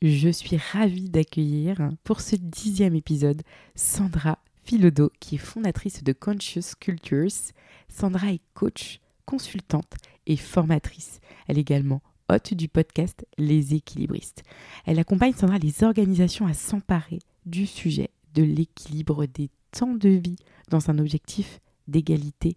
Je 0.00 0.28
suis 0.28 0.56
ravie 0.56 1.10
d'accueillir 1.10 1.90
pour 2.04 2.20
ce 2.20 2.36
dixième 2.36 2.94
épisode 2.94 3.42
Sandra 3.74 4.38
Philodo, 4.62 5.10
qui 5.18 5.34
est 5.34 5.38
fondatrice 5.38 6.04
de 6.04 6.12
Conscious 6.12 6.76
Cultures. 6.78 7.52
Sandra 7.88 8.30
est 8.32 8.40
coach, 8.54 9.00
consultante 9.26 9.94
et 10.28 10.36
formatrice. 10.36 11.18
Elle 11.48 11.58
est 11.58 11.62
également 11.62 12.00
hôte 12.28 12.54
du 12.54 12.68
podcast 12.68 13.26
Les 13.38 13.74
équilibristes. 13.74 14.44
Elle 14.86 15.00
accompagne 15.00 15.32
Sandra 15.32 15.58
les 15.58 15.82
organisations 15.82 16.46
à 16.46 16.54
s'emparer 16.54 17.18
du 17.44 17.66
sujet 17.66 18.10
de 18.34 18.44
l'équilibre 18.44 19.26
des 19.26 19.50
temps 19.72 19.94
de 19.94 20.10
vie 20.10 20.38
dans 20.70 20.90
un 20.90 20.98
objectif 21.00 21.58
d'égalité 21.88 22.56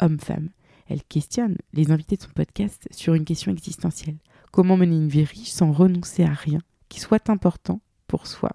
homme-femme. 0.00 0.50
Elle 0.86 1.02
questionne 1.02 1.56
les 1.72 1.90
invités 1.90 2.16
de 2.16 2.22
son 2.22 2.30
podcast 2.30 2.86
sur 2.92 3.14
une 3.14 3.24
question 3.24 3.50
existentielle. 3.50 4.18
Comment 4.52 4.76
mener 4.76 4.94
une 4.94 5.08
vie 5.08 5.24
riche 5.24 5.50
sans 5.50 5.72
renoncer 5.72 6.22
à 6.22 6.32
rien 6.32 6.60
qui 6.88 7.00
soit 7.00 7.30
important 7.30 7.80
pour 8.06 8.26
soi. 8.26 8.52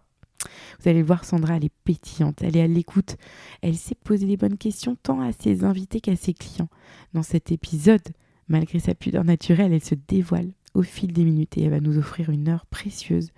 Vous 0.80 0.90
allez 0.90 1.04
voir, 1.04 1.26
Sandra, 1.26 1.57
elle 1.57 1.65
est 1.65 1.74
pétillante, 1.84 2.41
elle 2.41 2.57
est 2.57 2.62
à 2.62 2.68
l'écoute, 2.68 3.18
elle 3.62 3.77
sait 3.77 3.96
poser 3.96 4.26
les 4.26 4.37
bonnes 4.37 4.57
questions 4.57 4.98
tant 5.01 5.21
à 5.21 5.32
ses 5.32 5.63
invités 5.63 6.01
qu'à 6.01 6.15
ses 6.15 6.34
clients. 6.34 6.70
Dans 7.13 7.24
cet 7.24 7.52
épisode, 7.52 8.02
malgré 8.48 8.79
sa 8.79 8.96
pudeur 8.96 9.24
naturelle, 9.24 9.74
elle 9.74 9.84
se 9.84 9.96
dévoile 9.96 10.52
au 10.74 10.82
fil 10.82 11.13
des 11.13 11.24
minutes 11.24 11.57
et 11.57 11.63
elle 11.63 11.71
va 11.71 11.79
nous 11.79 11.98
offrir 11.98 12.29
une 12.29 12.48
heure 12.48 12.65
précieuse 12.65 13.32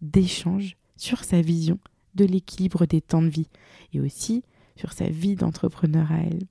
d'échange 0.00 0.76
sur 0.96 1.24
sa 1.24 1.40
vision 1.40 1.78
de 2.14 2.24
l'équilibre 2.24 2.86
des 2.86 3.00
temps 3.00 3.22
de 3.22 3.28
vie 3.28 3.48
et 3.92 4.00
aussi 4.00 4.44
sur 4.76 4.92
sa 4.92 5.06
vie 5.06 5.34
d'entrepreneur 5.34 6.10
à 6.12 6.18
elle. 6.18 6.46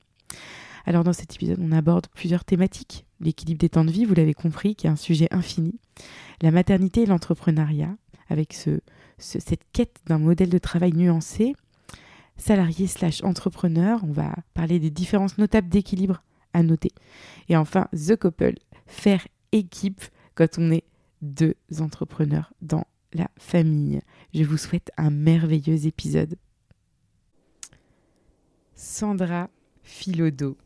Alors 0.86 1.04
dans 1.04 1.14
cet 1.14 1.34
épisode, 1.36 1.60
on 1.62 1.72
aborde 1.72 2.08
plusieurs 2.14 2.44
thématiques. 2.44 3.06
L'équilibre 3.20 3.60
des 3.60 3.70
temps 3.70 3.86
de 3.86 3.92
vie, 3.92 4.06
vous 4.06 4.16
l'avez 4.16 4.34
compris, 4.34 4.76
qui 4.76 4.88
est 4.88 4.90
un 4.90 4.96
sujet 4.96 5.28
infini. 5.32 5.80
La 6.42 6.52
maternité 6.52 7.04
et 7.04 7.06
l'entrepreneuriat, 7.06 7.96
avec 8.30 8.54
ce, 8.54 8.82
cette 9.18 9.64
quête 9.72 10.02
d'un 10.08 10.20
modèle 10.20 10.50
de 10.50 10.58
travail 10.58 10.94
nuancé. 10.94 11.56
Salarié 12.36 12.88
slash 12.88 13.24
entrepreneur, 13.24 14.00
on 14.04 14.12
va 14.12 14.34
parler 14.54 14.80
des 14.80 14.90
différences 14.90 15.38
notables 15.38 15.70
d'équilibre 15.70 16.24
à 16.54 16.64
noter. 16.64 16.92
Et 17.48 17.56
enfin, 17.56 17.88
The 17.94 18.16
Couple, 18.16 18.56
faire 18.86 19.26
équipe 19.52 20.02
quand 20.36 20.58
on 20.58 20.72
est 20.72 20.84
deux 21.22 21.56
entrepreneurs 21.80 22.54
dans 22.62 22.86
la 23.14 23.30
famille. 23.38 24.02
Je 24.34 24.44
vous 24.44 24.58
souhaite 24.58 24.92
un 24.98 25.12
merveilleux 25.12 25.86
épisode. 25.86 26.36
Sandra 28.76 29.50
Philodo, 29.84 30.58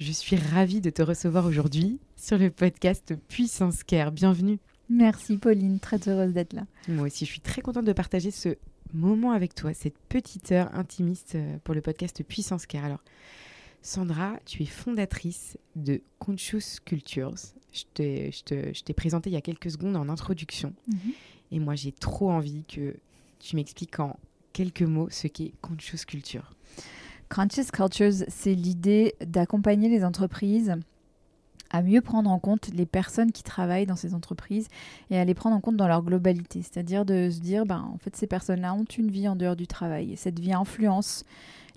je 0.00 0.12
suis 0.12 0.36
ravie 0.36 0.80
de 0.80 0.88
te 0.88 1.02
recevoir 1.02 1.44
aujourd'hui 1.44 2.00
sur 2.16 2.38
le 2.38 2.50
podcast 2.50 3.14
Puissance 3.28 3.84
Care. 3.84 4.12
Bienvenue. 4.12 4.58
Merci 4.88 5.36
Pauline, 5.36 5.78
très 5.78 6.08
heureuse 6.08 6.32
d'être 6.32 6.54
là. 6.54 6.64
Moi 6.88 7.06
aussi, 7.06 7.26
je 7.26 7.30
suis 7.30 7.40
très 7.40 7.60
contente 7.60 7.84
de 7.84 7.92
partager 7.92 8.30
ce 8.30 8.56
moment 8.94 9.32
avec 9.32 9.54
toi, 9.54 9.74
cette 9.74 9.98
petite 10.08 10.52
heure 10.52 10.74
intimiste 10.74 11.34
euh, 11.34 11.58
pour 11.64 11.74
le 11.74 11.82
podcast 11.82 12.24
Puissance 12.24 12.64
Care. 12.64 12.86
Alors, 12.86 13.04
Sandra, 13.82 14.38
tu 14.46 14.62
es 14.62 14.66
fondatrice 14.66 15.58
de 15.76 16.00
Conscious 16.18 16.80
Cultures. 16.82 17.34
Je 17.72 17.84
t'ai 17.92 18.94
présenté 18.94 19.28
il 19.28 19.34
y 19.34 19.36
a 19.36 19.42
quelques 19.42 19.70
secondes 19.70 19.96
en 19.96 20.08
introduction. 20.08 20.72
Mhm. 20.88 21.12
Et 21.52 21.58
moi, 21.58 21.74
j'ai 21.74 21.92
trop 21.92 22.30
envie 22.30 22.64
que 22.64 22.96
tu 23.38 23.54
m'expliques 23.54 24.00
en 24.00 24.18
quelques 24.54 24.82
mots 24.82 25.10
ce 25.10 25.28
qu'est 25.28 25.52
Conscious 25.60 26.06
Culture. 26.06 26.54
Conscious 27.30 27.70
Cultures, 27.72 28.24
c'est 28.28 28.54
l'idée 28.54 29.14
d'accompagner 29.24 29.88
les 29.88 30.04
entreprises 30.04 30.74
à 31.70 31.82
mieux 31.82 32.00
prendre 32.00 32.28
en 32.28 32.40
compte 32.40 32.70
les 32.74 32.86
personnes 32.86 33.30
qui 33.30 33.44
travaillent 33.44 33.86
dans 33.86 33.94
ces 33.94 34.14
entreprises 34.14 34.66
et 35.10 35.18
à 35.18 35.24
les 35.24 35.34
prendre 35.34 35.54
en 35.54 35.60
compte 35.60 35.76
dans 35.76 35.86
leur 35.86 36.02
globalité. 36.02 36.62
C'est-à-dire 36.62 37.04
de 37.04 37.30
se 37.30 37.38
dire, 37.38 37.64
ben, 37.64 37.88
en 37.94 37.98
fait, 37.98 38.16
ces 38.16 38.26
personnes-là 38.26 38.74
ont 38.74 38.82
une 38.82 39.12
vie 39.12 39.28
en 39.28 39.36
dehors 39.36 39.54
du 39.54 39.68
travail. 39.68 40.12
Et 40.12 40.16
cette 40.16 40.40
vie 40.40 40.52
influence 40.52 41.24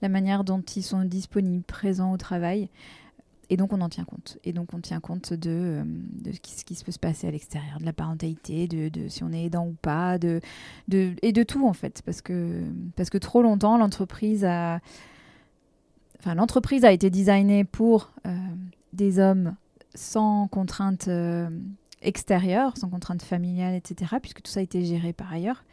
la 0.02 0.10
manière 0.10 0.44
dont 0.44 0.62
ils 0.62 0.82
sont 0.82 1.06
disponibles, 1.06 1.64
présents 1.64 2.12
au 2.12 2.18
travail. 2.18 2.70
Et 3.52 3.56
donc 3.56 3.72
on 3.72 3.82
en 3.82 3.90
tient 3.90 4.06
compte. 4.06 4.40
Et 4.44 4.54
donc 4.54 4.74
on 4.74 4.80
tient 4.80 5.00
compte 5.00 5.34
de, 5.34 5.52
euh, 5.52 6.32
ce, 6.34 6.64
qui, 6.64 6.74
se 6.74 6.84
peut 6.84 6.92
se 6.92 6.98
passer 6.98 7.28
à 7.28 7.32
l'extérieur, 7.32 7.78
de 7.80 7.86
la 7.86 7.94
parentalité, 7.94 8.68
de, 8.68 9.08
si 9.08 9.24
on 9.24 9.32
est 9.32 9.44
aidant 9.44 9.68
ou 9.68 9.76
pas, 9.80 10.18
de, 10.18 10.42
et 10.92 11.32
de 11.32 11.44
tout 11.44 11.68
en 11.68 11.74
fait. 11.74 12.02
Parce 12.04 12.24
que, 12.24 12.64
parce 12.96 13.12
que 13.12 13.20
trop 13.20 13.44
longtemps, 13.44 13.78
l'entreprise 13.78 14.44
a 14.44 14.80
enfin, 16.24 16.36
l'entreprise 16.36 16.86
a 16.86 16.92
été 16.92 17.10
designée 17.10 17.66
pour 17.66 18.12
euh, 18.26 18.34
des 18.94 19.20
hommes 19.20 19.56
sans 19.94 20.48
contraintes 20.48 21.10
euh, 21.10 21.50
extérieures, 22.02 22.78
sans 22.78 22.90
contraintes 22.90 23.22
familiales, 23.22 23.76
etc., 23.76 24.16
puisque 24.22 24.42
tout 24.42 24.52
ça 24.52 24.62
a 24.62 24.64
été 24.64 24.86
géré 24.86 25.12
par 25.12 25.32
ailleurs. 25.32 25.64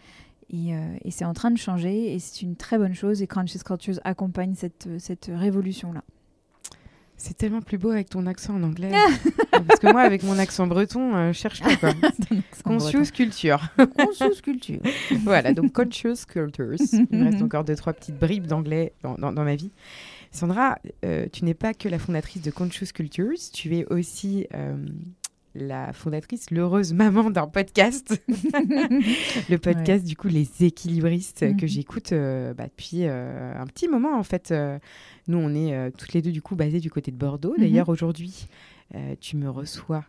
Et, 0.53 0.75
euh, 0.75 0.79
et 1.05 1.13
c'est 1.13 1.25
en 1.25 1.35
train 1.35 1.53
de 1.53 1.59
changer, 1.59 2.13
et 2.13 2.19
c'est 2.19 2.43
une 2.43 2.57
très 2.57 2.79
bonne 2.79 2.95
chose, 2.95 3.23
et 3.23 3.29
Conscious 3.29 3.61
Cultures 3.65 4.01
accompagne 4.05 4.55
cette, 4.57 4.89
cette 4.99 5.31
révolution-là. 5.33 6.03
C'est 7.17 7.37
tellement 7.37 7.61
plus 7.61 7.77
beau 7.77 7.91
avec 7.91 8.09
ton 8.09 8.27
accent 8.27 8.55
en 8.55 8.63
anglais. 8.63 8.91
Parce 9.51 9.79
que 9.79 9.93
moi, 9.93 10.01
avec 10.01 10.23
mon 10.23 10.39
accent 10.39 10.67
breton, 10.67 11.33
je 11.33 11.39
cherche 11.39 11.61
pas 11.61 11.77
quoi. 11.77 11.91
Conscious 12.65 13.13
culture. 13.13 13.61
Conscious 13.77 14.41
culture. 14.43 14.81
voilà, 15.23 15.53
donc 15.53 15.73
conscious 15.73 16.25
cultures. 16.27 16.77
Il 17.11 17.19
me 17.19 17.25
reste 17.25 17.43
encore 17.43 17.65
deux, 17.65 17.77
trois 17.77 17.93
petites 17.93 18.19
bribes 18.19 18.47
d'anglais 18.47 18.95
dans, 19.03 19.17
dans, 19.17 19.33
dans, 19.33 19.45
ma 19.45 19.55
vie. 19.55 19.71
Sandra, 20.31 20.79
euh, 21.05 21.27
tu 21.33 21.45
n'es 21.45 21.55
pas 21.55 21.75
que 21.75 21.89
la 21.89 21.99
fondatrice 21.99 22.43
de 22.43 22.51
Conscious 22.51 22.93
Cultures, 22.95 23.39
tu 23.53 23.77
es 23.77 23.85
aussi 23.87 24.47
euh, 24.55 24.77
la 25.55 25.93
fondatrice, 25.93 26.51
l'heureuse 26.51 26.93
maman 26.93 27.31
d'un 27.31 27.49
podcast. 27.49 28.23
le 28.29 29.57
podcast, 29.57 30.05
du 30.05 30.17
coup, 30.17 30.29
Les 30.29 30.49
Équilibristes, 30.65 31.41
que 31.57 31.63
mhm. 31.63 31.69
j'écoute 31.69 32.13
euh, 32.13 32.55
bah, 32.55 32.67
depuis 32.67 33.07
un 33.07 33.67
petit 33.67 33.89
moment, 33.89 34.17
en 34.17 34.23
fait. 34.23 34.55
nous, 35.27 35.39
on 35.39 35.55
est 35.55 35.91
toutes 35.97 36.13
les 36.13 36.23
deux, 36.23 36.33
du 36.33 36.43
coup, 36.43 36.55
basées 36.55 36.81
du 36.81 36.91
côté 36.91 37.11
de 37.11 37.17
Bordeaux. 37.17 37.55
Mhm. 37.57 37.65
D'ailleurs, 37.65 37.89
aujourd'hui, 37.89 38.47
tu 39.21 39.37
me 39.37 39.51
reçois 39.51 40.05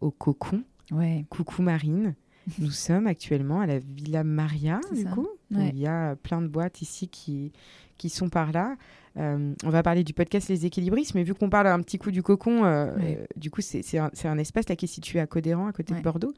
au 0.00 0.10
Cocon. 0.10 0.64
Ouais. 0.90 1.24
Coucou 1.30 1.62
Marine. 1.62 2.14
Nous 2.58 2.70
sommes 2.70 3.06
actuellement 3.06 3.60
à 3.60 3.66
la 3.66 3.78
Villa 3.78 4.24
Maria, 4.24 4.80
du 4.92 5.04
coup. 5.04 5.28
Il 5.50 5.78
y 5.78 5.86
a 5.86 6.16
plein 6.16 6.42
de 6.42 6.48
boîtes 6.48 6.82
ici 6.82 7.08
qui, 7.08 7.52
qui 7.98 8.08
sont 8.08 8.28
par 8.28 8.52
là. 8.52 8.76
Euh, 9.16 9.54
on 9.64 9.70
va 9.70 9.82
parler 9.84 10.02
du 10.02 10.12
podcast 10.12 10.48
Les 10.48 10.66
Équilibristes, 10.66 11.14
mais 11.14 11.22
vu 11.22 11.34
qu'on 11.34 11.48
parle 11.48 11.68
un 11.68 11.80
petit 11.80 11.98
coup 11.98 12.10
du 12.10 12.22
cocon, 12.22 12.64
euh, 12.64 12.86
euh, 12.98 13.24
du 13.36 13.50
coup, 13.50 13.60
c'est 13.60 13.96
un, 13.96 14.10
un, 14.24 14.38
espace 14.38 14.68
là 14.68 14.74
qui 14.74 14.86
est 14.86 14.88
situé 14.88 15.20
à 15.20 15.26
Codéran, 15.26 15.68
à 15.68 15.72
côté 15.72 15.94
de 15.94 16.00
Bordeaux. 16.00 16.34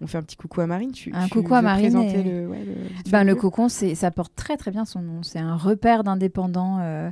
On 0.00 0.06
fait 0.06 0.18
un 0.18 0.22
petit 0.22 0.36
coucou 0.36 0.60
à 0.60 0.66
Marine. 0.66 0.92
Tu, 0.92 1.12
un 1.12 1.28
coucou 1.28 1.54
à 1.54 1.62
Marine. 1.62 1.92
le, 1.92 2.50
ben, 3.10 3.24
le 3.24 3.34
cocon, 3.34 3.68
ça 3.68 4.10
porte 4.10 4.34
très 4.36 4.56
très 4.56 4.70
bien 4.70 4.84
son 4.84 5.02
nom. 5.02 5.22
C'est 5.22 5.40
un 5.40 5.56
repère 5.56 6.04
d'indépendants 6.04 7.10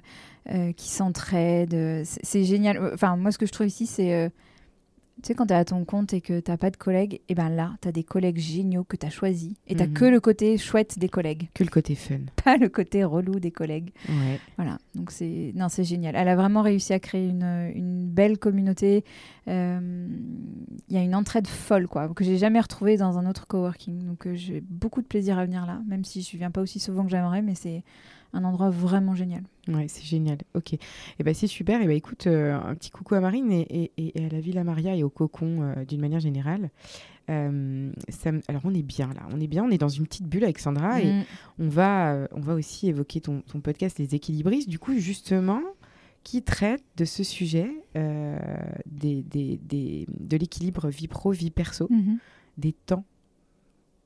qui 0.76 0.88
s'entraident. 0.88 2.04
C'est 2.04 2.44
génial. 2.44 2.92
Enfin, 2.94 3.16
moi, 3.16 3.32
ce 3.32 3.38
que 3.38 3.46
je 3.46 3.52
trouve 3.52 3.66
ici, 3.66 3.86
c'est 3.86 4.30
tu 5.22 5.28
sais, 5.28 5.34
quand 5.34 5.46
tu 5.46 5.52
es 5.52 5.56
à 5.56 5.64
ton 5.64 5.84
compte 5.84 6.12
et 6.12 6.20
que 6.20 6.38
tu 6.38 6.56
pas 6.56 6.70
de 6.70 6.76
collègues, 6.76 7.14
et 7.14 7.22
eh 7.30 7.34
ben 7.34 7.48
là, 7.48 7.74
tu 7.82 7.88
as 7.88 7.92
des 7.92 8.04
collègues 8.04 8.38
géniaux 8.38 8.84
que 8.84 8.96
tu 8.96 9.04
as 9.06 9.10
choisis. 9.10 9.54
Et 9.66 9.74
tu 9.74 9.82
mhm. 9.82 9.92
que 9.92 10.04
le 10.04 10.20
côté 10.20 10.56
chouette 10.58 10.98
des 10.98 11.08
collègues. 11.08 11.48
Que 11.54 11.64
le 11.64 11.70
côté 11.70 11.94
fun. 11.94 12.20
Pas 12.44 12.56
le 12.56 12.68
côté 12.68 13.02
relou 13.02 13.40
des 13.40 13.50
collègues. 13.50 13.90
Ouais. 14.08 14.38
Voilà, 14.56 14.78
donc 14.94 15.10
c'est 15.10 15.52
non, 15.54 15.68
c'est 15.68 15.84
génial. 15.84 16.14
Elle 16.16 16.28
a 16.28 16.36
vraiment 16.36 16.62
réussi 16.62 16.92
à 16.92 17.00
créer 17.00 17.26
une, 17.26 17.72
une 17.74 18.06
belle 18.06 18.38
communauté. 18.38 19.04
Euh, 19.48 20.06
il 20.88 20.94
y 20.94 20.98
a 20.98 21.02
une 21.02 21.14
entraide 21.14 21.46
folle, 21.46 21.88
quoi, 21.88 22.08
que 22.08 22.22
j'ai 22.22 22.38
jamais 22.38 22.60
retrouvée 22.60 22.96
dans 22.96 23.18
un 23.18 23.28
autre 23.28 23.46
coworking. 23.46 24.04
Donc 24.04 24.26
euh, 24.26 24.34
j'ai 24.34 24.60
beaucoup 24.60 25.02
de 25.02 25.06
plaisir 25.06 25.38
à 25.38 25.44
venir 25.44 25.66
là, 25.66 25.80
même 25.86 26.04
si 26.04 26.22
je 26.22 26.36
viens 26.36 26.50
pas 26.50 26.60
aussi 26.60 26.78
souvent 26.78 27.04
que 27.04 27.10
j'aimerais, 27.10 27.42
mais 27.42 27.54
c'est 27.54 27.82
un 28.32 28.44
endroit 28.44 28.70
vraiment 28.70 29.14
génial. 29.14 29.42
Ouais, 29.68 29.86
c'est 29.88 30.04
génial. 30.04 30.38
Ok. 30.54 30.74
Et 30.74 30.78
eh 31.18 31.22
ben 31.22 31.34
c'est 31.34 31.46
super. 31.46 31.80
Et 31.80 31.84
eh 31.84 31.86
ben 31.86 31.96
écoute, 31.96 32.26
euh, 32.26 32.58
un 32.58 32.74
petit 32.74 32.90
coucou 32.90 33.14
à 33.14 33.20
Marine 33.20 33.50
et, 33.52 33.90
et, 33.96 34.24
à 34.24 34.28
la 34.28 34.40
Villa 34.40 34.64
Maria 34.64 34.94
et 34.94 35.02
au 35.02 35.10
Cocon 35.10 35.62
euh, 35.62 35.84
d'une 35.84 36.00
manière 36.00 36.20
générale. 36.20 36.70
Euh, 37.30 37.92
ça, 38.08 38.30
alors 38.48 38.62
on 38.64 38.74
est 38.74 38.82
bien 38.82 39.08
là, 39.08 39.28
on 39.30 39.40
est 39.40 39.46
bien, 39.46 39.62
on 39.62 39.70
est 39.70 39.78
dans 39.78 39.90
une 39.90 40.06
petite 40.06 40.26
bulle 40.26 40.44
avec 40.44 40.58
Sandra 40.58 41.02
et 41.02 41.12
mm. 41.12 41.24
on 41.58 41.68
va, 41.68 42.26
on 42.32 42.40
va 42.40 42.54
aussi 42.54 42.88
évoquer 42.88 43.20
ton, 43.20 43.42
ton, 43.42 43.60
podcast 43.60 43.98
Les 43.98 44.14
équilibristes. 44.14 44.68
Du 44.68 44.78
coup, 44.78 44.96
justement, 44.98 45.60
qui 46.24 46.42
traite 46.42 46.82
de 46.96 47.04
ce 47.04 47.22
sujet 47.22 47.70
des, 47.94 49.22
des, 49.22 49.60
des, 49.62 50.06
de 50.08 50.36
l'équilibre 50.38 50.88
vie 50.88 51.08
pro 51.08 51.32
vie 51.32 51.50
perso, 51.50 51.86
mm-hmm. 51.90 52.18
des 52.56 52.72
temps 52.72 53.04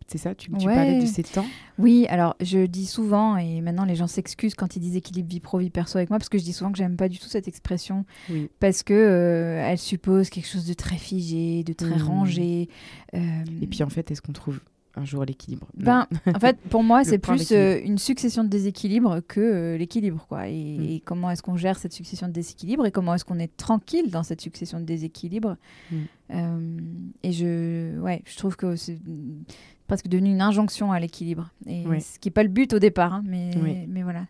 C'est 0.08 0.19
ça 0.19 0.34
Tu, 0.34 0.50
tu 0.50 0.66
Ouais. 0.66 0.75
parlais 0.75 1.00
de 1.00 1.06
ces 1.06 1.22
temps? 1.22 1.46
Oui, 1.78 2.06
alors 2.08 2.37
je 2.40 2.66
dis 2.66 2.87
souvent, 2.87 3.37
et 3.37 3.60
maintenant 3.60 3.84
les 3.84 3.94
gens 3.94 4.06
s'excusent 4.06 4.54
quand 4.54 4.76
ils 4.76 4.81
disent 4.81 4.96
équilibre 4.96 5.28
vie 5.28 5.40
pro, 5.40 5.58
vie 5.58 5.70
perso 5.70 5.99
avec 5.99 6.10
moi, 6.10 6.19
parce 6.19 6.28
que 6.28 6.38
je 6.38 6.44
dis 6.44 6.52
souvent 6.52 6.70
que 6.72 6.78
j'aime 6.78 6.96
pas 6.96 7.08
du 7.08 7.19
tout 7.19 7.28
cette 7.28 7.49
expression, 7.49 8.04
Oui. 8.31 8.49
parce 8.60 8.82
que 8.82 8.93
euh, 8.94 9.64
elle 9.66 9.78
suppose 9.78 10.28
quelque 10.31 10.49
chose 10.49 10.66
de 10.66 10.75
très 10.75 10.96
figé, 10.96 11.64
de 11.64 11.72
très 11.72 11.96
Mhm. 11.96 12.02
rangé. 12.02 12.69
euh, 13.14 13.20
Et 13.60 13.66
puis 13.66 13.82
en 13.82 13.88
fait, 13.88 14.10
est-ce 14.10 14.20
qu'on 14.22 14.32
trouve 14.32 14.60
un 14.94 15.06
jour 15.06 15.25
l'équilibre? 15.25 15.66
Ben, 15.75 16.06
en 16.34 16.38
fait, 16.38 16.58
pour 16.69 16.82
moi, 16.82 17.02
c'est 17.04 17.19
plus 17.19 17.50
euh, 17.52 17.81
une 17.82 17.96
succession 17.96 18.44
de 18.44 18.49
déséquilibres 18.49 19.20
que 19.26 19.40
euh, 19.40 19.78
l'équilibre, 19.78 20.26
quoi. 20.28 20.49
Et, 20.49 20.76
Mm. 20.78 20.82
et 20.82 21.00
comment 21.00 21.31
est-ce 21.31 21.43
qu'on 21.43 21.56
gère 21.56 21.78
cette 21.78 21.94
succession 21.94 22.28
de 22.28 22.32
déséquilibres 22.32 22.84
et 22.84 22.90
comment 22.90 23.14
est-ce 23.14 23.25
qu'on 23.25 23.38
est 23.38 23.56
tranquille 23.56 24.10
dans 24.10 24.22
cette 24.22 24.43
succession 24.43 24.78
de 24.81 24.84
déséquilibres? 24.84 25.56
Mm. 25.90 25.96
Euh, 26.34 26.76
et 27.22 27.32
je, 27.32 27.99
ouais, 28.00 28.22
je 28.26 28.37
trouve 28.37 28.56
que 28.56 28.75
presque 29.93 30.09
devenu 30.09 30.31
une 30.31 30.41
injonction 30.41 30.91
à 30.91 30.99
l'équilibre. 30.99 31.50
Et 31.67 31.85
ce 32.00 32.19
qui 32.19 32.29
n'est 32.29 32.33
pas 32.33 32.43
le 32.43 32.49
but 32.49 32.73
au 32.73 32.79
départ, 32.79 33.12
hein, 33.12 33.23
mais, 33.27 33.50
Oui. 33.62 33.77
mais 33.89 34.03
voilà. 34.03 34.25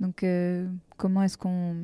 Donc, 0.00 0.22
euh, 0.22 0.68
comment 0.98 1.22
est-ce 1.22 1.38
qu'on. 1.38 1.76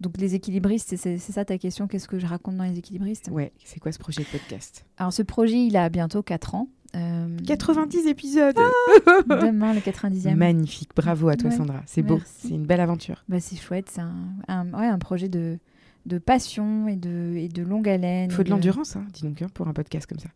Donc, 0.00 0.18
les 0.18 0.34
équilibristes, 0.34 0.96
c'est- 0.96 1.16
ça 1.18 1.44
ta 1.44 1.58
question 1.58 1.86
Qu'est-ce 1.86 2.08
que 2.08 2.18
je 2.18 2.26
raconte 2.26 2.56
dans 2.56 2.64
les 2.64 2.76
équilibristes? 2.76 3.28
Ouais, 3.30 3.52
c'est 3.64 3.78
quoi 3.78 3.92
ce 3.92 4.00
projet 4.00 4.22
de 4.22 4.26
podcast? 4.26 4.84
Alors, 4.96 5.12
ce 5.12 5.22
projet, 5.22 5.64
il 5.64 5.76
a 5.76 5.88
bientôt 5.90 6.24
4 6.24 6.56
ans. 6.56 6.68
Euh, 6.96 7.36
90 7.46 8.08
épisodes 8.08 8.56
Demain, 9.28 9.74
le 9.74 9.80
90e. 9.80 10.34
Magnifique, 10.34 10.90
bravo 10.96 11.28
à 11.28 11.36
toi 11.36 11.50
Ouais, 11.50 11.56
Sandra, 11.56 11.82
c'est 11.86 12.02
beau, 12.02 12.20
c'est 12.26 12.48
une 12.50 12.66
belle 12.66 12.80
aventure. 12.80 13.24
Bah, 13.28 13.38
c'est 13.38 13.56
chouette, 13.56 13.90
c'est 13.92 14.00
un, 14.02 14.12
un- 14.48 14.68
ouais, 14.74 14.88
un 14.88 14.98
projet 14.98 15.28
de, 15.28 15.58
de 16.06 16.18
passion 16.18 16.88
et 16.88 16.96
de, 16.96 17.34
et 17.36 17.48
de 17.48 17.62
longue 17.62 17.88
haleine. 17.88 18.28
Il 18.30 18.34
faut 18.34 18.42
de 18.42 18.50
l'endurance, 18.50 18.96
hein, 18.96 19.06
dis 19.12 19.22
donc, 19.22 19.40
hein, 19.40 19.46
pour 19.54 19.68
un 19.68 19.72
podcast 19.72 20.06
comme 20.06 20.18
ça. 20.18 20.28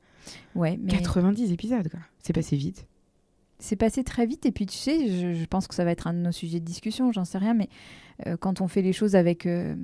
Ouais, 0.54 0.78
mais 0.82 0.92
90 0.92 1.52
épisodes, 1.52 1.88
quoi. 1.88 2.00
C'est 2.22 2.32
passé 2.32 2.56
vite. 2.56 2.86
c'est 3.58 3.76
passé 3.76 4.04
très 4.04 4.26
vite. 4.26 4.46
Et 4.46 4.52
puis, 4.52 4.66
tu 4.66 4.76
sais, 4.76 5.08
je, 5.08 5.32
je 5.32 5.44
pense 5.46 5.66
que 5.66 5.74
ça 5.74 5.84
va 5.84 5.90
être 5.90 6.06
un 6.06 6.14
de 6.14 6.18
nos 6.18 6.32
sujets 6.32 6.60
de 6.60 6.64
discussion, 6.64 7.12
j'en 7.12 7.24
sais 7.24 7.38
rien, 7.38 7.54
mais 7.54 7.68
euh, 8.26 8.36
quand 8.36 8.60
on 8.60 8.68
fait 8.68 8.82
les 8.82 8.92
choses 8.92 9.14
avec, 9.14 9.46
euh, 9.46 9.74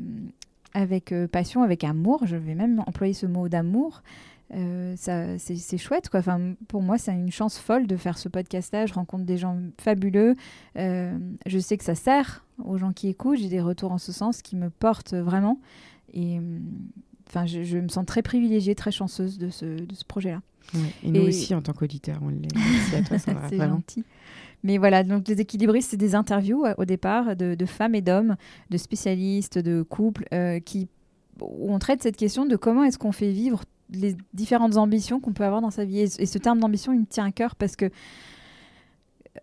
avec 0.75 1.13
euh, 1.13 1.27
passion, 1.27 1.63
avec 1.63 1.85
amour, 1.85 2.27
je 2.27 2.37
vais 2.37 2.55
même 2.55 2.83
employer 2.87 3.13
ce 3.13 3.27
mot 3.27 3.49
d'amour. 3.49 4.03
ça, 4.97 5.39
c'est, 5.39 5.79
chouette 5.79 6.09
quoi. 6.11 6.21
Enfin, 6.21 6.55
pour 6.69 6.83
moi, 6.83 6.99
c'est 6.99 7.13
une 7.13 7.33
chance 7.33 7.59
folle 7.59 7.87
de 7.87 7.97
faire 7.97 8.19
ce 8.19 8.29
podcast-là. 8.29 8.87
Je 8.87 8.95
rencontre 8.95 9.25
des 9.25 9.39
gens 9.39 9.59
fabuleux. 9.79 10.35
Je 10.77 11.59
sais 11.59 11.77
que 11.79 11.85
ça 11.85 11.95
sert 11.95 12.45
aux 12.63 12.77
gens 12.77 12.93
qui 12.93 13.09
écoutent. 13.09 13.39
J'ai 13.39 13.49
des 13.49 13.63
retours 13.63 13.93
en 13.93 13.99
ce 13.99 14.13
sens 14.13 14.43
qui 14.43 14.57
me 14.57 14.69
portent 14.69 15.15
vraiment. 15.15 15.59
Et 16.13 16.39
enfin, 17.35 17.47
je, 17.47 17.63
je 17.63 17.79
me 17.79 17.89
sens 17.89 18.05
très 18.07 18.23
privilégiée, 18.23 18.75
très 18.75 18.91
chanceuse 18.91 19.39
de 19.39 19.49
ce, 19.51 19.65
de 19.65 19.95
ce 19.95 20.05
projet-là. 20.05 20.41
Ouais. 20.75 20.81
Et 21.05 21.11
nous 21.11 21.23
Et- 21.23 21.29
aussi, 21.29 21.55
en 21.55 21.63
tant 21.63 21.73
qu'auditeurs, 21.73 22.19
on 22.23 22.29
l'est. 22.29 22.49
Merci 22.55 22.95
à 22.97 23.03
toi 23.03 23.19
Sandra, 23.19 23.49
c'est 23.49 23.57
gentil. 23.59 24.05
Mais 24.65 24.79
voilà, 24.79 25.03
donc 25.03 25.27
les 25.27 25.41
équilibristes, 25.41 25.91
c'est 25.91 25.97
des 25.97 26.15
interviews 26.15 26.65
euh, 26.65 26.75
au 26.79 26.85
départ 26.85 27.35
de, 27.35 27.55
de 27.57 27.67
femmes 27.67 27.95
et 27.97 28.01
d'hommes, 28.01 28.37
de 28.71 28.77
spécialistes, 28.77 29.59
de 29.59 29.83
couples, 29.83 30.25
euh, 30.33 30.61
qui, 30.61 30.87
où 31.41 31.73
on 31.75 31.79
traite 31.81 32.01
cette 32.03 32.17
question 32.17 32.47
de 32.47 32.55
comment 32.57 32.85
est-ce 32.85 32.97
qu'on 32.99 33.11
fait 33.13 33.33
vivre 33.33 33.63
les 33.93 34.17
différentes 34.35 34.77
ambitions 34.77 35.19
qu'on 35.21 35.33
peut 35.33 35.45
avoir 35.45 35.61
dans 35.61 35.71
sa 35.73 35.85
vie. 35.85 35.99
Et 36.01 36.27
ce 36.27 36.39
terme 36.39 36.61
d'ambition, 36.61 36.93
il 36.93 37.01
me 37.01 37.07
tient 37.07 37.25
à 37.27 37.33
cœur 37.33 37.57
parce 37.57 37.75
que 37.77 37.91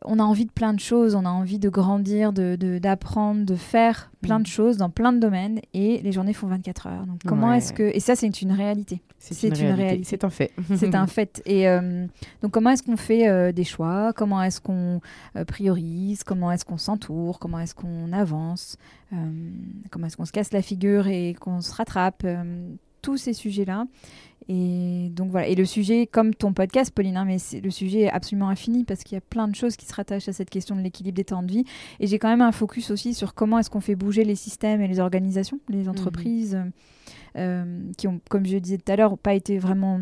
on 0.05 0.17
a 0.19 0.23
envie 0.23 0.45
de 0.45 0.51
plein 0.51 0.73
de 0.73 0.79
choses, 0.79 1.13
on 1.15 1.25
a 1.25 1.29
envie 1.29 1.59
de 1.59 1.69
grandir, 1.69 2.31
de 2.33 2.55
de- 2.55 2.79
d'apprendre, 2.79 3.45
de, 3.45 3.55
faire 3.55 4.11
plein 4.21 4.39
Mm. 4.39 4.43
de 4.43 4.47
choses 4.47 4.77
dans 4.77 4.89
plein 4.89 5.11
de 5.13 5.19
domaines, 5.19 5.59
et 5.73 5.99
les 6.01 6.11
journées 6.11 6.33
font 6.33 6.47
24 6.47 6.87
heures. 6.87 7.05
Donc 7.05 7.21
comment 7.25 7.49
Ouais. 7.49 7.57
est-ce 7.57 7.73
que... 7.73 7.83
Et 7.83 7.99
ça, 7.99 8.15
c'est 8.15 8.41
une 8.41 8.51
réalité. 8.51 9.01
c'est 9.17 9.47
une 9.59 9.71
réalité. 9.71 10.03
C'est 10.05 10.23
un 10.23 10.29
fait. 10.29 10.51
C'est 10.75 10.95
un 10.95 11.07
fait. 11.17 11.41
Et 11.45 11.67
euh, 11.67 12.05
donc, 12.41 12.51
comment 12.51 12.69
est-ce 12.69 12.83
qu'on 12.83 12.95
fait 12.97 13.27
euh, 13.27 13.51
des 13.51 13.63
choix? 13.65 14.13
Comment 14.13 14.41
est-ce 14.43 14.61
qu'on 14.61 15.01
euh, 15.35 15.43
priorise? 15.45 16.23
Comment 16.23 16.51
est-ce 16.51 16.63
qu'on 16.65 16.77
s'entoure? 16.77 17.39
Comment 17.39 17.59
est-ce 17.59 17.75
qu'on 17.75 18.11
avance? 18.13 18.77
Comment 19.91 20.07
est-ce 20.07 20.15
qu'on 20.17 20.25
se 20.25 20.31
casse 20.31 20.53
la 20.53 20.61
figure 20.61 21.07
et 21.07 21.33
qu'on 21.39 21.61
se 21.61 21.73
rattrape? 21.73 22.25
Tous 23.01 23.17
ces 23.17 23.33
sujets-là. 23.33 23.85
Et 24.47 25.09
donc 25.11 25.29
voilà. 25.29 25.47
Et 25.47 25.53
le 25.55 25.65
sujet, 25.65 26.07
comme 26.07 26.33
ton 26.33 26.53
podcast, 26.53 26.91
Pauline, 26.91 27.17
hein, 27.17 27.25
mais 27.25 27.37
le 27.61 27.69
sujet 27.69 28.01
est 28.01 28.09
absolument 28.09 28.49
infini 28.49 28.83
parce 28.83 29.03
qu'il 29.03 29.15
y 29.15 29.17
a 29.17 29.21
plein 29.21 29.47
de 29.47 29.53
choses 29.55 29.75
qui 29.75 29.85
se 29.85 29.93
rattachent 29.93 30.27
à 30.27 30.33
cette 30.33 30.49
question 30.49 30.75
de 30.75 30.81
l'équilibre 30.81 31.15
des 31.17 31.23
temps 31.25 31.43
de 31.43 31.51
vie. 31.51 31.65
Et 31.99 32.07
j'ai 32.07 32.17
quand 32.17 32.29
même 32.29 32.41
un 32.41 32.51
focus 32.51 32.89
aussi 32.89 33.13
sur 33.13 33.35
comment 33.35 33.59
est-ce 33.59 33.69
qu'on 33.69 33.79
fait 33.81 33.95
bouger 33.95 34.23
les 34.23 34.35
systèmes 34.35 34.81
et 34.81 34.87
les 34.87 34.99
organisations, 34.99 35.59
les 35.69 35.87
entreprises 35.87 36.55
euh, 36.55 36.63
euh, 37.37 37.81
qui 37.97 38.07
ont, 38.07 38.19
comme 38.29 38.45
je 38.45 38.57
disais 38.57 38.77
tout 38.79 38.91
à 38.91 38.95
l'heure, 38.95 39.17
pas 39.19 39.35
été 39.35 39.59
vraiment 39.59 40.01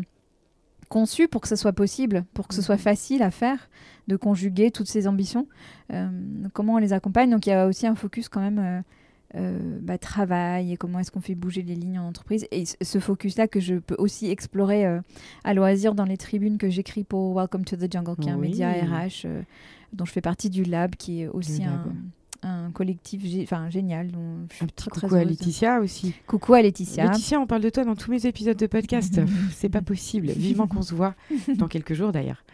conçues 0.88 1.28
pour 1.28 1.42
que 1.42 1.48
ce 1.48 1.56
soit 1.56 1.74
possible, 1.74 2.24
pour 2.32 2.48
que 2.48 2.54
ce 2.54 2.62
soit 2.62 2.76
Mhm. 2.76 2.80
facile 2.80 3.22
à 3.22 3.30
faire, 3.30 3.68
de 4.06 4.16
conjuguer 4.16 4.70
toutes 4.70 4.88
ces 4.88 5.06
ambitions. 5.06 5.46
Euh, 5.92 6.08
comment 6.54 6.74
on 6.74 6.78
les 6.78 6.94
accompagne 6.94 7.28
Donc 7.28 7.46
il 7.46 7.50
y 7.50 7.52
a 7.52 7.66
aussi 7.66 7.86
un 7.86 7.94
focus 7.94 8.30
quand 8.30 8.40
même. 8.40 8.58
euh, 8.58 8.80
euh, 9.34 9.78
bah, 9.82 9.98
travail 9.98 10.72
et 10.72 10.76
comment 10.76 10.98
est-ce 11.00 11.10
qu'on 11.10 11.20
fait 11.20 11.34
bouger 11.34 11.62
les 11.62 11.74
lignes 11.74 11.98
en 11.98 12.06
entreprise 12.08 12.46
et 12.50 12.64
ce- 12.64 12.76
ce 12.80 12.98
focus 12.98 13.36
là 13.36 13.46
que 13.46 13.60
je 13.60 13.74
peux 13.74 13.96
aussi 13.98 14.30
explorer 14.30 14.86
euh, 14.86 15.00
à 15.44 15.52
loisir 15.54 15.94
dans 15.94 16.04
les 16.06 16.16
tribunes 16.16 16.56
que 16.58 16.70
j'écris 16.70 17.04
pour 17.04 17.34
Welcome 17.36 17.64
to 17.64 17.76
the 17.76 17.92
Jungle 17.92 18.16
qui 18.16 18.28
est 18.28 18.32
un 18.32 18.36
média 18.38 18.70
RH 18.70 19.26
euh, 19.26 19.42
dont 19.92 20.04
je 20.06 20.12
fais 20.12 20.20
partie 20.22 20.48
du 20.50 20.64
lab 20.64 20.94
qui 20.96 21.22
est 21.22 21.28
aussi 21.28 21.62
un, 22.42 22.70
collectif 22.72 23.22
gé- 23.24 23.70
génial 23.70 24.10
dont 24.12 24.46
je 24.50 24.54
suis 24.56 24.64
Un 24.64 24.68
petit 24.68 24.88
très, 24.88 24.90
très 24.92 25.00
coucou 25.02 25.14
à 25.14 25.18
heureuse 25.18 25.36
de- 25.36 25.40
Laetitia 25.40 25.80
aussi. 25.80 26.14
coucou 26.26 26.54
à 26.54 26.62
Laetitia 26.62 27.04
Laetitia, 27.06 27.40
on 27.40 27.46
parle 27.46 27.62
de 27.62 27.70
toi 27.70 27.84
dans 27.84 27.96
tous 27.96 28.10
mes 28.12 28.24
épisodes 28.26 28.56
de 28.56 28.66
podcast. 28.66 29.20
C'est 29.52 29.68
pas 29.68 29.82
possible. 29.82 30.28
Vivement 30.28 30.68
qu'on 30.68 30.82
se 30.82 30.94
voit 30.94 31.14
dans 31.56 31.66
quelques 31.68 31.94
jours 31.94 32.12
d'ailleurs. 32.12 32.44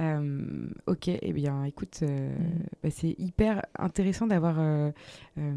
Euh, 0.00 0.68
ok, 0.86 1.08
eh 1.08 1.32
bien, 1.32 1.64
écoute, 1.64 2.00
euh, 2.02 2.34
Mm. 2.38 2.58
bah, 2.82 2.90
c'est 2.90 3.14
hyper 3.18 3.62
intéressant 3.78 4.26
d'avoir 4.26 4.58
euh, 4.58 4.90
euh, 5.38 5.54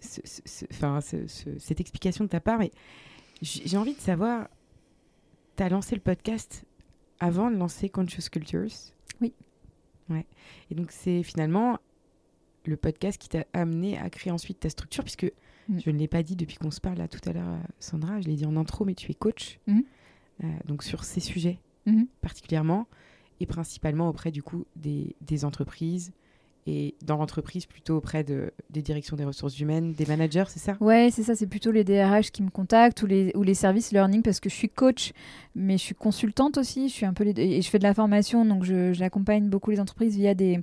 ce- 0.00 0.20
ce- 0.24 1.26
ce- 1.26 1.58
cette 1.58 1.80
explication 1.80 2.24
de 2.24 2.30
ta 2.30 2.40
part. 2.40 2.58
Mais 2.58 2.70
j'ai 3.42 3.76
envie 3.76 3.94
de 3.94 4.00
savoir, 4.00 4.48
tu 5.56 5.62
as 5.62 5.68
lancé 5.68 5.94
le 5.94 6.00
podcast 6.00 6.64
avant 7.18 7.50
de 7.50 7.56
lancer 7.56 7.88
Conscious 7.90 8.30
Cultures? 8.30 8.70
Oui. 9.20 9.34
Ouais. 10.08 10.26
Et 10.70 10.74
donc, 10.74 10.90
c'est 10.90 11.22
finalement 11.22 11.78
le 12.66 12.76
podcast 12.76 13.20
qui 13.20 13.28
t'a 13.28 13.44
amené 13.52 13.98
à 13.98 14.08
créer 14.10 14.32
ensuite 14.32 14.60
ta 14.60 14.70
structure, 14.70 15.04
puisque 15.04 15.30
Mm. 15.68 15.78
je 15.84 15.90
ne 15.90 15.98
l'ai 15.98 16.08
pas 16.08 16.22
dit 16.22 16.34
depuis 16.36 16.56
qu'on 16.56 16.70
se 16.70 16.80
parle 16.80 16.96
là 16.98 17.08
tout 17.08 17.20
à 17.28 17.32
l'heure, 17.34 17.58
Sandra, 17.78 18.20
je 18.22 18.26
l'ai 18.28 18.36
dit 18.36 18.46
en 18.46 18.56
intro, 18.56 18.84
mais 18.86 18.94
tu 18.94 19.10
es 19.10 19.14
coach. 19.14 19.58
Euh, 19.68 20.46
donc, 20.64 20.82
sur 20.82 21.04
ces 21.04 21.20
sujets 21.20 21.58
Mhm. 21.86 22.06
particulièrement, 22.22 22.86
et 23.40 23.46
principalement 23.46 24.08
auprès 24.08 24.30
du 24.30 24.42
coup 24.42 24.66
des, 24.76 25.44
entreprises, 25.44 26.12
et 26.66 26.94
dans 27.02 27.16
l'entreprise 27.16 27.64
plutôt 27.64 27.96
auprès 27.96 28.22
de, 28.22 28.52
des 28.68 28.82
directions 28.82 29.16
des 29.16 29.24
ressources 29.24 29.58
humaines, 29.58 29.94
des 29.94 30.04
managers, 30.04 30.44
c'est 30.48 30.58
ça? 30.58 30.76
Ouais, 30.80 31.08
c'est 31.10 31.22
ça, 31.22 31.34
c'est 31.34 31.46
plutôt 31.46 31.70
les 31.70 31.84
DRH 31.84 32.30
qui 32.30 32.42
me 32.42 32.50
contactent 32.50 33.02
ou 33.02 33.06
les, 33.06 33.32
ou 33.34 33.42
les 33.42 33.54
services 33.54 33.92
learning 33.92 34.22
parce 34.22 34.40
que 34.40 34.50
je 34.50 34.54
suis 34.54 34.68
coach, 34.68 35.12
mais 35.54 35.78
je 35.78 35.82
suis 35.82 35.94
consultante 35.94 36.58
aussi, 36.58 36.88
je 36.88 36.94
suis 36.94 37.06
un 37.06 37.14
peu 37.14 37.26
et 37.26 37.62
je 37.62 37.70
fais 37.70 37.78
de 37.78 37.84
la 37.84 37.94
formation, 37.94 38.44
donc 38.44 38.64
j'accompagne 38.92 39.48
beaucoup 39.48 39.70
les 39.70 39.80
entreprises 39.80 40.16
via 40.16 40.34
des, 40.34 40.60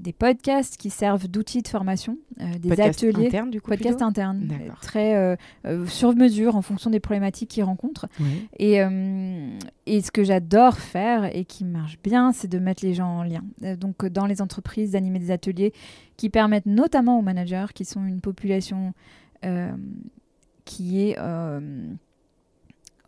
des 0.00 0.12
podcasts 0.12 0.76
qui 0.78 0.88
servent 0.90 1.28
d'outils 1.28 1.60
de 1.62 1.68
formation, 1.68 2.16
euh, 2.40 2.58
des 2.58 2.70
Podcast 2.70 3.04
ateliers. 3.04 3.26
interne 3.26 3.50
du 3.50 3.60
coup 3.60 3.68
Podcast 3.70 3.96
plutôt 3.96 4.04
interne, 4.08 4.40
D'accord. 4.46 4.80
très 4.80 5.14
euh, 5.14 5.36
euh, 5.66 5.86
sur 5.86 6.14
mesure 6.16 6.56
en 6.56 6.62
fonction 6.62 6.88
des 6.90 6.98
problématiques 7.00 7.50
qu'ils 7.50 7.64
rencontrent. 7.64 8.08
Et, 8.58 8.82
euh, 8.82 9.50
et 9.86 10.00
ce 10.00 10.10
que 10.10 10.24
j'adore 10.24 10.78
faire 10.78 11.36
et 11.36 11.44
qui 11.44 11.64
marche 11.64 11.98
bien, 12.02 12.32
c'est 12.32 12.48
de 12.48 12.58
mettre 12.58 12.84
les 12.84 12.94
gens 12.94 13.18
en 13.18 13.22
lien. 13.22 13.44
Euh, 13.62 13.76
donc, 13.76 14.02
euh, 14.04 14.08
dans 14.10 14.26
les 14.26 14.40
entreprises, 14.40 14.92
d'animer 14.92 15.18
des 15.18 15.30
ateliers 15.30 15.72
qui 16.16 16.30
permettent 16.30 16.66
notamment 16.66 17.18
aux 17.18 17.22
managers, 17.22 17.66
qui 17.74 17.84
sont 17.84 18.04
une 18.06 18.20
population 18.22 18.94
euh, 19.44 19.70
qui 20.64 21.02
est. 21.02 21.16
euh, 21.18 21.60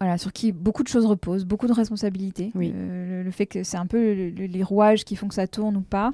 voilà, 0.03 0.19
sur 0.19 0.33
qui 0.33 0.53
beaucoup 0.53 0.83
de 0.83 0.89
choses 0.89 1.07
reposent, 1.07 1.45
beaucoup 1.45 1.67
de 1.67 1.73
responsabilités. 1.73 2.51
Oui. 2.55 2.73
Euh, 2.75 3.19
le, 3.19 3.23
le 3.23 3.31
fait 3.31 3.47
que 3.47 3.63
c'est 3.63 3.77
un 3.77 3.87
peu 3.87 4.15
le- 4.15 4.31
le- 4.31 4.47
les 4.47 4.63
rouages 4.63 5.05
qui 5.05 5.17
font 5.17 5.29
que 5.29 5.35
ça 5.35 5.47
tourne 5.47 5.77
ou 5.77 5.83
pas. 5.83 6.13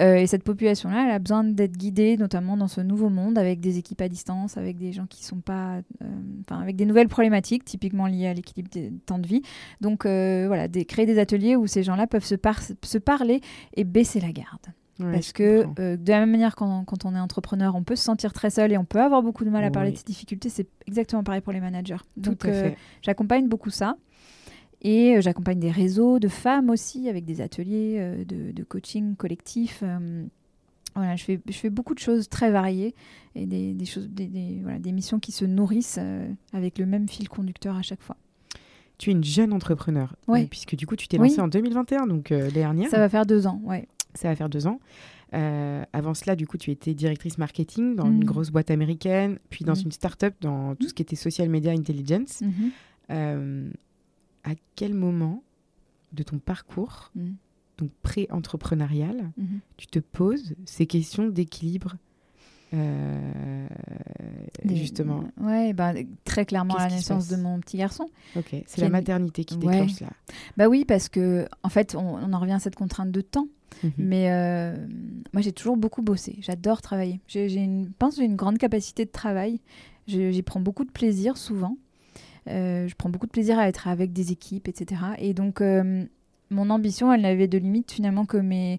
Euh, 0.00 0.16
et 0.16 0.26
cette 0.26 0.42
population-là, 0.42 1.04
elle 1.06 1.12
a 1.12 1.18
besoin 1.18 1.44
d'être 1.44 1.76
guidée, 1.76 2.16
notamment 2.18 2.56
dans 2.58 2.68
ce 2.68 2.82
nouveau 2.82 3.08
monde, 3.08 3.38
avec 3.38 3.60
des 3.60 3.78
équipes 3.78 4.02
à 4.02 4.08
distance, 4.08 4.58
avec 4.58 4.76
des 4.76 4.92
gens 4.92 5.06
qui 5.06 5.24
sont 5.24 5.40
pas, 5.40 5.76
euh, 6.02 6.06
enfin, 6.42 6.60
avec 6.60 6.76
des 6.76 6.84
nouvelles 6.84 7.08
problématiques, 7.08 7.64
typiquement 7.64 8.06
liées 8.06 8.26
à 8.26 8.34
l'équilibre 8.34 8.68
des 8.70 8.92
temps 9.06 9.18
de 9.18 9.26
vie. 9.26 9.42
Donc 9.80 10.04
voilà, 10.04 10.68
des, 10.68 10.84
créer 10.84 11.06
des 11.06 11.18
ateliers 11.18 11.56
où 11.56 11.66
ces 11.66 11.82
gens-là 11.82 12.06
peuvent 12.06 12.24
se, 12.24 12.34
par- 12.34 12.60
se 12.82 12.98
parler 12.98 13.40
et 13.74 13.84
baisser 13.84 14.20
la 14.20 14.32
garde. 14.32 14.66
Ouais, 14.98 15.12
Parce 15.12 15.32
que 15.32 15.66
euh, 15.78 15.96
de 15.98 16.10
la 16.10 16.20
même 16.20 16.30
manière, 16.30 16.56
quand, 16.56 16.84
quand 16.84 17.04
on 17.04 17.14
est 17.14 17.20
entrepreneur, 17.20 17.74
on 17.74 17.82
peut 17.82 17.96
se 17.96 18.04
sentir 18.04 18.32
très 18.32 18.48
seul 18.50 18.72
et 18.72 18.78
on 18.78 18.84
peut 18.86 19.00
avoir 19.02 19.22
beaucoup 19.22 19.44
de 19.44 19.50
mal 19.50 19.62
à 19.64 19.70
parler 19.70 19.90
Oui. 19.90 19.94
de 19.94 19.98
ses 19.98 20.04
difficultés. 20.04 20.48
C'est 20.48 20.66
exactement 20.86 21.22
pareil 21.22 21.42
pour 21.42 21.52
les 21.52 21.60
managers. 21.60 21.96
Donc 22.16 22.44
euh, 22.46 22.70
j'accompagne 23.02 23.46
beaucoup 23.48 23.68
ça. 23.70 23.96
Et 24.82 25.16
euh, 25.16 25.20
j'accompagne 25.20 25.58
des 25.58 25.70
réseaux 25.70 26.18
de 26.18 26.28
femmes 26.28 26.70
aussi 26.70 27.08
avec 27.10 27.24
des 27.26 27.40
ateliers 27.42 28.24
de, 28.26 28.52
de 28.52 28.62
coaching 28.64 29.16
collectif. 29.16 29.82
voilà, 30.94 31.16
je 31.16 31.24
fais, 31.24 31.40
je 31.46 31.52
fais 31.56 31.70
beaucoup 31.70 31.94
de 31.94 31.98
choses 31.98 32.28
très 32.30 32.50
variées 32.50 32.94
et 33.34 33.44
des, 33.44 33.74
des 33.74 33.84
choses, 33.84 34.08
des, 34.08 34.26
des- 34.28 34.60
voilà, 34.62 34.78
des 34.78 34.92
missions 34.92 35.18
qui 35.18 35.30
se 35.32 35.44
nourrissent 35.44 35.98
avec 36.54 36.78
le 36.78 36.86
même 36.86 37.06
fil 37.08 37.28
conducteur 37.28 37.76
à 37.76 37.82
chaque 37.82 38.00
fois. 38.02 38.16
tu 38.96 39.10
es 39.10 39.12
une 39.12 39.24
jeune 39.24 39.52
entrepreneur. 39.52 40.16
Oui. 40.26 40.44
euh, 40.44 40.46
puisque 40.48 40.74
du 40.74 40.86
coup, 40.86 40.96
tu 40.96 41.06
t'es 41.06 41.18
Oui. 41.18 41.28
lancée 41.28 41.40
en 41.42 41.48
2021, 41.48 42.06
donc 42.06 42.32
euh, 42.32 42.50
dernière. 42.50 42.88
Ça 42.88 42.96
va 42.98 43.10
faire 43.10 43.26
deux 43.26 43.46
ans, 43.46 43.60
ouais. 43.64 43.88
Ça 44.16 44.28
va 44.28 44.36
faire 44.36 44.48
deux 44.48 44.66
ans. 44.66 44.80
Euh, 45.34 45.84
avant 45.92 46.14
cela, 46.14 46.36
du 46.36 46.46
coup, 46.46 46.56
tu 46.58 46.70
étais 46.70 46.94
directrice 46.94 47.36
marketing 47.38 47.96
dans 47.96 48.06
une 48.06 48.24
grosse 48.24 48.50
boîte 48.50 48.70
américaine, 48.70 49.38
puis 49.50 49.64
dans 49.64 49.74
Mhm. 49.74 49.82
une 49.86 49.92
start-up 49.92 50.34
dans 50.40 50.74
tout 50.74 50.88
ce 50.88 50.94
qui 50.94 51.02
était 51.02 51.16
social 51.16 51.48
media 51.48 51.72
intelligence. 51.72 52.40
Mhm. 52.40 52.70
Euh, 53.10 53.70
à 54.44 54.50
quel 54.76 54.94
moment 54.94 55.42
de 56.12 56.22
ton 56.22 56.38
parcours, 56.38 57.10
Mhm. 57.14 57.34
donc 57.78 57.90
pré-entrepreneurial, 58.02 59.30
Mhm. 59.36 59.58
tu 59.76 59.86
te 59.88 59.98
poses 59.98 60.54
ces 60.64 60.86
questions 60.86 61.28
d'équilibre 61.28 61.96
euh, 62.74 63.66
Des- 64.64 64.74
Justement? 64.76 65.22
Ouais, 65.40 65.72
bah, 65.72 65.92
très 66.24 66.44
clairement 66.44 66.74
à 66.74 66.88
la 66.88 66.94
naissance 66.96 67.28
de 67.28 67.36
mon 67.36 67.60
petit 67.60 67.76
garçon. 67.76 68.08
Ok, 68.34 68.56
c'est 68.66 68.80
la 68.80 68.88
maternité 68.88 69.44
qui 69.44 69.54
Ouais. 69.54 69.60
déclenche 69.60 70.00
là. 70.00 70.08
Bah 70.56 70.66
oui, 70.68 70.84
parce 70.84 71.08
que 71.08 71.46
en 71.62 71.68
fait, 71.68 71.94
on, 71.94 72.00
on 72.16 72.32
en 72.32 72.38
revient 72.40 72.54
à 72.54 72.58
cette 72.58 72.74
contrainte 72.74 73.12
de 73.12 73.20
temps. 73.20 73.46
Mhm. 73.82 73.92
Mais 73.98 74.30
euh, 74.30 74.74
moi, 75.32 75.42
j'ai 75.42 75.52
toujours 75.52 75.76
beaucoup 75.76 76.02
bossé. 76.02 76.36
J'adore 76.40 76.80
travailler. 76.82 77.20
J'ai 77.28 77.48
j'ai 77.48 77.60
une, 77.60 77.84
je 77.86 77.90
pense 77.98 78.16
j'ai 78.16 78.24
une 78.24 78.36
grande 78.36 78.58
capacité 78.58 79.04
de 79.04 79.10
travail. 79.10 79.60
Je- 80.08 80.30
J'y 80.30 80.42
prends 80.42 80.60
beaucoup 80.60 80.84
de 80.84 80.90
plaisir 80.90 81.36
souvent. 81.36 81.76
Euh, 82.48 82.86
je 82.86 82.94
prends 82.94 83.10
beaucoup 83.10 83.26
de 83.26 83.32
plaisir 83.32 83.58
à 83.58 83.68
être 83.68 83.88
avec 83.88 84.12
des 84.12 84.30
équipes, 84.32 84.68
etc. 84.68 85.00
Et 85.18 85.34
donc, 85.34 85.60
euh, 85.60 86.04
mon 86.50 86.70
ambition, 86.70 87.12
elle 87.12 87.22
n'avait 87.22 87.48
de 87.48 87.58
limite 87.58 87.90
finalement 87.90 88.24
que 88.24 88.36
mes, 88.36 88.78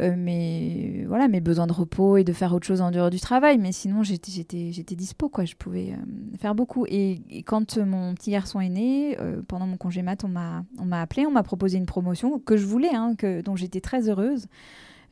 euh, 0.00 0.16
mes, 0.16 1.04
voilà, 1.06 1.28
mes 1.28 1.40
besoins 1.40 1.66
de 1.66 1.72
repos 1.72 2.16
et 2.16 2.24
de 2.24 2.32
faire 2.32 2.54
autre 2.54 2.66
chose 2.66 2.80
en 2.80 2.90
dehors 2.90 3.10
du 3.10 3.20
travail. 3.20 3.58
Mais 3.58 3.72
sinon, 3.72 4.02
j'étais, 4.02 4.30
j'étais, 4.30 4.96
dispo, 4.96 5.28
quoi. 5.28 5.44
Je 5.44 5.54
pouvais 5.54 5.92
euh, 5.92 6.36
faire 6.38 6.54
beaucoup. 6.54 6.86
Et, 6.88 7.20
quand 7.46 7.76
euh, 7.76 7.84
mon 7.84 8.14
petit 8.14 8.30
garçon 8.30 8.60
est 8.60 8.68
né, 8.68 9.16
euh, 9.20 9.42
pendant 9.46 9.66
mon 9.66 9.76
congé 9.76 10.02
mat, 10.02 10.24
on 10.24 10.28
m'a, 10.28 10.64
appelé, 10.92 11.26
on 11.26 11.30
m'a 11.30 11.42
proposé 11.42 11.78
une 11.78 11.86
promotion 11.86 12.38
que 12.38 12.56
je 12.56 12.64
voulais, 12.64 12.94
hein, 12.94 13.14
que, 13.16 13.42
dont 13.42 13.56
j'étais 13.56 13.80
très 13.80 14.08
heureuse. 14.08 14.46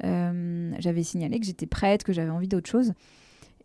J'avais 0.00 1.02
signalé 1.02 1.40
que 1.40 1.47
j'étais 1.47 1.66
prête, 1.66 2.04
que 2.04 2.12
j'avais 2.12 2.30
envie 2.30 2.49
d'autre 2.49 2.71
chose. 2.71 2.92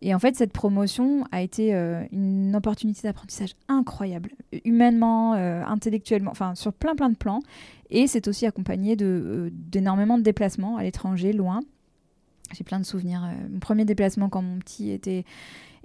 Et 0.05 0.13
en 0.13 0.19
fait, 0.19 0.35
cette 0.35 0.51
promotion 0.51 1.23
a 1.31 1.41
été 1.41 1.73
euh, 1.73 2.03
une 2.11 2.53
opportunité 2.57 3.03
d'apprentissage 3.03 3.55
incroyable, 3.69 4.31
humainement, 4.65 5.33
euh, 5.33 5.63
intellectuellement, 5.65 6.29
enfin 6.29 6.55
sur 6.55 6.73
plein 6.73 6.93
plein 6.93 7.09
de 7.09 7.15
plans. 7.15 7.39
Et 7.89 8.07
c'est 8.07 8.27
aussi 8.27 8.45
accompagné 8.45 8.97
euh, 9.01 9.49
d'énormément 9.53 10.17
de 10.17 10.23
déplacements 10.23 10.75
à 10.75 10.83
l'étranger, 10.83 11.31
loin. 11.31 11.61
J'ai 12.53 12.65
plein 12.65 12.81
de 12.81 12.85
souvenirs. 12.85 13.21
mon 13.49 13.59
premier 13.59 13.85
déplacement 13.85 14.27
quand 14.27 14.41
mon 14.41 14.59
petit 14.59 14.91
était, 14.91 15.23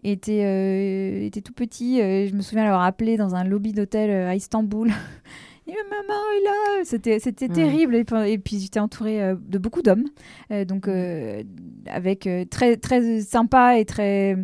était, 0.02 1.24
était 1.24 1.40
tout 1.40 1.52
petit, 1.52 1.98
je 1.98 2.34
me 2.34 2.42
souviens 2.42 2.64
l'avoir 2.64 2.82
appelé 2.82 3.16
dans 3.16 3.36
un 3.36 3.44
lobby 3.44 3.72
d'hôtel 3.72 4.10
à 4.10 4.34
Istanbul. 4.34 4.90
Maman 5.90 6.20
est 6.36 6.44
là 6.44 6.84
C'était, 6.84 7.18
c'était 7.18 7.48
Ouais. 7.48 7.54
terrible. 7.54 7.94
Et, 7.96 8.04
puis- 8.04 8.30
et 8.30 8.38
puis 8.38 8.58
j'étais 8.60 8.80
entourée 8.80 9.22
euh, 9.22 9.34
de 9.38 9.58
beaucoup 9.58 9.82
d'hommes. 9.82 10.04
Euh, 10.50 10.64
donc 10.64 10.88
euh, 10.88 11.42
avec 11.86 12.28
très, 12.50 12.76
très 12.76 13.20
sympa 13.20 13.78
et 13.78 13.84
très 13.84 14.36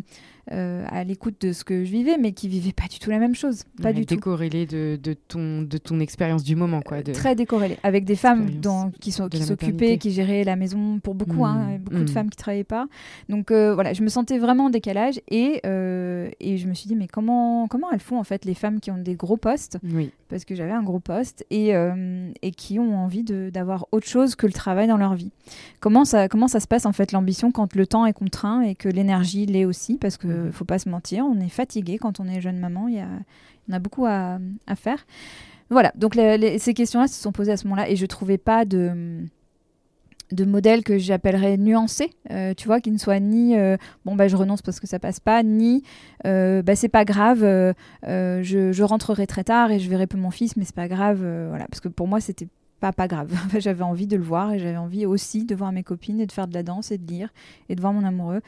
euh, 0.51 0.85
à 0.89 1.03
l'écoute 1.03 1.35
de 1.41 1.53
ce 1.53 1.63
que 1.63 1.83
je 1.85 1.91
vivais, 1.91 2.17
mais 2.17 2.31
qui 2.33 2.47
vivaient 2.47 2.71
pas 2.73 2.87
du 2.89 2.99
tout 2.99 3.09
la 3.09 3.19
même 3.19 3.35
chose. 3.35 3.63
Pas 3.81 3.89
Ouais, 3.89 3.93
du 3.93 4.05
tout. 4.05 4.15
de, 4.15 4.95
de 4.95 5.13
ton, 5.13 5.61
de 5.63 5.77
ton 5.77 5.99
expérience 5.99 6.43
du 6.43 6.55
moment. 6.55 6.81
Quoi, 6.81 7.01
de... 7.01 7.13
Très 7.13 7.35
décorrélé, 7.35 7.77
avec 7.83 8.05
des 8.05 8.15
femmes 8.15 8.49
dans- 8.61 8.91
qui 9.01 9.11
s'occupaient, 9.11 9.97
qui 9.97 10.11
géraient 10.11 10.43
la 10.43 10.55
maison 10.55 10.99
pour 10.99 11.15
beaucoup, 11.15 11.43
Mm, 11.43 11.43
hein, 11.45 11.77
beaucoup 11.81 11.97
de 11.97 12.03
mm. 12.03 12.07
femmes 12.09 12.29
qui 12.29 12.37
travaillaient 12.37 12.63
pas. 12.63 12.87
Donc 13.29 13.51
euh, 13.51 13.73
voilà, 13.73 13.93
je 13.93 14.01
me 14.03 14.07
sentais 14.09 14.37
vraiment 14.37 14.65
en 14.65 14.69
décalage 14.69 15.19
et, 15.29 15.61
euh, 15.65 16.29
et 16.39 16.57
je 16.57 16.67
me 16.67 16.73
suis 16.73 16.87
dit 16.87 16.95
mais 16.95 17.07
comment 17.07 17.67
comment 17.67 17.91
elles 17.91 17.99
font 17.99 18.19
en 18.19 18.23
fait 18.23 18.45
les 18.45 18.53
femmes 18.53 18.79
qui 18.79 18.91
ont 18.91 18.97
des 18.97 19.15
gros 19.15 19.37
postes? 19.37 19.77
Oui, 19.83 20.11
parce 20.29 20.45
que 20.45 20.55
j'avais 20.55 20.71
un 20.71 20.83
gros 20.83 20.99
poste 20.99 21.45
et, 21.49 21.75
euh, 21.75 22.29
et 22.41 22.51
qui 22.51 22.79
ont 22.79 22.95
envie 22.97 23.23
d'avoir 23.23 23.85
autre 23.91 24.07
chose 24.07 24.35
que 24.35 24.45
le 24.47 24.53
travail 24.53 24.87
dans 24.87 24.97
leur 24.97 25.15
vie. 25.15 25.31
Comment 25.79 26.05
ça, 26.05 26.27
comment 26.29 26.47
ça 26.47 26.59
se 26.59 26.67
passe 26.67 26.85
en 26.85 26.91
fait 26.93 27.11
l'ambition 27.11 27.51
quand 27.51 27.75
le 27.75 27.85
temps 27.87 28.05
est 28.05 28.13
contraint 28.13 28.61
et 28.61 28.75
que 28.75 28.89
l'énergie 28.89 29.45
l'est 29.45 29.65
aussi? 29.65 29.97
Parce 29.97 30.17
que 30.17 30.27
Mhm. 30.35 30.51
faut 30.51 30.65
pas 30.65 30.79
se 30.79 30.89
mentir, 30.89 31.25
on 31.25 31.39
est 31.39 31.49
fatigué 31.49 31.97
quand 31.97 32.19
on 32.19 32.27
est 32.27 32.41
jeune 32.41 32.57
maman, 32.57 32.87
il 32.87 32.95
y 32.95 32.99
a, 32.99 33.07
en 33.69 33.73
a 33.73 33.79
beaucoup 33.79 34.05
à, 34.05 34.39
faire. 34.75 35.05
Voilà, 35.69 35.91
donc 35.95 36.15
ces 36.15 36.73
questions-là 36.73 37.07
se 37.07 37.21
sont 37.21 37.31
posées 37.31 37.51
à 37.51 37.57
ce 37.57 37.65
moment-là 37.67 37.89
et 37.89 37.95
je 37.95 38.05
trouvais 38.05 38.37
pas 38.37 38.65
de 38.65 39.25
de 40.31 40.45
modèle 40.45 40.83
que 40.83 40.97
j'appellerais 40.97 41.57
nuancé, 41.57 42.11
euh, 42.31 42.53
tu 42.55 42.67
vois, 42.67 42.81
qui 42.81 42.91
ne 42.91 42.97
soit 42.97 43.19
ni 43.19 43.55
euh, 43.57 43.77
bon 44.05 44.15
bah 44.15 44.27
je 44.27 44.35
renonce 44.35 44.61
parce 44.61 44.79
que 44.79 44.87
ça 44.87 44.99
passe 44.99 45.19
pas, 45.19 45.43
ni 45.43 45.83
euh, 46.25 46.61
bah 46.61 46.75
c'est 46.75 46.89
pas 46.89 47.05
grave, 47.05 47.43
euh, 47.43 47.73
je, 48.03 48.81
rentrerai 48.83 49.27
très 49.27 49.43
tard 49.43 49.71
et 49.71 49.79
je 49.79 49.89
verrai 49.89 50.07
peu 50.07 50.17
mon 50.17 50.31
fils, 50.31 50.57
mais 50.57 50.65
c'est 50.65 50.75
pas 50.75 50.87
grave, 50.87 51.19
voilà, 51.49 51.67
parce 51.67 51.79
que 51.79 51.89
pour 51.89 52.07
moi 52.07 52.19
c'était 52.19 52.47
pas 52.79 52.91
pas 52.91 53.07
grave. 53.07 53.33
j'avais 53.59 53.83
envie 53.83 54.07
de 54.07 54.17
le 54.17 54.23
voir 54.23 54.51
et 54.51 54.59
j'avais 54.59 54.77
envie 54.77 55.05
aussi 55.05 55.45
de 55.45 55.55
voir 55.55 55.71
mes 55.71 55.83
copines 55.83 56.19
et 56.19 56.25
de 56.25 56.31
faire 56.31 56.47
de 56.47 56.53
la 56.53 56.63
danse 56.63 56.91
et 56.91 56.97
de 56.97 57.07
lire 57.07 57.29
et 57.69 57.75
de 57.75 57.81
voir 57.81 57.93
mon 57.93 58.03
amoureux. 58.03 58.41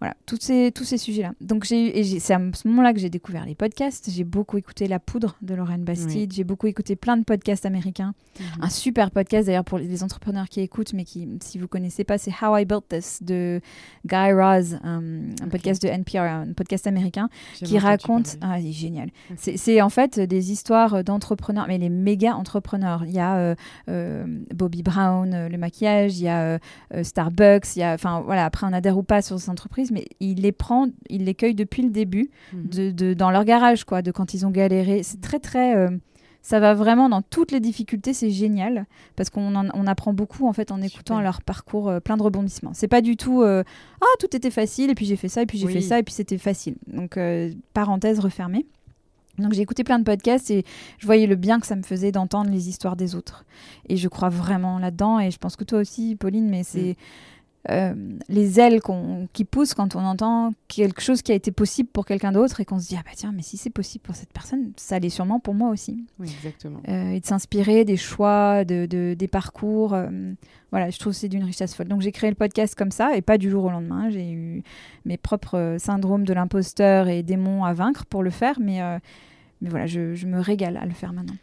Voilà, 0.00 0.14
tous 0.26 0.38
ces, 0.40 0.72
tous 0.74 0.84
ces 0.84 0.98
sujets-là. 0.98 1.32
Donc, 1.40 1.64
j'ai, 1.64 1.86
eu- 1.86 1.90
et 1.94 2.04
j'ai- 2.04 2.20
c'est 2.20 2.34
à 2.34 2.40
ce 2.52 2.68
moment-là 2.68 2.92
que 2.92 2.98
j'ai 2.98 3.08
découvert 3.10 3.46
les 3.46 3.54
podcasts. 3.54 4.10
J'ai 4.10 4.24
beaucoup 4.24 4.58
écouté 4.58 4.88
La 4.88 4.98
Poudre 4.98 5.36
de 5.42 5.54
Lorraine 5.54 5.84
Bastide. 5.84 6.32
J'ai 6.34 6.44
beaucoup 6.44 6.66
écouté 6.66 6.96
plein 6.96 7.16
de 7.16 7.24
podcasts 7.24 7.64
américains. 7.66 8.14
Un 8.60 8.68
super 8.68 9.10
podcast 9.10 9.46
d'ailleurs 9.46 9.64
pour 9.64 9.78
les 9.78 10.02
entrepreneurs 10.02 10.48
qui 10.48 10.60
écoutent, 10.60 10.92
mais 10.92 11.04
qui, 11.04 11.26
si 11.42 11.58
vous 11.58 11.68
connaissez 11.68 12.04
pas, 12.04 12.18
c'est 12.18 12.30
How 12.42 12.58
I 12.58 12.64
Built 12.66 12.84
This 12.88 13.22
de 13.22 13.60
Guy 14.04 14.32
Raz, 14.32 14.78
un, 14.84 15.00
podcast 15.50 15.80
de 15.82 15.88
NPR, 15.88 16.18
un 16.20 16.52
podcast 16.52 16.86
américain 16.86 17.28
qui 17.54 17.78
raconte. 17.78 18.36
Ah, 18.42 18.60
il 18.60 18.68
est 18.68 18.72
génial. 18.72 19.08
C'est 19.36 19.56
c'est 19.56 19.80
en 19.80 19.88
fait 19.88 20.20
des 20.20 20.52
histoires 20.52 21.02
d'entrepreneurs, 21.04 21.66
mais 21.68 21.78
les 21.78 21.88
méga 21.88 22.34
entrepreneurs. 22.36 23.04
Il 23.06 23.12
y 23.12 23.18
a 23.18 23.36
euh, 23.36 23.54
euh, 23.88 24.26
Bobby 24.54 24.82
Brown, 24.82 25.32
euh, 25.32 25.48
le 25.48 25.56
maquillage, 25.56 26.18
il 26.18 26.24
y 26.24 26.28
a 26.28 26.58
euh, 26.92 27.02
Starbucks, 27.02 27.76
il 27.76 27.80
y 27.80 27.82
a. 27.82 27.94
Enfin 27.94 28.20
voilà, 28.20 28.44
après 28.44 28.66
on 28.66 28.72
adhère 28.74 28.98
ou 28.98 29.02
pas 29.02 29.22
sur 29.22 29.38
ces 29.40 29.48
entreprises, 29.50 29.85
mais 29.92 30.04
il 30.20 30.40
les 30.42 30.52
prend, 30.52 30.88
il 31.08 31.24
les 31.24 31.34
cueille 31.34 31.54
depuis 31.54 31.82
le 31.82 31.90
début, 31.90 32.30
Mhm. 32.52 32.66
de, 32.68 32.90
de- 32.90 33.14
dans 33.14 33.30
leur 33.30 33.44
garage, 33.44 33.84
quoi, 33.84 34.02
de 34.02 34.10
quand 34.10 34.34
ils 34.34 34.46
ont 34.46 34.50
galéré. 34.50 35.02
C'est 35.02 35.20
très 35.20 35.38
très. 35.38 35.76
euh, 35.76 35.88
ça 36.42 36.60
va 36.60 36.74
vraiment 36.74 37.08
dans 37.08 37.22
toutes 37.22 37.50
les 37.50 37.58
difficultés, 37.58 38.14
c'est 38.14 38.30
génial 38.30 38.86
parce 39.16 39.30
qu'on 39.30 39.56
en- 39.56 39.68
on 39.74 39.86
apprend 39.88 40.12
beaucoup 40.12 40.46
en 40.46 40.52
fait 40.52 40.70
en 40.70 40.80
écoutant 40.80 41.14
Super. 41.16 41.22
leur 41.22 41.42
parcours 41.42 41.88
euh, 41.88 41.98
plein 41.98 42.16
de 42.16 42.22
rebondissements. 42.22 42.70
C'est 42.72 42.86
pas 42.86 43.00
du 43.00 43.16
tout 43.16 43.42
euh, 43.42 43.64
ah 44.00 44.06
tout 44.20 44.28
était 44.36 44.52
facile 44.52 44.90
et 44.90 44.94
puis 44.94 45.06
j'ai 45.06 45.16
fait 45.16 45.28
ça 45.28 45.42
et 45.42 45.46
puis 45.46 45.58
j'ai 45.58 45.66
Oui. 45.66 45.72
fait 45.72 45.80
ça 45.80 45.98
et 45.98 46.04
puis 46.04 46.14
c'était 46.14 46.38
facile. 46.38 46.76
Donc 46.86 47.18
parenthèse 47.74 48.20
refermée. 48.20 48.64
Donc 49.38 49.52
j'ai 49.52 49.60
écouté 49.62 49.82
plein 49.84 49.98
de 49.98 50.04
podcasts 50.04 50.50
et 50.52 50.64
je 50.98 51.04
voyais 51.06 51.26
le 51.26 51.34
bien 51.34 51.58
que 51.60 51.66
ça 51.66 51.74
me 51.76 51.82
faisait 51.82 52.12
d'entendre 52.12 52.48
les 52.50 52.68
histoires 52.68 52.94
des 52.96 53.14
autres. 53.16 53.44
Et 53.88 53.96
je 53.96 54.06
crois 54.08 54.28
vraiment 54.30 54.78
là-dedans 54.78 55.18
et 55.20 55.30
je 55.32 55.38
pense 55.38 55.56
que 55.56 55.64
toi 55.64 55.80
aussi 55.80 56.14
Pauline, 56.16 56.48
mais 56.48 56.62
c'est 56.62 56.96
euh, 57.70 57.94
les 58.28 58.60
ailes 58.60 58.80
qu'on- 58.80 59.28
qui 59.32 59.44
poussent 59.44 59.74
quand 59.74 59.96
on 59.96 60.04
entend 60.04 60.52
quelque 60.68 61.00
chose 61.00 61.22
qui 61.22 61.32
a 61.32 61.34
été 61.34 61.50
possible 61.50 61.88
pour 61.92 62.04
quelqu'un 62.06 62.32
d'autre 62.32 62.60
et 62.60 62.64
qu'on 62.64 62.78
se 62.78 62.88
dit 62.88 62.96
ah 62.98 63.02
bah 63.04 63.10
tiens 63.16 63.32
mais 63.34 63.42
si 63.42 63.56
c'est 63.56 63.70
possible 63.70 64.02
pour 64.02 64.14
cette 64.14 64.32
personne, 64.32 64.72
ça 64.76 64.98
l'est 64.98 65.08
sûrement 65.08 65.40
pour 65.40 65.54
moi 65.54 65.70
aussi. 65.70 66.04
Oui, 66.18 66.28
exactement. 66.38 66.80
Euh, 66.88 67.10
et 67.12 67.20
de 67.20 67.26
s'inspirer 67.26 67.84
des 67.84 67.96
choix, 67.96 68.64
de, 68.64 68.86
de- 68.86 69.14
des 69.18 69.28
parcours. 69.28 69.94
euh, 69.94 70.08
voilà, 70.70 70.90
je 70.90 70.98
trouve 70.98 71.12
que 71.12 71.18
c'est 71.18 71.28
d'une 71.28 71.44
richesse 71.44 71.74
folle. 71.74 71.88
Donc 71.88 72.00
j'ai 72.02 72.12
créé 72.12 72.28
le 72.30 72.36
podcast 72.36 72.74
comme 72.74 72.90
ça 72.90 73.16
et 73.16 73.22
pas 73.22 73.38
du 73.38 73.50
jour 73.50 73.64
au 73.64 73.70
lendemain. 73.70 74.10
J'ai 74.10 74.30
eu 74.30 74.62
mes 75.04 75.16
propres 75.16 75.76
syndromes 75.78 76.24
de 76.24 76.32
l'imposteur 76.34 77.08
et 77.08 77.22
démons 77.22 77.64
à 77.64 77.72
vaincre 77.72 78.04
pour 78.06 78.22
le 78.22 78.30
faire, 78.30 78.58
mais, 78.60 78.80
mais 79.62 79.68
voilà, 79.70 79.86
je, 79.86 80.14
je 80.14 80.26
me 80.26 80.38
régale 80.40 80.76
à 80.76 80.84
le 80.84 80.92
faire 80.92 81.12
maintenant. 81.12 81.36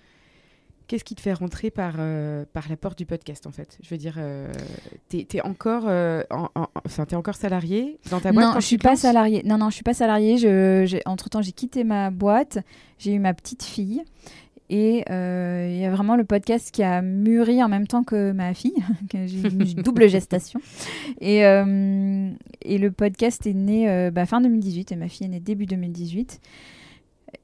Qu'est-ce 0.88 1.04
qui 1.04 1.16
te 1.16 1.22
fait 1.22 1.34
rentrer 1.34 1.72
par, 1.72 1.96
euh, 1.98 2.44
par 2.54 2.68
la 2.70 2.76
porte 2.76 2.98
du 2.98 3.06
podcast, 3.06 3.48
en 3.48 3.52
fait? 3.52 3.78
Je 3.82 3.90
veux 3.90 3.98
dire, 3.98 4.16
euh, 4.18 4.52
t'es 5.10 5.26
es 5.34 5.42
encore, 5.42 5.84
euh, 5.88 6.24
en- 6.30 6.50
en- 6.56 6.68
enfin, 6.86 7.06
t'es 7.06 7.16
encore 7.16 7.36
salarié 7.36 7.98
dans 8.12 8.20
ta 8.20 8.32
boîte 8.32 8.46
non, 8.46 8.52
quand 8.54 8.60
je 8.60 8.66
tu 8.66 8.68
suis 8.68 8.78
pas 8.78 8.90
lances? 8.92 9.00
salariée. 9.00 9.42
Non, 9.46 9.58
non, 9.58 9.70
je 9.70 9.76
suis 9.76 9.84
pas. 9.84 9.94
Je, 9.94 10.84
j'ai- 10.86 11.02
entre-temps, 11.06 11.42
j'ai 11.42 11.52
quitté 11.54 11.84
ma 11.84 12.10
boîte. 12.12 12.60
J'ai 13.00 13.14
eu 13.14 13.20
ma 13.20 13.34
petite 13.34 13.64
fille. 13.64 14.04
Et 14.70 15.04
euh, 15.12 15.68
il 15.70 15.78
y 15.78 15.86
a 15.86 15.92
vraiment 15.92 16.16
le 16.16 16.24
podcast 16.24 16.72
qui 16.72 16.84
a 16.84 17.02
mûri 17.02 17.62
en 17.62 17.70
même 17.70 17.86
temps 17.86 18.04
que 18.04 18.32
ma 18.32 18.54
fille, 18.54 18.74
j'ai 19.14 19.40
eu 19.40 19.48
une 19.52 19.64
double 19.84 20.08
gestation. 20.10 20.60
Et, 21.22 21.46
euh, 21.46 22.30
et 22.64 22.78
le 22.78 22.92
podcast 22.92 23.46
est 23.46 23.54
né 23.54 24.10
bah, 24.12 24.26
fin 24.26 24.42
2018 24.42 24.92
et 24.92 24.96
ma 24.96 25.10
fille 25.10 25.28
est 25.28 25.30
née 25.30 25.40
début 25.40 25.66
2018. 25.66 26.40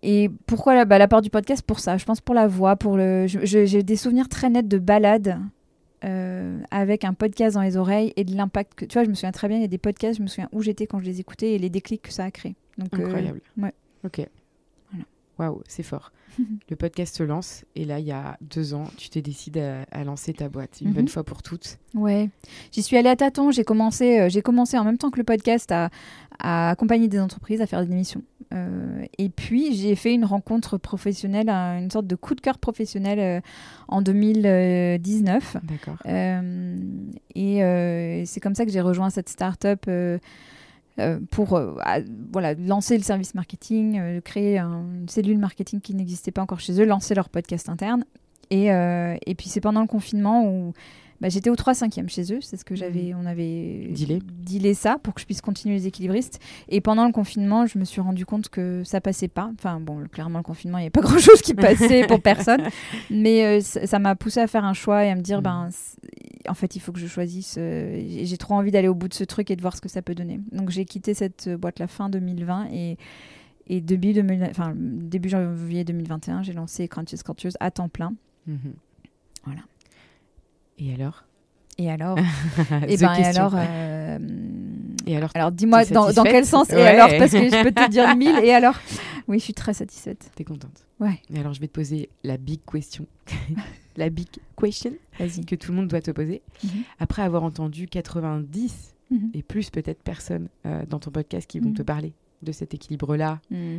Et 0.04 0.30
pourquoi 0.46 0.76
la, 0.76 0.86
bah, 0.86 0.98
la 0.98 1.08
part 1.08 1.22
du 1.22 1.30
podcast 1.30 1.62
Pour 1.62 1.80
ça, 1.80 1.98
je 1.98 2.06
pense 2.06 2.22
pour 2.22 2.36
la 2.36 2.48
voix, 2.48 2.76
pour 2.76 2.98
le. 2.98 3.26
J'ai 3.28 3.84
des 3.84 3.96
souvenirs 3.96 4.30
très 4.30 4.50
nets 4.50 4.68
de 4.68 4.78
balades 4.78 5.40
euh, 6.06 6.60
avec 6.72 7.04
un 7.04 7.14
podcast 7.14 7.56
dans 7.56 7.62
les 7.62 7.76
oreilles 7.78 8.14
et 8.16 8.24
de 8.24 8.36
l'impact 8.36 8.76
que. 8.76 8.86
Tu 8.86 8.94
vois, 8.94 9.04
je 9.04 9.10
me 9.10 9.16
souviens 9.16 9.32
très 9.32 9.48
bien, 9.48 9.58
il 9.58 9.62
y 9.62 9.66
a 9.66 9.68
des 9.70 9.78
podcasts, 9.78 10.18
je 10.18 10.24
me 10.24 10.28
souviens 10.28 10.50
où 10.52 10.62
j'étais 10.62 10.88
quand 10.88 11.00
je 11.00 11.06
les 11.06 11.20
écoutais 11.20 11.54
et 11.54 11.60
les 11.60 11.70
déclics 11.70 12.02
que 12.02 12.14
ça 12.14 12.24
a 12.24 12.32
créé. 12.32 12.56
Donc, 12.78 12.94
euh, 12.94 13.06
Incroyable. 13.06 13.42
ouais. 13.58 13.74
Ok. 14.06 14.26
Waouh, 15.38 15.62
c'est 15.68 15.84
fort. 15.84 16.12
le 16.70 16.76
podcast 16.76 17.16
se 17.16 17.24
lance 17.24 17.66
et 17.76 17.86
là, 17.86 18.00
il 18.00 18.06
y 18.06 18.12
a 18.12 18.38
deux 18.42 18.74
ans, 18.74 18.86
tu 18.98 19.10
te 19.10 19.20
décides 19.20 19.58
à, 19.58 19.84
à 19.92 20.04
lancer 20.04 20.34
ta 20.34 20.50
boîte, 20.50 20.82
une 20.82 20.90
Mhm. 20.90 20.94
bonne 20.94 21.08
fois 21.08 21.24
pour 21.24 21.42
toutes. 21.44 21.78
Ouais, 21.96 22.30
j'y 22.72 22.82
suis 22.84 22.98
allée 22.98 23.10
à 23.10 23.16
tâtons. 23.16 23.52
J'ai 23.52 23.64
commencé, 23.64 24.20
euh, 24.20 24.30
j'ai 24.30 24.42
commencé 24.42 24.78
en 24.78 24.84
même 24.84 24.98
temps 24.98 25.10
que 25.10 25.18
le 25.18 25.24
podcast 25.24 25.72
à, 25.72 25.90
à 26.40 26.70
accompagner 26.70 27.08
des 27.08 27.20
entreprises, 27.20 27.62
à 27.62 27.68
faire 27.68 27.86
des 27.86 27.92
émissions. 27.92 28.22
Euh, 28.54 29.06
et 29.20 29.30
puis 29.30 29.76
j'ai 29.76 29.96
fait 29.96 30.14
une 30.14 30.26
rencontre 30.26 30.78
professionnelle, 30.78 31.50
un- 31.50 31.80
une 31.80 31.92
sorte 31.92 32.08
de 32.08 32.16
coup 32.16 32.34
de 32.36 32.42
cœur 32.42 32.58
professionnel 32.58 33.20
euh, 33.20 33.42
en 33.88 34.02
2019. 34.02 35.58
D'accord. 35.64 35.98
Et 37.36 38.24
c'est 38.26 38.40
comme 38.40 38.56
ça 38.56 38.66
que 38.66 38.72
j'ai 38.72 38.82
rejoint 38.82 39.10
cette 39.10 39.30
start-up 39.30 39.86
pour 41.32 41.56
euh, 41.56 41.74
voilà, 42.32 42.54
lancer 42.56 42.98
le 42.98 43.04
service 43.04 43.34
marketing, 43.36 44.00
euh, 44.00 44.22
créer 44.22 44.58
un- 44.60 44.84
une 45.02 45.10
cellule 45.10 45.38
marketing 45.38 45.80
qui 45.82 45.94
n'existait 45.94 46.32
pas 46.32 46.42
encore 46.42 46.60
chez 46.60 46.80
eux, 46.82 46.86
lancer 46.86 47.16
leur 47.16 47.30
podcast 47.30 47.70
interne. 47.70 48.04
Et, 48.52 48.72
euh, 48.72 49.16
et 49.26 49.36
puis 49.36 49.48
c'est 49.50 49.62
pendant 49.62 49.82
le 49.82 49.88
confinement 49.88 50.46
où 50.48 50.74
bah, 51.22 51.30
j'étais 51.30 51.50
au 51.50 51.56
3 51.56 51.74
5 51.74 51.94
chez 52.08 52.34
eux, 52.34 52.40
c'est 52.42 52.56
ce 52.58 52.64
que 52.64 52.76
j'avais, 52.76 53.14
on 53.14 53.26
avait 53.26 53.90
Dealé. 53.92 54.20
dealé 54.42 54.74
ça 54.74 54.98
pour 55.02 55.14
que 55.14 55.22
je 55.22 55.26
puisse 55.26 55.42
continuer 55.42 55.76
les 55.76 55.88
équilibristes. 55.88 56.40
Et 56.70 56.80
pendant 56.82 57.06
le 57.06 57.12
confinement, 57.12 57.66
je 57.66 57.78
me 57.78 57.84
suis 57.86 58.00
rendu 58.02 58.26
compte 58.26 58.50
que 58.50 58.84
ça 58.86 59.02
passait 59.02 59.28
pas. 59.28 59.52
Enfin 59.58 59.80
bon, 59.80 60.06
clairement 60.12 60.40
le 60.40 60.44
confinement, 60.44 60.78
il 60.78 60.82
n'y 60.82 60.86
avait 60.86 60.92
pas 60.92 61.02
grand-chose 61.08 61.42
qui 61.42 61.54
passait 61.54 62.08
pour 62.08 62.22
personne. 62.22 62.62
Mais 63.10 63.46
euh, 63.46 63.62
ça 63.62 64.00
m'a 64.00 64.16
poussé 64.16 64.40
à 64.40 64.48
faire 64.48 64.64
un 64.64 64.74
choix 64.74 65.04
et 65.06 65.10
à 65.10 65.16
me 65.16 65.22
dire, 65.22 65.38
Mhm. 65.40 65.44
ben, 65.44 65.70
en 66.48 66.54
fait, 66.54 66.76
il 66.76 66.80
faut 66.80 66.92
que 66.92 67.00
je 67.00 67.08
choisisse. 67.08 67.56
euh, 67.58 68.02
j'ai 68.24 68.38
trop 68.38 68.54
envie 68.56 68.72
d'aller 68.72 68.88
au 68.88 68.96
bout 68.96 69.08
de 69.10 69.14
ce 69.14 69.24
truc 69.26 69.52
et 69.52 69.56
de 69.56 69.62
voir 69.62 69.76
ce 69.76 69.82
que 69.82 69.90
ça 69.90 70.02
peut 70.02 70.16
donner. 70.16 70.40
Donc 70.52 70.70
j'ai 70.70 70.86
quitté 70.86 71.14
cette 71.14 71.48
euh, 71.48 71.58
boîte 71.58 71.80
la 71.80 71.88
fin 71.88 72.10
2020 72.10 72.68
et, 72.72 72.98
et 73.68 73.82
début, 73.82 74.14
2000 74.14 74.48
enfin, 74.50 74.74
début 74.76 75.30
janvier 75.30 75.84
2021, 75.84 76.44
j'ai 76.44 76.54
lancé 76.54 76.88
Crunches 76.88 77.22
Cultures 77.26 77.52
à 77.60 77.70
temps 77.72 77.90
plein. 77.90 78.14
Mhm. 78.48 78.58
Voilà. 79.46 79.62
Et 80.80 80.94
alors 80.94 81.24
Et 81.78 81.90
alors 81.92 82.18
Et 82.88 82.94
Et 82.94 82.98
ben 82.98 83.14
et 83.14 83.24
alors, 83.26 83.54
euh, 83.56 84.18
Et 85.06 85.16
alors 85.18 85.30
alors 85.36 85.52
dis-moi 85.52 85.86
dans, 85.86 86.12
dans 86.12 86.24
quel 86.24 86.46
sens 86.46 86.70
Et 86.72 86.76
Ouais. 86.76 86.82
alors 86.88 87.10
Parce 87.18 87.32
que 87.32 87.38
je 87.50 87.64
peux 87.64 87.72
te 87.72 87.90
dire 87.90 88.16
mille. 88.16 88.40
Et 88.44 88.52
alors 88.54 88.76
Oui, 89.28 89.38
je 89.38 89.44
suis 89.44 89.54
très 89.54 89.74
satisfaite. 89.76 90.32
T'es 90.36 90.44
contente 90.44 90.86
Ouais. 91.00 91.22
Et 91.32 91.40
alors, 91.40 91.54
je 91.54 91.62
vais 91.62 91.68
te 91.68 91.72
poser 91.74 92.10
la 92.24 92.38
big 92.38 92.60
question. 92.70 93.06
la 93.96 94.10
big 94.10 94.28
question 94.58 94.92
que 95.48 95.56
tout 95.56 95.72
le 95.72 95.78
monde 95.78 95.88
doit 95.88 96.02
te 96.02 96.10
poser. 96.12 96.42
Mhm. 96.64 96.70
Après 97.00 97.22
avoir 97.22 97.44
entendu 97.44 97.88
90 97.88 98.96
Mhm. 99.12 99.32
et 99.34 99.42
plus 99.44 99.70
peut-être 99.72 100.02
personnes 100.04 100.50
euh, 100.68 100.84
dans 100.88 101.00
ton 101.00 101.10
podcast 101.12 101.48
qui 101.50 101.60
vont 101.60 101.70
Mhm. 101.70 101.76
te 101.76 101.82
parler 101.84 102.14
de 102.42 102.52
cet 102.52 102.74
équilibre-là, 102.74 103.40
euh, 103.52 103.78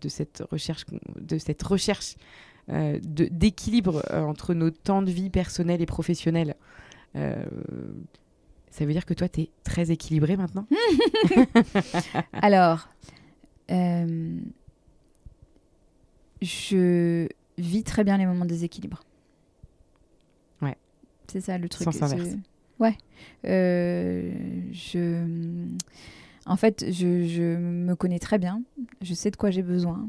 de 0.00 0.08
cette 0.08 0.42
recherche, 0.50 0.84
de 1.20 1.38
cette 1.38 1.62
recherche 1.62 2.16
d'équilibre 2.68 4.02
euh, 4.10 4.22
entre 4.22 4.54
nos 4.54 4.70
temps 4.70 5.02
de 5.02 5.10
vie 5.10 5.30
personnels 5.30 5.82
et 5.82 5.86
professionnels. 5.86 6.54
Euh, 7.16 7.44
ça 8.70 8.86
veut 8.86 8.92
dire 8.92 9.04
que 9.04 9.14
toi, 9.14 9.28
tu 9.28 9.42
es 9.42 9.50
très 9.64 9.90
équilibré 9.90 10.36
maintenant 10.36 10.66
Alors, 12.32 12.88
euh, 13.70 14.40
je 16.40 17.28
vis 17.58 17.84
très 17.84 18.02
bien 18.02 18.16
les 18.16 18.24
moments 18.24 18.44
de 18.44 18.50
déséquilibre. 18.50 19.02
Ouais. 20.62 20.76
C'est 21.30 21.42
ça 21.42 21.58
le 21.58 21.68
truc. 21.68 21.84
Sens 21.84 22.00
inverse. 22.00 22.36
Ouais. 22.78 22.96
Euh, 23.44 24.32
je... 24.72 25.22
En 26.46 26.56
fait, 26.56 26.86
je, 26.90 27.26
je 27.26 27.56
me 27.56 27.94
connais 27.94 28.18
très 28.18 28.38
bien. 28.38 28.62
Je 29.02 29.12
sais 29.12 29.30
de 29.30 29.36
quoi 29.36 29.50
j'ai 29.50 29.62
besoin. 29.62 30.08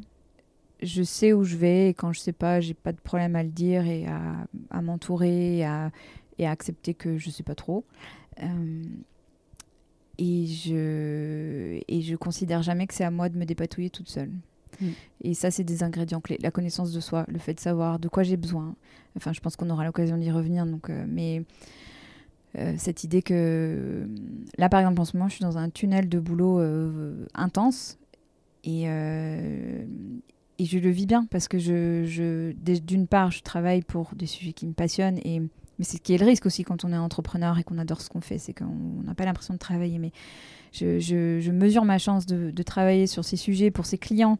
Je 0.83 1.01
sais 1.03 1.33
où 1.33 1.43
je 1.43 1.55
vais 1.55 1.89
et 1.89 1.93
quand 1.93 2.13
je 2.13 2.19
sais 2.19 2.33
pas, 2.33 2.59
j'ai 2.59 2.73
pas 2.73 2.91
de 2.91 2.99
problème 2.99 3.35
à 3.35 3.43
le 3.43 3.49
dire 3.49 3.87
et 3.87 4.05
à, 4.05 4.47
à 4.69 4.81
m'entourer 4.81 5.57
et 5.57 5.65
à, 5.65 5.91
et 6.37 6.47
à 6.47 6.51
accepter 6.51 6.93
que 6.93 7.17
je 7.17 7.29
sais 7.29 7.43
pas 7.43 7.55
trop. 7.55 7.83
Euh, 8.41 8.83
et 10.17 10.45
je 10.45 11.81
et 11.87 12.01
je 12.01 12.15
considère 12.15 12.61
jamais 12.61 12.85
que 12.87 12.93
c'est 12.93 13.03
à 13.03 13.11
moi 13.11 13.29
de 13.29 13.37
me 13.37 13.45
dépatouiller 13.45 13.89
toute 13.89 14.09
seule. 14.09 14.31
Mm. 14.79 14.87
Et 15.21 15.33
ça, 15.33 15.51
c'est 15.51 15.63
des 15.63 15.83
ingrédients 15.83 16.21
clés. 16.21 16.37
La 16.41 16.51
connaissance 16.51 16.91
de 16.91 16.99
soi, 16.99 17.25
le 17.27 17.39
fait 17.39 17.53
de 17.53 17.59
savoir 17.59 17.99
de 17.99 18.07
quoi 18.07 18.23
j'ai 18.23 18.37
besoin. 18.37 18.75
Enfin, 19.15 19.33
je 19.33 19.39
pense 19.39 19.55
qu'on 19.55 19.69
aura 19.69 19.85
l'occasion 19.85 20.17
d'y 20.17 20.31
revenir. 20.31 20.65
Donc, 20.65 20.89
euh, 20.89 21.05
mais 21.07 21.43
euh, 22.57 22.73
cette 22.77 23.03
idée 23.03 23.21
que 23.21 24.07
là, 24.57 24.69
par 24.69 24.79
exemple, 24.79 25.01
en 25.01 25.05
ce 25.05 25.17
moment, 25.17 25.29
je 25.29 25.35
suis 25.35 25.43
dans 25.45 25.57
un 25.57 25.69
tunnel 25.69 26.09
de 26.09 26.19
boulot 26.19 26.61
intense 27.33 27.97
et 28.63 28.87
et 30.63 30.65
je 30.65 30.79
le 30.79 30.89
vis 30.89 31.05
bien 31.05 31.25
parce 31.29 31.49
que 31.49 31.57
d'une 32.79 33.07
part, 33.07 33.31
je 33.31 33.41
travaille 33.41 33.81
pour 33.81 34.11
des 34.15 34.27
sujets 34.27 34.53
qui 34.53 34.65
me 34.65 34.73
passionnent 34.73 35.19
et 35.25 35.41
mais 35.79 35.85
c'est 35.85 35.97
ce 35.97 36.01
qui 36.01 36.13
est 36.13 36.17
le 36.17 36.25
risque 36.25 36.45
aussi 36.45 36.63
quand 36.63 36.85
on 36.85 36.93
est 36.93 36.97
entrepreneur 36.97 37.57
et 37.57 37.63
qu'on 37.63 37.79
adore 37.79 37.99
ce 37.99 38.09
qu'on 38.09 38.21
fait, 38.21 38.37
c'est 38.37 38.53
qu'on 38.53 39.01
n'a 39.03 39.15
pas 39.15 39.25
l'impression 39.25 39.55
de 39.55 39.59
travailler. 39.59 39.97
Mais 39.97 40.11
je, 40.71 41.51
mesure 41.51 41.83
ma 41.83 41.97
chance 41.97 42.27
de, 42.27 42.63
travailler 42.63 43.07
sur 43.07 43.25
ces 43.25 43.37
sujets 43.37 43.71
pour 43.71 43.87
ses 43.87 43.97
clients, 43.97 44.37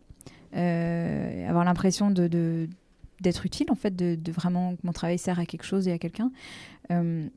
euh, 0.56 1.50
avoir 1.50 1.66
l'impression 1.66 2.12
d'être 2.12 3.46
utile, 3.46 3.72
en 3.72 3.76
fait, 3.76 3.96
de, 3.96 4.16
de 4.16 4.32
vraiment 4.32 4.76
que 4.76 4.82
mon 4.84 4.94
travail 4.94 5.18
sert 5.18 5.40
à 5.40 5.46
quelque 5.48 5.66
chose 5.66 5.88
et 5.88 5.92
à 5.92 5.98
quelqu'un. 5.98 6.32
Euh, 6.92 7.28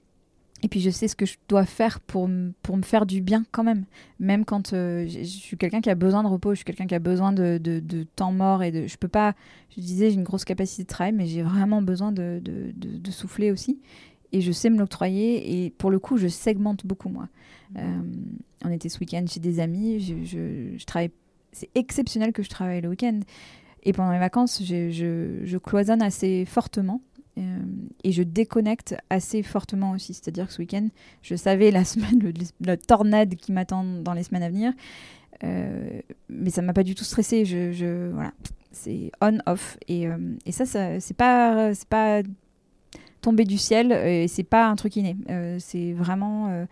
et 0.62 0.69
puis 0.69 0.81
je 0.81 0.88
sais 0.90 1.07
ce 1.07 1.14
que 1.14 1.27
je 1.27 1.37
dois 1.49 1.66
faire 1.66 2.01
pour, 2.01 2.29
pour 2.62 2.77
me 2.77 2.83
faire 2.83 3.05
du 3.07 3.21
bien 3.21 3.45
quand 3.53 3.62
même. 3.62 3.85
Même 4.21 4.45
quand 4.45 4.73
euh, 4.73 5.07
je 5.07 5.23
suis 5.23 5.57
quelqu'un 5.59 5.81
qui 5.83 5.90
a 5.90 5.95
besoin 5.95 6.23
de 6.23 6.29
repos, 6.29 6.53
je 6.53 6.57
suis 6.57 6.64
quelqu'un 6.64 6.87
qui 6.87 6.95
a 6.95 6.99
besoin 6.99 7.33
de, 7.33 7.59
de- 7.62 7.81
de 7.81 8.05
temps 8.16 8.33
mort 8.33 8.62
et 8.62 8.73
de... 8.73 8.87
Je 8.87 8.97
peux 8.97 9.09
pas... 9.09 9.35
Je 9.77 9.81
disais, 9.83 10.09
j'ai 10.11 10.16
une 10.16 10.25
grosse 10.25 10.45
capacité 10.47 10.83
de 10.85 10.88
travail, 10.88 11.12
mais 11.12 11.27
j'ai 11.27 11.42
vraiment 11.42 11.83
besoin 11.83 12.11
de, 12.11 12.40
de- 12.42 13.11
souffler 13.11 13.51
aussi. 13.51 13.79
Et 14.33 14.40
je 14.40 14.51
sais 14.51 14.71
me 14.71 14.79
l'octroyer. 14.79 15.64
Et 15.66 15.71
pour 15.71 15.90
le 15.90 15.99
coup, 15.99 16.16
je 16.16 16.27
segmente 16.27 16.87
beaucoup, 16.87 17.11
moi. 17.11 17.29
Euh, 17.79 18.01
on 18.64 18.71
était 18.71 18.88
ce 18.88 18.99
week-end 18.99 19.25
chez 19.29 19.40
des 19.40 19.61
amis. 19.61 20.01
Je, 20.01 20.25
je- 20.25 20.79
je 20.79 20.85
travaille... 20.87 21.11
C'est 21.53 21.69
exceptionnel 21.75 22.33
que 22.33 22.42
je 22.42 22.49
travaille 22.49 22.81
le 22.81 22.88
week-end. 22.88 23.21
Et 23.83 23.92
pendant 23.92 24.12
les 24.12 24.19
vacances, 24.19 24.62
je, 24.64 24.90
je- 24.90 25.45
je 25.45 25.59
cloisonne 25.59 26.03
assez 26.03 26.45
fortement. 26.47 27.01
Euh, 27.38 27.59
et 28.03 28.12
je 28.12 28.22
déconnecte 28.22 28.96
assez 29.11 29.42
fortement 29.42 29.92
aussi. 29.92 30.14
C'est-à-dire 30.14 30.46
que 30.46 30.53
ce 30.53 30.59
week-end, 30.59 30.88
je 31.22 31.35
savais 31.35 31.70
la 31.70 31.85
semaine, 31.85 32.33
le 32.61 32.77
tornade 32.77 33.35
qui 33.35 33.53
m'attend 33.53 33.85
dans 33.85 34.12
les 34.12 34.22
semaines 34.22 34.42
à 34.42 34.49
venir. 34.49 34.72
Euh, 35.44 36.01
mais 36.29 36.51
ça 36.51 36.62
m'a 36.62 36.72
pas 36.72 36.83
du 36.83 36.94
tout 36.94 37.05
stressé. 37.05 37.44
Je, 37.44 38.11
voilà, 38.11 38.33
c'est 38.72 39.11
on-off. 39.20 39.77
Et, 39.88 40.09
euh, 40.09 40.16
ça, 40.51 40.66
ça 40.66 41.01
c'est 41.01 41.16
pas, 41.16 42.22
tombé 43.20 43.44
du 43.44 43.59
ciel 43.59 43.90
et 43.92 44.29
c'est 44.29 44.44
pas 44.44 44.68
un 44.68 44.77
truc 44.77 44.94
inné. 44.96 45.16
C'est 45.59 45.92
vraiment 45.92 46.66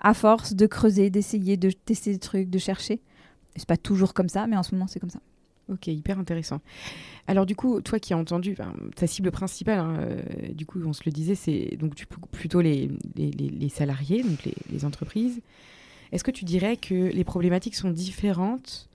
à 0.00 0.14
force 0.14 0.54
de 0.54 0.66
creuser, 0.66 1.10
d'essayer, 1.10 1.56
de 1.56 1.70
tester 1.70 2.12
des 2.12 2.18
trucs, 2.18 2.50
de 2.50 2.58
chercher. 2.58 3.00
C'est 3.54 3.68
pas 3.68 3.76
toujours 3.76 4.12
comme 4.12 4.28
ça, 4.28 4.46
mais 4.48 4.56
en 4.56 4.62
ce 4.64 4.74
moment, 4.74 4.88
c'est 4.88 4.98
comme 4.98 5.10
ça. 5.10 5.20
Ok, 5.68 5.86
hyper 5.86 6.18
intéressant. 6.18 6.60
Alors 7.26 7.46
du 7.46 7.54
coup, 7.56 7.80
toi 7.80 7.98
qui 7.98 8.12
as 8.12 8.18
entendu, 8.18 8.56
ta 8.96 9.06
cible 9.06 9.30
principale, 9.30 9.78
hein, 9.78 9.96
euh, 10.00 10.22
du 10.52 10.66
coup, 10.66 10.80
on 10.84 10.92
se 10.92 11.02
le 11.06 11.12
disait, 11.12 11.34
c'est 11.36 11.76
donc 11.78 11.94
plutôt 12.32 12.60
les, 12.60 12.90
les- 13.16 13.30
les- 13.30 13.68
salariés, 13.68 14.22
donc 14.22 14.42
les, 14.44 14.54
les 14.70 14.84
entreprises. 14.84 15.40
Est-ce 16.10 16.24
que 16.24 16.30
tu 16.32 16.44
dirais 16.44 16.76
que 16.76 16.94
les 16.94 17.24
problématiques 17.24 17.74
sont 17.76 17.90
différentes 17.90 18.88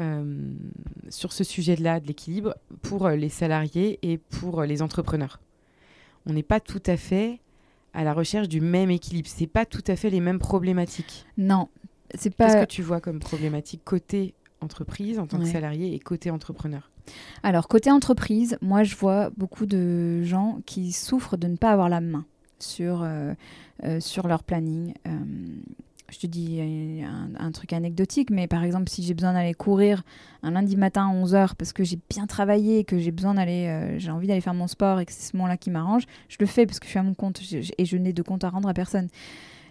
euh, 0.00 0.52
sur 1.08 1.32
ce 1.32 1.44
sujet-là 1.44 1.98
de 1.98 2.06
l'équilibre 2.06 2.54
pour 2.82 3.06
euh, 3.06 3.16
les 3.16 3.28
salariés 3.30 3.98
et 4.02 4.18
pour 4.18 4.62
les 4.62 4.82
entrepreneurs? 4.82 5.40
On 6.26 6.34
n'est 6.34 6.42
pas 6.44 6.60
tout 6.60 6.82
à 6.86 6.96
fait 6.96 7.40
à 7.94 8.04
la 8.04 8.12
recherche 8.14 8.48
du 8.48 8.60
même 8.60 8.90
équilibre. 8.90 9.28
C'est 9.28 9.46
pas 9.48 9.66
tout 9.66 9.82
à 9.88 9.96
fait 9.96 10.08
les 10.10 10.20
mêmes 10.20 10.38
problématiques. 10.38 11.26
Non, 11.36 11.68
c'est 12.14 12.34
Qu'est-ce 12.36 12.52
pas. 12.54 12.66
que 12.66 12.70
tu 12.70 12.82
vois 12.82 13.00
comme 13.00 13.18
problématique 13.18 13.80
côté 13.84 14.34
entreprise 14.62 15.18
en 15.18 15.26
tant 15.26 15.38
que 15.38 15.44
salarié 15.52 15.94
et 15.94 15.98
côté 15.98 16.30
entrepreneur 16.30 16.90
Alors, 17.42 17.68
côté 17.68 17.90
entreprise, 17.90 18.56
moi, 18.62 18.82
je 18.84 18.94
vois 18.96 19.30
beaucoup 19.36 19.66
de 19.66 20.22
gens 20.22 20.58
qui 20.66 20.92
souffrent 20.92 21.36
de 21.36 21.46
ne 21.48 21.56
pas 21.56 21.70
avoir 21.72 21.88
la 21.88 22.00
main 22.00 22.24
sur, 22.58 23.02
euh, 23.02 23.34
euh, 23.84 23.98
sur 24.00 24.28
leur 24.28 24.42
planning. 24.44 24.94
Euh, 25.06 25.10
je 26.10 26.18
te 26.18 26.26
dis 26.26 26.60
un, 27.02 27.30
un 27.38 27.52
truc 27.52 27.72
anecdotique, 27.72 28.28
mais 28.30 28.46
par 28.46 28.62
exemple, 28.64 28.90
si 28.90 29.02
j'ai 29.02 29.14
besoin 29.14 29.32
d'aller 29.32 29.54
courir 29.54 30.02
un 30.42 30.50
lundi 30.50 30.76
matin 30.76 31.08
à 31.08 31.14
11h 31.14 31.54
parce 31.56 31.72
que 31.72 31.84
j'ai 31.84 31.98
bien 32.10 32.26
travaillé, 32.26 32.84
que 32.84 32.98
j'ai 32.98 33.10
besoin 33.12 33.32
d'aller, 33.34 33.94
j'ai 33.96 34.10
envie 34.10 34.26
d'aller 34.26 34.42
faire 34.42 34.52
mon 34.52 34.66
sport 34.66 35.00
et 35.00 35.06
que 35.06 35.12
c'est 35.12 35.30
ce 35.30 35.36
moment-là 35.38 35.56
qui 35.56 35.70
m'arrange, 35.70 36.02
je 36.28 36.36
le 36.38 36.44
fais 36.46 36.66
parce 36.66 36.80
que 36.80 36.84
je 36.84 36.90
suis 36.90 36.98
à 36.98 37.02
mon 37.02 37.14
compte 37.14 37.40
je- 37.42 37.62
je- 37.62 37.72
et 37.78 37.86
je 37.86 37.96
n'ai 37.96 38.12
de 38.12 38.20
compte 38.22 38.44
à 38.44 38.50
rendre 38.50 38.68
à 38.68 38.74
personne. 38.74 39.08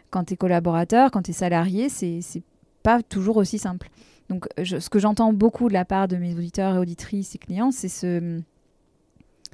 Quand 0.10 0.23
tu 0.23 0.34
es 0.34 0.38
collaborateur, 0.38 1.12
quand 1.12 1.21
tu 1.21 1.30
es 1.30 1.34
salarié, 1.36 1.89
c'est 1.89 2.21
c'est 2.21 2.41
pas 2.82 3.04
toujours 3.04 3.38
aussi 3.38 3.60
simple. 3.60 3.91
Donc, 4.32 4.48
je- 4.58 4.80
ce 4.80 4.89
que 4.89 4.98
j'entends 4.98 5.34
beaucoup 5.34 5.67
de 5.67 5.74
la 5.74 5.84
part 5.84 6.08
de 6.08 6.15
mes 6.15 6.34
auditeurs 6.36 6.76
et 6.76 6.78
auditrices 6.78 7.36
et 7.36 7.38
clients, 7.38 7.72
c'est 7.72 7.89
ce, 7.89 8.39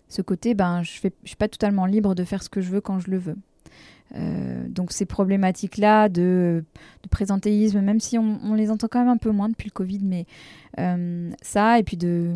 ce 0.07 0.21
côté, 0.21 0.53
ben, 0.53 0.83
je 0.83 0.99
ne 1.03 1.09
suis 1.25 1.35
pas 1.35 1.47
totalement 1.47 1.87
libre 1.87 2.13
de 2.13 2.23
faire 2.23 2.43
ce 2.43 2.49
que 2.49 2.61
je 2.61 2.69
veux 2.69 2.79
quand 2.79 2.99
je 2.99 3.09
le 3.09 3.17
veux. 3.17 3.35
Euh, 4.15 4.67
donc, 4.69 4.91
ces 4.91 5.07
problématiques-là 5.07 6.09
de, 6.09 6.63
de 7.01 7.09
présentéisme, 7.09 7.81
même 7.81 7.99
si 7.99 8.19
on, 8.19 8.53
les 8.53 8.69
entend 8.69 8.87
quand 8.87 8.99
même 8.99 9.09
un 9.09 9.17
peu 9.17 9.31
moins 9.31 9.49
depuis 9.49 9.65
le 9.65 9.71
Covid, 9.73 10.01
mais 10.03 10.27
euh, 10.79 11.31
ça, 11.41 11.79
et 11.79 11.83
puis 11.83 11.97
de. 11.97 12.31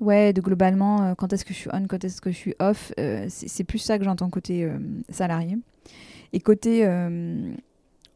ouais, 0.00 0.32
de 0.32 0.40
globalement, 0.40 1.02
euh, 1.02 1.14
quand 1.14 1.34
est-ce 1.34 1.44
que 1.44 1.52
je 1.52 1.58
suis 1.58 1.70
on, 1.74 1.86
quand 1.86 2.02
est-ce 2.02 2.22
que 2.22 2.30
je 2.32 2.36
suis 2.36 2.54
off, 2.60 2.92
euh, 2.98 3.26
c'est 3.28 3.64
plus 3.64 3.78
ça 3.78 3.98
que 3.98 4.04
j'entends 4.04 4.30
côté 4.30 4.64
euh, 4.64 4.78
salarié. 5.10 5.58
Et 6.32 6.40
côté 6.40 6.86
euh, 6.86 7.52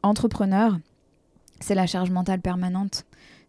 entrepreneur, 0.01 0.77
c'est 1.61 1.75
la 1.75 1.85
charge 1.85 2.09
mentale 2.09 2.41
permanente. 2.41 3.05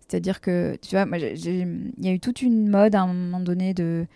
C'est-à-dire 0.08 0.40
que, 0.40 0.76
tu 0.80 0.96
vois, 0.96 1.06
il 1.16 1.92
y 1.98 2.08
a 2.08 2.12
eu 2.12 2.20
toute 2.20 2.40
une 2.40 2.68
mode 2.68 2.94
à 2.94 3.02
un 3.02 3.12
moment 3.12 3.40
donné 3.40 3.74
de. 3.74 4.06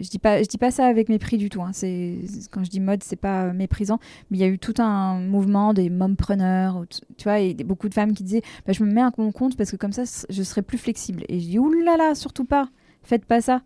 Je 0.00 0.08
dis 0.08 0.20
pas, 0.20 0.40
je 0.40 0.46
dis 0.46 0.58
pas 0.58 0.70
ça 0.70 0.86
avec 0.86 1.08
mépris 1.08 1.38
du 1.38 1.50
tout. 1.50 1.60
hein. 1.60 1.72
C'est 1.72 2.18
quand 2.52 2.62
je 2.62 2.70
dis 2.70 2.78
mode, 2.78 3.02
c'est 3.02 3.16
pas 3.16 3.52
méprisant, 3.52 3.98
mais 4.30 4.38
il 4.38 4.40
y 4.40 4.44
a 4.44 4.46
eu 4.46 4.58
tout 4.58 4.74
un 4.78 5.20
mouvement 5.20 5.74
des 5.74 5.90
mompreneurs, 5.90 6.84
tu 7.16 7.24
vois, 7.24 7.40
et 7.40 7.52
beaucoup 7.54 7.88
de 7.88 7.94
femmes 7.94 8.14
qui 8.14 8.22
disaient, 8.22 8.42
bah, 8.64 8.72
je 8.72 8.82
me 8.84 8.90
mets 8.90 9.02
à 9.02 9.10
mon 9.18 9.32
compte 9.32 9.56
parce 9.56 9.72
que 9.72 9.76
comme 9.76 9.92
ça, 9.92 10.04
je 10.30 10.42
serai 10.42 10.62
plus 10.62 10.78
flexible. 10.78 11.24
Et 11.28 11.40
je 11.40 11.46
dis, 11.46 11.58
oulala, 11.58 12.14
surtout 12.14 12.44
pas, 12.44 12.68
faites 13.02 13.24
pas 13.24 13.40
ça. 13.40 13.62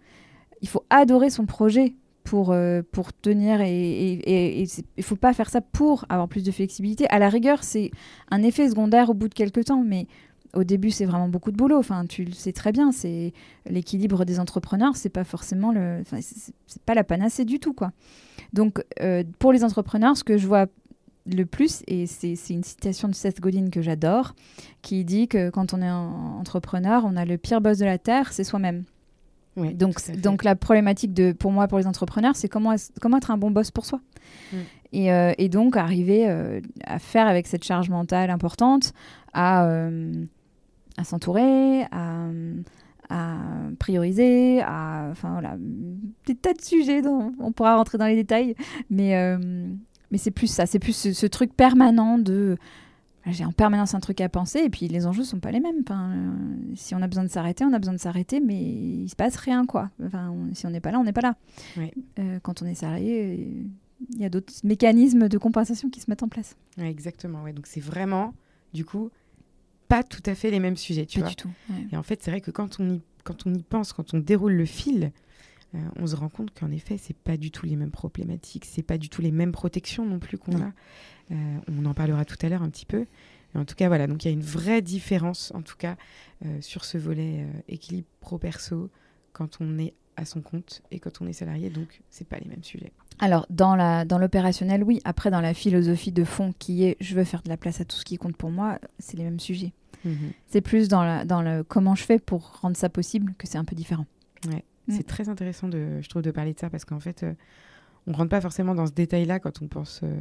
Il 0.63 0.69
faut 0.69 0.85
adorer 0.89 1.29
son 1.29 1.45
projet 1.45 1.95
pour, 2.25 2.53
euh, 2.53 2.83
pour 2.93 3.13
tenir 3.13 3.61
et, 3.61 4.65
il 4.97 5.05
faut 5.05 5.17
pas 5.17 5.35
faire 5.35 5.51
ça 5.51 5.61
pour 5.61 6.07
avoir 6.09 6.29
plus 6.29 6.45
de 6.45 6.51
flexibilité. 6.51 7.07
À 7.11 7.19
la 7.19 7.29
rigueur, 7.29 7.63
c'est 7.63 7.91
un 8.31 8.43
effet 8.43 8.71
secondaire 8.71 9.11
au 9.11 9.15
bout 9.15 9.29
de 9.29 9.35
quelques 9.35 9.67
temps, 9.67 9.83
mais 9.85 10.07
au 10.55 10.65
début, 10.65 10.91
c'est 10.91 11.07
vraiment 11.07 11.29
beaucoup 11.29 11.51
de 11.51 11.57
boulot. 11.57 11.79
Enfin, 11.79 12.05
tu 12.07 12.25
le 12.25 12.33
sais 12.33 12.53
très 12.53 12.73
bien. 12.73 12.93
C'est 12.93 13.33
l'équilibre 13.69 14.25
des 14.25 14.39
entrepreneurs, 14.41 14.97
c'est 14.97 15.09
pas 15.09 15.25
forcément 15.25 15.73
le, 15.73 15.99
enfin, 16.03 16.19
c'est- 16.21 16.53
pas 16.85 16.95
la 16.95 17.05
panacée 17.05 17.45
du 17.45 17.59
tout, 17.59 17.73
quoi. 17.73 17.93
Donc, 18.53 18.83
euh, 19.01 19.25
pour 19.39 19.53
les 19.53 19.65
entrepreneurs, 19.65 20.17
ce 20.17 20.25
que 20.25 20.37
je 20.39 20.47
vois 20.47 20.67
le 21.27 21.45
plus, 21.47 21.83
et 21.87 22.07
c'est 22.07 22.35
c'est 22.35 22.53
une 22.53 22.65
citation 22.65 23.09
de 23.09 23.15
Seth 23.15 23.41
Godin 23.41 23.71
que 23.71 23.81
j'adore, 23.81 24.35
qui 24.83 25.05
dit 25.05 25.29
que 25.29 25.51
quand 25.51 25.73
on 25.73 25.81
est 25.81 25.87
un 25.87 26.11
entrepreneur, 26.41 27.05
on 27.07 27.17
a 27.17 27.25
le 27.25 27.39
pire 27.39 27.61
boss 27.61 27.79
de 27.79 27.85
la 27.85 27.97
terre, 27.99 28.33
c'est 28.33 28.45
soi-même. 28.45 28.85
Donc, 29.75 29.95
donc 30.19 30.45
la 30.45 30.57
problématique 30.57 31.13
de, 31.13 31.33
pour 31.33 31.53
moi, 31.53 31.69
pour 31.69 31.79
les 31.79 31.87
entrepreneurs, 31.87 32.37
c'est 32.37 32.49
comment, 32.49 32.75
comment 33.01 33.19
être 33.19 33.31
un 33.31 33.37
bon 33.37 33.51
boss 33.51 33.71
pour 33.71 33.85
soi. 33.85 34.01
Mm. 34.53 34.57
Et, 34.95 35.13
euh, 35.13 35.33
et 35.39 35.49
donc 35.49 35.77
arriver 35.77 36.29
euh, 36.29 36.61
à 36.85 36.99
faire 36.99 37.27
avec 37.27 37.47
cette 37.47 37.63
charge 37.65 37.89
mentale 37.91 38.31
importante, 38.31 38.93
à, 39.35 39.67
euh, 39.67 40.25
à 40.97 41.05
s'entourer, 41.05 41.83
à, 41.91 42.27
à 43.09 43.37
prioriser, 43.79 44.61
à, 44.63 45.09
enfin 45.11 45.33
voilà, 45.33 45.57
des 46.27 46.35
tas 46.35 46.53
de 46.55 46.61
sujets 46.63 47.03
dont 47.03 47.33
on 47.39 47.53
pourra 47.53 47.77
rentrer 47.77 47.99
dans 47.99 48.07
les 48.07 48.17
détails, 48.17 48.55
mais, 48.91 49.17
euh, 49.17 49.67
mais 50.11 50.19
c'est 50.19 50.31
plus 50.31 50.47
ça, 50.47 50.67
c'est 50.67 50.79
plus 50.79 50.95
ce, 50.97 51.13
ce 51.13 51.27
truc 51.27 51.55
permanent 51.55 52.19
de 52.19 52.57
j'ai 53.27 53.45
en 53.45 53.53
permanence 53.53 53.95
un 53.95 54.01
truc 54.01 54.21
à 54.21 54.29
penser 54.29 54.59
et 54.65 54.69
puis 54.69 54.89
les 54.89 55.07
enjeux 55.07 55.23
sont 55.23 55.39
pas 55.39 55.53
les 55.53 55.61
mêmes. 55.61 55.77
Enfin, 55.87 56.11
euh, 56.11 56.31
si 56.75 56.93
on 56.97 57.01
a 57.03 57.07
besoin 57.07 57.23
de 57.23 57.29
s'arrêter, 57.29 57.65
on 57.65 57.73
a 57.73 57.79
besoin 57.79 57.95
de 57.95 58.01
s'arrêter, 58.01 58.41
mais 58.41 58.61
il 58.61 59.09
se 59.09 59.15
passe 59.15 59.37
rien 59.37 59.65
quoi. 59.65 59.91
Enfin, 60.05 60.31
on- 60.31 60.53
si 60.55 60.67
on 60.67 60.71
n'est 60.71 60.81
pas 60.81 60.91
là, 60.91 60.99
on 60.99 61.05
n'est 61.05 61.13
pas 61.13 61.21
là. 61.21 61.37
Euh, 62.19 62.41
quand 62.43 62.63
on 62.63 62.67
est 62.67 62.75
salarié, 62.75 63.49
il 64.13 64.21
y 64.21 64.25
a 64.25 64.29
d'autres 64.29 64.53
mécanismes 64.65 65.29
de 65.29 65.39
compensation 65.39 65.89
qui 65.89 66.01
se 66.01 66.11
mettent 66.11 66.25
en 66.25 66.29
place. 66.29 66.57
Ouais, 66.79 66.91
exactement. 66.91 67.45
Ouais. 67.45 67.53
Donc 67.53 67.69
c'est 67.69 67.79
vraiment, 67.81 68.35
du 68.75 68.85
coup, 68.85 69.11
pas 69.93 70.03
tout 70.03 70.23
à 70.25 70.35
fait 70.35 70.51
les 70.51 70.59
mêmes 70.59 70.77
sujets, 70.79 71.05
tu 71.05 71.19
pas 71.19 71.27
vois. 71.27 71.31
du 71.31 71.37
tout. 71.37 71.51
ouais. 71.69 71.87
Et 71.93 71.97
en 71.97 72.03
fait, 72.03 72.23
c'est 72.23 72.31
vrai 72.31 72.41
que 72.41 72.51
quand 72.51 72.81
on 72.81 72.89
y, 72.95 73.03
quand 73.25 73.47
on 73.47 73.53
y 73.53 73.63
pense, 73.63 73.93
quand 73.93 74.15
on 74.15 74.19
déroule 74.19 74.55
le 74.55 74.65
fil, 74.65 75.13
euh, 75.75 75.79
on 75.97 76.07
se 76.07 76.17
rend 76.17 76.31
compte 76.31 76.59
qu'en 76.59 76.71
effet, 76.71 76.97
c'est 76.97 77.17
pas 77.17 77.37
du 77.37 77.51
tout 77.51 77.67
les 77.67 77.77
mêmes 77.77 77.91
problématiques, 77.91 78.65
c'est 78.65 78.83
pas 78.83 78.97
du 78.97 79.11
tout 79.11 79.21
les 79.21 79.31
mêmes 79.33 79.53
protections 79.53 80.07
non 80.07 80.19
plus 80.19 80.39
qu'on 80.39 80.63
a. 80.63 80.73
Euh, 81.31 81.59
on 81.69 81.85
en 81.85 81.93
parlera 81.93 82.25
tout 82.25 82.39
à 82.41 82.49
l'heure 82.49 82.63
un 82.63 82.71
petit 82.71 82.87
peu. 82.87 83.05
Mais 83.53 83.61
en 83.61 83.67
tout 83.67 83.75
cas, 83.75 83.89
voilà. 83.89 84.07
Donc 84.07 84.25
il 84.25 84.29
y 84.29 84.31
a 84.31 84.35
une 84.35 84.41
vraie 84.41 84.81
différence, 84.81 85.53
en 85.55 85.61
tout 85.61 85.77
cas, 85.77 85.97
euh, 86.47 86.61
sur 86.63 86.87
ce 86.87 86.97
volet 86.97 87.47
équilibre 87.69 88.09
pro-perso 88.21 88.91
quand 89.35 89.59
on 89.61 89.79
est 89.79 89.93
à 90.17 90.25
son 90.25 90.41
compte 90.41 90.81
et 90.91 91.01
quand 91.01 91.21
on 91.21 91.27
est 91.27 91.35
salarié. 91.35 91.69
Donc 91.69 92.01
c'est 92.09 92.27
pas 92.27 92.39
les 92.39 92.49
mêmes 92.49 92.65
sujets. 92.65 92.93
Alors, 93.23 93.47
dans 93.51 93.77
la 93.77 94.05
dans 94.05 94.19
l'opérationnel, 94.19 94.83
oui. 94.83 95.01
Après, 95.05 95.31
dans 95.31 95.41
la 95.41 95.55
philosophie 95.55 96.11
de 96.11 96.25
fond 96.25 96.53
qui 96.59 96.85
est 96.85 96.97
je 97.01 97.15
veux 97.15 97.23
faire 97.23 97.43
de 97.43 97.49
la 97.49 97.57
place 97.57 97.81
à 97.81 97.85
tout 97.85 97.97
ce 97.97 98.05
qui 98.05 98.19
compte 98.19 98.37
pour 98.37 98.51
moi, 98.51 98.79
c'est 98.99 99.17
les 99.17 99.25
mêmes 99.25 99.41
sujets. 99.41 99.73
C'est 100.49 100.61
plus 100.61 100.89
dans, 100.89 101.05
la, 101.05 101.25
dans 101.25 101.43
le 101.43 101.63
comment 101.63 101.95
je 101.95 102.03
fais 102.03 102.19
pour 102.19 102.59
rendre 102.61 102.77
ça 102.77 102.89
possible 102.89 103.35
que 103.39 103.47
c'est 103.47 103.59
un 103.59 103.65
peu 103.65 103.77
différent. 103.77 104.07
Mm. 104.47 104.59
C'est 104.89 105.07
très 105.07 105.29
intéressant, 105.29 105.69
de, 105.69 106.01
je 106.01 106.09
trouve, 106.09 106.23
de 106.23 106.33
parler 106.33 106.55
de 106.55 106.59
ça 106.59 106.69
parce 106.71 106.85
qu'en 106.85 106.99
fait, 106.99 107.23
euh, 107.23 107.35
on 108.09 108.13
rentre 108.13 108.31
pas 108.31 108.41
forcément 108.41 108.75
dans 108.75 108.87
ce 108.87 108.93
détail-là 108.93 109.39
quand 109.39 109.63
on 109.63 109.69
pense 109.69 110.01
euh, 110.03 110.21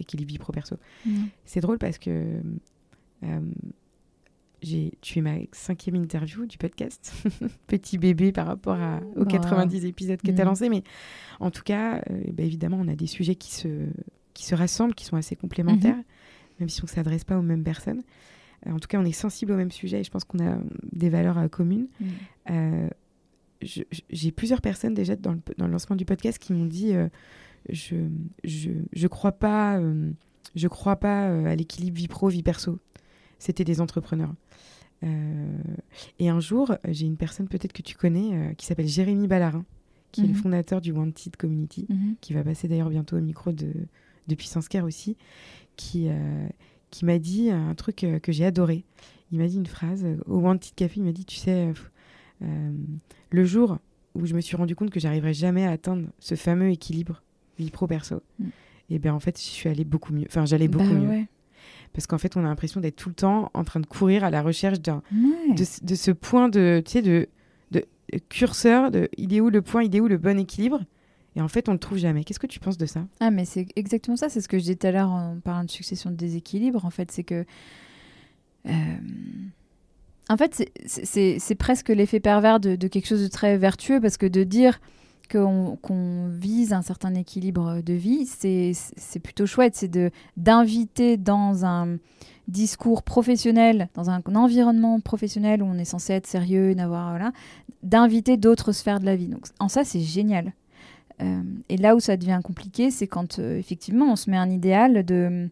équilibre 0.00 0.36
pro-perso. 0.40 0.76
C'est 1.44 1.60
drôle 1.60 1.78
parce 1.78 1.98
que 1.98 2.40
euh, 3.22 3.40
j'ai, 4.62 4.92
tu 5.00 5.18
es 5.18 5.22
ma 5.22 5.36
cinquième 5.52 5.96
interview 5.96 6.46
du 6.46 6.58
podcast, 6.58 7.12
petit 7.66 7.98
bébé 7.98 8.32
par 8.32 8.46
rapport 8.46 8.76
à, 8.78 9.00
aux 9.16 9.20
Wow. 9.20 9.26
90 9.26 9.84
épisodes 9.86 10.20
que 10.20 10.26
tu 10.30 10.32
as 10.40 10.44
Mhm. 10.44 10.48
lancés. 10.50 10.68
Mais 10.68 10.82
en 11.40 11.50
tout 11.50 11.62
cas, 11.62 12.02
euh, 12.10 12.22
bah, 12.32 12.42
évidemment, 12.42 12.78
on 12.80 12.88
a 12.88 12.94
des 12.96 13.06
sujets 13.06 13.34
qui 13.36 13.52
se, 13.54 13.68
qui 14.34 14.44
se 14.44 14.54
rassemblent, 14.54 14.94
qui 14.94 15.04
sont 15.04 15.16
assez 15.16 15.36
complémentaires, 15.36 15.96
même 16.58 16.68
si 16.68 16.82
on 16.82 16.86
ne 16.86 16.90
s'adresse 16.90 17.24
pas 17.24 17.38
aux 17.38 17.42
mêmes 17.42 17.64
personnes. 17.64 18.02
Euh, 18.66 18.72
en 18.72 18.78
tout 18.78 18.88
cas, 18.88 18.98
on 19.00 19.04
est 19.04 19.12
sensible 19.12 19.52
aux 19.52 19.56
mêmes 19.56 19.70
sujets 19.70 20.00
et 20.00 20.04
je 20.04 20.10
pense 20.10 20.24
qu'on 20.24 20.44
a 20.46 20.58
des 20.92 21.08
valeurs 21.08 21.38
euh, 21.38 21.48
communes. 21.48 21.88
Mm. 22.00 22.06
Euh, 22.50 22.88
j'ai 23.62 24.32
plusieurs 24.32 24.60
personnes 24.62 24.94
déjà 24.94 25.16
dans 25.16 25.32
le, 25.32 25.40
dans 25.58 25.66
le 25.66 25.72
lancement 25.72 25.96
du 25.96 26.04
podcast 26.06 26.38
qui 26.38 26.54
m'ont 26.54 26.64
dit 26.64 26.94
euh, 26.94 27.08
je, 27.68 27.96
je 28.42 28.70
je 28.92 29.06
crois 29.06 29.32
pas 29.32 29.78
euh, 29.78 30.10
je 30.54 30.66
crois 30.66 30.96
pas 30.96 31.28
euh, 31.28 31.44
à 31.44 31.54
l'équilibre 31.56 31.96
vie 31.98 32.08
pro 32.08 32.28
vie 32.28 32.42
perso 32.42 32.78
c'était 33.40 33.64
des 33.64 33.80
entrepreneurs 33.80 34.32
Euh, 35.02 35.56
et 36.18 36.28
un 36.28 36.40
jour 36.40 36.74
j'ai 36.88 37.06
une 37.06 37.16
personne 37.16 37.48
peut-être 37.48 37.72
que 37.72 37.80
tu 37.80 37.96
connais 37.96 38.34
euh, 38.34 38.52
qui 38.54 38.66
s'appelle 38.66 38.86
Jérémy 38.86 39.28
Ballarin 39.28 39.64
qui 40.12 40.20
est 40.20 40.24
le 40.26 40.34
Mhm. 40.34 40.42
fondateur 40.42 40.80
du 40.82 40.92
Wanted 40.92 41.36
Community 41.36 41.86
Mhm. 41.88 42.16
qui 42.20 42.34
va 42.34 42.44
passer 42.44 42.68
d'ailleurs 42.68 42.90
bientôt 42.90 43.16
au 43.16 43.20
micro 43.22 43.50
de, 43.52 43.72
de 44.28 44.34
Puissance 44.34 44.68
Care 44.68 44.84
aussi, 44.84 45.16
qui, 45.76 46.08
euh, 46.08 46.46
qui 46.90 47.04
m'a 47.06 47.18
dit 47.18 47.48
un 47.50 47.74
truc 47.74 48.04
que 48.22 48.30
j'ai 48.32 48.44
adoré. 48.44 48.84
Il 49.32 49.38
m'a 49.38 49.46
dit 49.46 49.56
une 49.56 49.66
phrase 49.66 50.04
au 50.26 50.38
Wanted 50.40 50.74
Café, 50.74 50.94
il 51.00 51.04
m'a 51.04 51.12
dit, 51.12 51.24
tu 51.24 51.36
sais, 51.36 51.72
le 53.30 53.44
jour 53.44 53.78
où 54.14 54.26
je 54.26 54.34
me 54.34 54.40
suis 54.40 54.56
rendu 54.56 54.74
compte 54.74 54.90
que 54.90 55.00
j'arriverais 55.00 55.32
jamais 55.34 55.64
à 55.64 55.70
atteindre 55.70 56.08
ce 56.18 56.34
fameux 56.34 56.70
équilibre 56.70 57.22
vie 57.58 57.70
pro-perso, 57.70 58.20
Mm. 58.38 58.44
et 58.90 58.98
bien 58.98 59.14
en 59.14 59.20
fait, 59.20 59.36
je 59.38 59.42
suis 59.44 59.68
allée 59.68 59.84
beaucoup 59.84 60.12
mieux. 60.12 60.26
Enfin, 60.28 60.44
j'allais 60.46 60.68
beaucoup 60.68 60.84
Bah 60.88 60.94
mieux. 61.00 61.08
ouais. 61.08 61.28
Parce 61.92 62.06
qu'en 62.06 62.18
fait, 62.18 62.36
on 62.36 62.40
a 62.40 62.48
l'impression 62.48 62.80
d'être 62.80 62.96
tout 62.96 63.08
le 63.08 63.14
temps 63.14 63.50
en 63.54 63.64
train 63.64 63.80
de 63.80 63.86
courir 63.86 64.22
à 64.24 64.30
la 64.30 64.42
recherche 64.42 64.80
d'un 64.80 65.02
Ouais. 65.12 65.54
de, 65.54 65.64
ce- 65.64 65.84
de 65.84 65.94
ce 65.94 66.10
point 66.12 66.48
de, 66.48 66.82
tu 66.84 66.92
sais, 66.92 67.02
de, 67.02 67.28
de 67.72 67.84
curseur, 68.28 68.90
de 68.90 69.08
il 69.16 69.34
est 69.34 69.40
où 69.40 69.50
le 69.50 69.62
point, 69.62 69.82
il 69.82 69.94
est 69.96 70.00
où 70.00 70.08
le 70.08 70.16
bon 70.18 70.38
équilibre? 70.38 70.80
Et 71.36 71.40
en 71.40 71.48
fait, 71.48 71.68
on 71.68 71.72
le 71.72 71.78
trouve 71.78 71.98
jamais. 71.98 72.24
Qu'est-ce 72.24 72.40
que 72.40 72.46
tu 72.48 72.58
penses 72.58 72.76
de 72.78 72.86
ça? 72.86 73.04
Ah, 73.20 73.30
mais 73.30 73.44
c'est 73.44 73.66
exactement 73.76 74.16
ça. 74.16 74.28
C'est 74.28 74.40
ce 74.40 74.48
que 74.48 74.56
je 74.58 74.62
disais 74.62 74.74
tout 74.76 74.86
à 74.88 74.90
l'heure 74.92 75.10
en 75.10 75.38
parlant 75.42 75.62
de 75.64 75.70
succession 75.70 76.10
de 76.10 76.16
déséquilibre. 76.16 76.84
En 76.84 76.90
fait, 76.90 77.10
c'est 77.12 77.22
que. 77.24 77.44
euh, 78.66 78.70
En 80.28 80.36
fait, 80.36 80.64
c'est- 80.86 81.54
presque 81.56 81.88
l'effet 81.88 82.20
pervers 82.20 82.60
de, 82.60 82.76
de 82.76 82.88
quelque 82.88 83.06
chose 83.06 83.22
de 83.22 83.28
très 83.28 83.58
vertueux 83.58 84.00
parce 84.00 84.16
que 84.16 84.26
de 84.26 84.44
dire 84.44 84.80
qu'on 85.30 86.28
vise 86.28 86.72
un 86.72 86.82
certain 86.82 87.14
équilibre 87.14 87.80
de 87.82 87.92
vie, 87.92 88.26
c'est 88.26 89.18
plutôt 89.20 89.46
chouette. 89.46 89.76
C'est 89.76 89.90
d'inviter 90.36 91.16
dans 91.16 91.64
un 91.64 91.98
discours 92.48 93.02
professionnel, 93.02 93.88
dans 93.94 94.10
un 94.10 94.20
environnement 94.34 95.00
professionnel 95.00 95.62
où 95.62 95.66
on 95.66 95.78
est 95.78 95.84
censé 95.84 96.14
être 96.14 96.26
sérieux, 96.26 96.74
n'avoir 96.74 97.10
voilà, 97.10 97.32
d'inviter 97.82 98.36
d'autres 98.36 98.72
sphères 98.72 98.98
de 99.00 99.06
la 99.06 99.14
vie. 99.16 99.28
Donc 99.28 99.46
en 99.60 99.68
ça, 99.68 99.84
c'est 99.84 100.00
génial. 100.00 100.52
Euh, 101.22 101.42
et 101.68 101.76
là 101.76 101.94
où 101.94 102.00
ça 102.00 102.16
devient 102.16 102.40
compliqué, 102.42 102.90
c'est 102.90 103.06
quand 103.06 103.38
euh, 103.38 103.58
effectivement 103.58 104.10
on 104.10 104.16
se 104.16 104.30
met 104.30 104.38
un 104.38 104.50
idéal 104.50 105.04
de, 105.04 105.48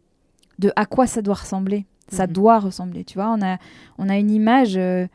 de 0.59 0.73
à 0.77 0.87
quoi 0.87 1.07
ça 1.07 1.23
doit 1.23 1.35
ressembler. 1.35 1.87
Ça 2.11 2.27
Mhm. 2.27 2.33
doit 2.33 2.59
ressembler, 2.59 3.05
tu 3.05 3.15
vois. 3.19 3.31
On 3.31 3.43
a, 3.43 3.59
on 3.99 4.09
a 4.09 4.17
une 4.19 4.31
image 4.31 4.77
euh, 4.79 5.07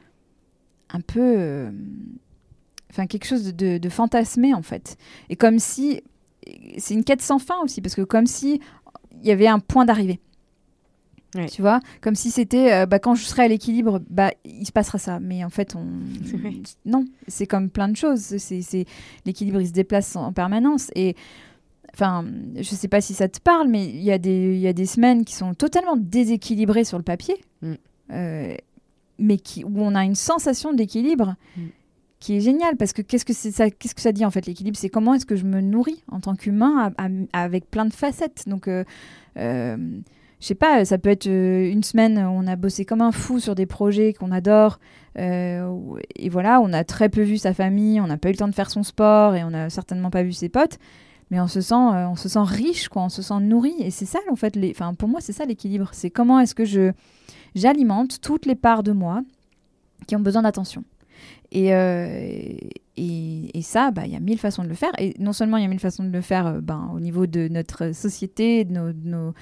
un 0.92 1.02
peu. 1.02 1.72
Enfin, 2.94 3.08
quelque 3.08 3.26
chose 3.26 3.44
de, 3.44 3.52
de, 3.52 3.78
de 3.80 3.90
fantasmé, 3.90 4.54
en 4.54 4.62
fait. 4.62 4.98
Et 5.30 5.36
comme 5.36 5.60
si. 5.60 6.02
C'est 6.78 6.94
une 6.94 7.04
quête 7.06 7.22
sans 7.22 7.40
fin 7.40 7.56
aussi, 7.64 7.82
parce 7.82 7.96
que 7.96 8.02
comme 8.02 8.28
si 8.28 8.60
il 9.22 9.28
y 9.28 9.32
avait 9.32 9.48
un 9.48 9.60
point 9.60 9.86
d'arrivée. 9.86 10.20
Ouais. 11.36 11.48
Tu 11.48 11.62
vois 11.62 11.80
Comme 12.02 12.14
si 12.16 12.30
c'était. 12.30 12.72
euh, 12.74 12.86
bah, 12.86 13.00
quand 13.00 13.16
je 13.16 13.24
serai 13.24 13.44
à 13.44 13.48
l'équilibre, 13.48 14.00
bah, 14.10 14.32
il 14.46 14.66
se 14.68 14.72
passera 14.72 14.98
ça. 15.00 15.20
Mais 15.20 15.44
en 15.44 15.50
fait, 15.50 15.76
on. 15.76 15.86
Non, 16.86 17.06
c'est 17.28 17.48
comme 17.48 17.70
plein 17.70 17.88
de 17.90 17.96
choses. 17.96 18.20
C'est, 18.38 18.62
c'est... 18.62 18.86
L'équilibre, 19.26 19.60
il 19.62 19.68
se 19.68 19.72
déplace 19.74 20.16
en 20.16 20.32
permanence. 20.34 20.90
Et. 20.96 21.16
Enfin, 21.96 22.26
je 22.56 22.64
sais 22.76 22.88
pas 22.88 23.02
si 23.02 23.14
ça 23.14 23.28
te 23.30 23.40
parle, 23.40 23.68
mais 23.68 23.86
il 23.88 24.02
y, 24.04 24.12
a 24.12 24.18
des- 24.18 24.58
y 24.58 24.68
a 24.68 24.74
des 24.74 24.88
semaines 24.88 25.24
qui 25.26 25.36
sont 25.36 25.54
totalement 25.54 25.96
déséquilibrées 25.96 26.84
sur 26.86 26.98
le 26.98 27.04
papier, 27.04 27.36
Mm. 27.62 27.74
euh, 28.12 28.56
mais 29.20 29.38
qui, 29.38 29.64
où 29.64 29.80
on 29.80 29.94
a 29.94 30.04
une 30.04 30.16
sensation 30.16 30.74
d'équilibre 30.74 31.36
Mm. 31.56 31.62
Qui 32.24 32.38
est 32.38 32.40
géniale. 32.40 32.78
Parce 32.78 32.94
que 32.94 33.02
qu'est-ce 33.02 33.26
que, 33.26 33.34
ça, 33.34 33.70
qu'est-ce 33.70 33.94
que 33.94 34.02
ça 34.02 34.12
dit 34.12 34.26
en 34.26 34.32
fait 34.32 34.46
L'équilibre, 34.46 34.78
c'est 34.78 34.90
comment 34.90 35.14
est-ce 35.14 35.26
que 35.26 35.36
je 35.36 35.46
me 35.46 35.62
nourris 35.62 36.04
en 36.12 36.20
tant 36.20 36.36
qu'humain 36.36 36.94
avec 37.34 37.70
plein 37.70 37.86
de 37.86 37.94
facettes. 37.94 38.44
Donc, 38.48 38.68
euh, 38.68 38.84
euh, 39.38 39.78
je 40.40 40.48
sais 40.48 40.56
pas, 40.56 40.84
ça 40.86 40.98
peut 40.98 41.10
être 41.10 41.28
euh, 41.28 41.70
une 41.72 41.84
semaine 41.84 42.18
où 42.18 42.32
on 42.32 42.48
a 42.48 42.56
bossé 42.56 42.86
comme 42.86 43.02
un 43.02 43.12
fou 43.12 43.40
sur 43.40 43.56
des 43.56 43.66
projets 43.66 44.14
qu'on 44.14 44.32
adore. 44.32 44.80
euh, 45.18 45.74
et 46.16 46.30
voilà, 46.30 46.60
on 46.62 46.74
a 46.74 46.84
très 46.84 47.10
peu 47.10 47.22
vu 47.22 47.38
sa 47.38 47.54
famille, 47.54 48.02
on 48.02 48.08
n'a 48.08 48.18
pas 48.18 48.30
eu 48.30 48.34
le 48.34 48.38
temps 48.38 48.48
de 48.48 48.56
faire 48.56 48.70
son 48.70 48.84
sport 48.84 49.36
et 49.36 49.44
on 49.44 49.52
n'a 49.52 49.70
certainement 49.70 50.10
pas 50.10 50.24
vu 50.24 50.34
ses 50.34 50.50
potes. 50.50 50.80
Mais 51.32 51.40
on 51.40 51.48
se 51.48 51.62
sent, 51.62 51.74
euh, 51.74 52.08
on 52.08 52.16
se 52.16 52.30
sent 52.30 52.44
riche, 52.46 52.90
quoi, 52.90 53.04
on 53.04 53.10
se 53.10 53.22
sent 53.22 53.40
nourri. 53.40 53.74
Et 53.80 53.90
c'est 53.90 54.06
ça, 54.06 54.20
en 54.30 54.36
fait, 54.36 54.56
les... 54.56 54.72
enfin, 54.72 54.94
pour 54.94 55.10
moi, 55.10 55.20
c'est 55.22 55.34
ça 55.34 55.46
l'équilibre. 55.46 55.90
C'est 55.94 56.10
comment 56.10 56.40
est-ce 56.40 56.56
que 56.56 56.66
j'alimente 57.56 58.22
toutes 58.22 58.46
les 58.46 58.56
parts 58.56 58.84
de 58.84 58.92
moi 58.92 59.22
qui 60.08 60.16
ont 60.16 60.20
besoin 60.20 60.42
d'attention. 60.42 60.84
Et, 61.52 61.74
euh, 61.74 62.58
et, 62.98 63.62
ça, 63.62 63.92
bah, 63.92 64.04
il 64.06 64.12
y 64.12 64.16
a 64.16 64.20
mille 64.20 64.40
façons 64.40 64.64
de 64.64 64.68
le 64.68 64.74
faire. 64.74 64.92
Et 64.98 65.14
non 65.20 65.34
seulement 65.34 65.58
il 65.58 65.62
y 65.62 65.66
a 65.66 65.70
mille 65.70 65.80
façons 65.80 66.04
de 66.04 66.10
le 66.10 66.22
faire 66.22 66.48
euh, 66.48 66.62
ben, 66.62 66.92
au 66.94 67.00
niveau 67.00 67.28
de 67.28 67.48
notre 67.48 67.94
société, 67.94 68.66
de 68.66 68.74
nos, 68.74 68.92
de 68.92 69.08
nos- 69.08 69.34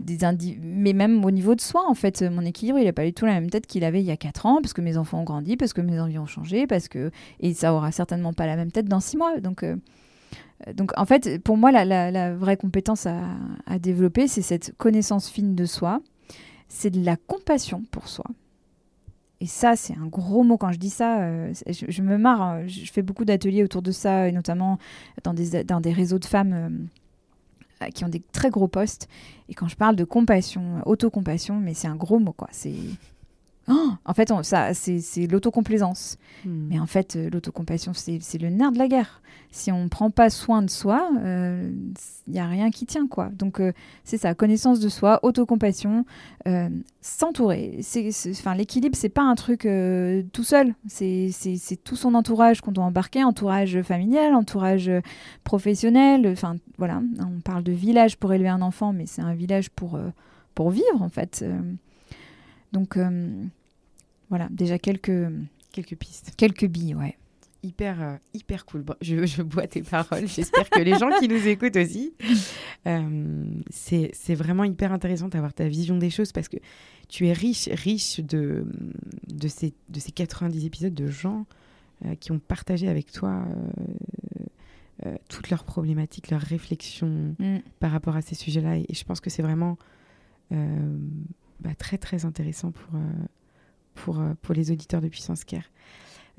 des 0.00 0.16
mais 0.62 0.94
même 0.94 1.22
au 1.26 1.30
niveau 1.30 1.54
de 1.54 1.60
soi, 1.60 1.84
en 1.86 1.94
fait. 1.94 2.22
Mon 2.22 2.42
équilibre, 2.42 2.78
il 2.78 2.86
n'a 2.86 2.94
pas 2.94 3.04
du 3.04 3.12
tout 3.12 3.26
la 3.26 3.34
même 3.34 3.50
tête 3.50 3.66
qu'il 3.66 3.84
avait 3.84 4.00
il 4.00 4.06
y 4.06 4.10
a 4.10 4.16
4 4.16 4.46
ans, 4.46 4.60
parce 4.62 4.72
que 4.72 4.80
mes 4.80 4.96
enfants 4.96 5.20
ont 5.20 5.24
grandi, 5.24 5.58
parce 5.58 5.74
que 5.74 5.82
mes 5.82 6.00
envies 6.00 6.18
ont 6.18 6.26
changé, 6.26 6.66
parce 6.66 6.88
que... 6.88 7.10
Et 7.40 7.52
ça 7.52 7.74
aura 7.74 7.92
certainement 7.92 8.32
pas 8.32 8.46
la 8.46 8.56
même 8.56 8.72
tête 8.72 8.86
dans 8.86 9.00
6 9.00 9.18
mois. 9.18 9.38
Donc... 9.40 9.62
euh, 9.62 9.76
donc, 10.74 10.92
en 10.98 11.06
fait, 11.06 11.42
pour 11.42 11.56
moi, 11.56 11.72
la, 11.72 12.34
vraie 12.34 12.58
compétence 12.58 13.06
à 13.06 13.78
développer, 13.78 14.28
c'est 14.28 14.42
cette 14.42 14.74
connaissance 14.76 15.30
fine 15.30 15.54
de 15.54 15.64
soi, 15.64 16.00
c'est 16.68 16.90
de 16.90 17.04
la 17.04 17.16
compassion 17.16 17.82
pour 17.90 18.08
soi. 18.08 18.26
Et 19.40 19.46
ça, 19.46 19.74
c'est 19.74 19.94
un 19.96 20.06
gros 20.06 20.42
mot 20.42 20.58
quand 20.58 20.70
je 20.70 20.78
dis 20.78 20.90
ça. 20.90 21.22
euh, 21.22 21.52
je, 21.66 22.02
me 22.02 22.18
marre. 22.18 22.42
hein. 22.42 22.66
Je, 22.66 22.90
fais 22.92 23.02
beaucoup 23.02 23.24
d'ateliers 23.24 23.64
autour 23.64 23.80
de 23.82 23.90
ça, 23.90 24.28
et 24.28 24.32
notamment 24.32 24.78
dans 25.24 25.32
des, 25.32 25.64
dans 25.64 25.80
des 25.80 25.92
réseaux 25.92 26.18
de 26.18 26.26
femmes 26.26 26.88
euh, 27.82 27.86
qui 27.88 28.04
ont 28.04 28.08
des 28.08 28.20
très 28.32 28.50
gros 28.50 28.68
postes. 28.68 29.08
Et 29.48 29.54
quand 29.54 29.68
je 29.68 29.76
parle 29.76 29.96
de 29.96 30.04
compassion, 30.04 30.76
euh, 30.76 30.82
autocompassion, 30.84 31.56
mais 31.56 31.72
c'est 31.72 31.88
un 31.88 31.96
gros 31.96 32.18
mot, 32.18 32.32
quoi. 32.32 32.48
C'est. 32.52 32.74
Oh 33.70 33.92
en 34.04 34.14
fait, 34.14 34.30
on- 34.32 34.42
ça, 34.42 34.74
c'est 34.74 35.26
l'autocomplaisance. 35.26 36.18
Hmm. 36.44 36.66
Mais 36.68 36.78
en 36.80 36.86
fait, 36.86 37.16
euh, 37.16 37.30
l'autocompassion, 37.30 37.92
c'est 37.94 38.38
le 38.38 38.48
nerf 38.50 38.72
de 38.72 38.78
la 38.78 38.88
guerre. 38.88 39.22
Si 39.52 39.72
on 39.72 39.82
ne 39.84 39.88
prend 39.88 40.10
pas 40.10 40.30
soin 40.30 40.62
de 40.62 40.70
soi, 40.70 41.10
il 41.24 42.32
n'y 42.32 42.38
a 42.38 42.46
rien 42.46 42.70
qui 42.70 42.86
tient, 42.86 43.08
quoi. 43.08 43.30
Donc, 43.30 43.58
euh, 43.58 43.72
c'est 44.04 44.16
ça, 44.16 44.32
connaissance 44.34 44.78
de 44.78 44.88
soi, 44.88 45.18
autocompassion, 45.24 46.04
euh, 46.46 46.68
s'entourer. 47.00 47.80
Enfin, 48.30 48.54
l'équilibre, 48.54 48.96
c'est 48.96 49.08
pas 49.08 49.22
un 49.22 49.34
truc 49.34 49.66
euh, 49.66 50.22
tout 50.32 50.44
seul. 50.44 50.74
C'est 50.86 51.32
tout 51.82 51.96
son 51.96 52.14
entourage 52.14 52.60
qu'on 52.60 52.70
doit 52.70 52.84
embarquer, 52.84 53.24
entourage 53.24 53.82
familial, 53.82 54.34
entourage 54.34 54.88
euh, 54.88 55.00
professionnel. 55.42 56.28
Enfin, 56.28 56.56
voilà, 56.78 57.02
on 57.18 57.40
parle 57.40 57.64
de 57.64 57.72
village 57.72 58.16
pour 58.18 58.32
élever 58.32 58.50
un 58.50 58.62
enfant, 58.62 58.92
mais 58.92 59.06
c'est 59.06 59.22
un 59.22 59.34
village 59.34 59.68
pour, 59.70 59.96
euh, 59.96 60.10
pour 60.54 60.70
vivre, 60.70 61.00
en 61.02 61.08
fait. 61.08 61.40
Euh, 61.42 61.58
donc, 62.72 62.96
euh, 62.96 63.30
voilà, 64.30 64.48
déjà 64.50 64.78
quelques, 64.78 65.28
Quelques 65.72 65.96
pistes. 65.96 66.32
quelques 66.36 66.66
billes, 66.66 66.94
ouais. 66.94 67.16
Hyper, 67.62 68.00
euh, 68.00 68.16
hyper 68.32 68.64
cool. 68.64 68.82
Bon, 68.82 68.94
je, 69.02 69.26
je 69.26 69.42
bois 69.42 69.66
tes 69.66 69.82
paroles. 69.82 70.26
J'espère 70.34 70.70
que 70.70 70.80
les 70.80 70.96
gens 70.98 71.10
qui 71.20 71.28
nous 71.28 71.46
écoutent 71.46 71.76
aussi. 71.76 72.14
Euh, 72.86 73.44
c'est 73.68 74.10
c'est 74.14 74.34
vraiment 74.34 74.64
hyper 74.64 74.92
intéressant 74.92 75.28
d'avoir 75.28 75.52
ta 75.52 75.68
vision 75.68 75.98
des 75.98 76.08
choses 76.08 76.32
parce 76.32 76.48
que 76.48 76.56
tu 77.08 77.26
es 77.26 77.34
riche, 77.34 77.68
riche 77.70 78.20
de, 78.20 78.64
de, 79.28 79.48
ces, 79.48 79.74
de 79.90 80.00
ces 80.00 80.10
90 80.10 80.64
épisodes 80.64 80.94
de 80.94 81.08
gens 81.08 81.44
euh, 82.06 82.14
qui 82.14 82.32
ont 82.32 82.38
partagé 82.38 82.88
avec 82.88 83.12
toi 83.12 83.44
toutes 85.30 85.48
leurs 85.48 85.64
problématiques, 85.64 86.30
leurs 86.30 86.42
réflexions 86.42 87.34
par 87.78 87.90
rapport 87.90 88.16
à 88.16 88.22
ces 88.22 88.34
sujets-là. 88.34 88.76
Et, 88.76 88.86
et 88.86 88.94
je 88.94 89.02
pense 89.04 89.20
que 89.20 89.30
c'est 89.30 89.42
vraiment 89.42 89.78
bah, 90.50 91.74
très, 91.78 91.96
très 91.96 92.26
intéressant 92.26 92.70
pour, 92.70 92.98
pour, 93.94 94.20
euh, 94.20 94.32
pour 94.42 94.54
les 94.54 94.70
auditeurs 94.70 95.00
de 95.00 95.08
Puissance 95.08 95.44
Care. 95.44 95.64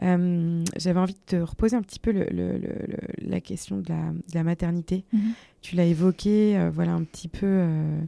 Euh, 0.03 0.63
J'avais 0.77 0.99
envie 0.99 1.13
de 1.13 1.19
te 1.25 1.35
reposer 1.35 1.75
un 1.75 1.81
petit 1.81 1.99
peu 1.99 2.11
le- 2.11 2.25
le- 2.31 2.57
le- 2.57 2.85
le- 2.87 3.27
la 3.29 3.39
question 3.41 3.77
de 3.77 3.89
la, 3.89 4.11
de 4.11 4.33
la 4.33 4.43
maternité. 4.43 5.03
Mhm. 5.13 5.19
Tu 5.61 5.75
l'as 5.75 5.85
évoqué 5.85 6.57
euh, 6.57 6.71
voilà, 6.71 6.93
un 6.93 7.03
petit 7.03 7.27
peu 7.27 7.45
euh, 7.45 8.01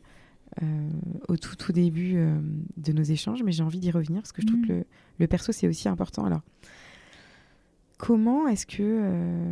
au 1.27 1.38
tout, 1.38 1.56
tout 1.56 1.71
début 1.71 2.15
de 2.77 2.91
nos 2.93 3.03
échanges, 3.03 3.43
mais 3.43 3.51
j'ai 3.51 3.63
envie 3.63 3.79
d'y 3.79 3.91
revenir 3.91 4.21
parce 4.21 4.32
que 4.32 4.41
je 4.41 4.47
trouve 4.47 4.60
Mhm. 4.62 4.67
que 4.67 4.73
le, 4.73 4.86
le 5.19 5.27
perso, 5.27 5.51
c'est 5.51 5.67
aussi 5.67 5.88
important. 5.89 6.25
Alors, 6.25 6.41
comment 7.97 8.47
est-ce 8.47 8.65
que 8.65 9.51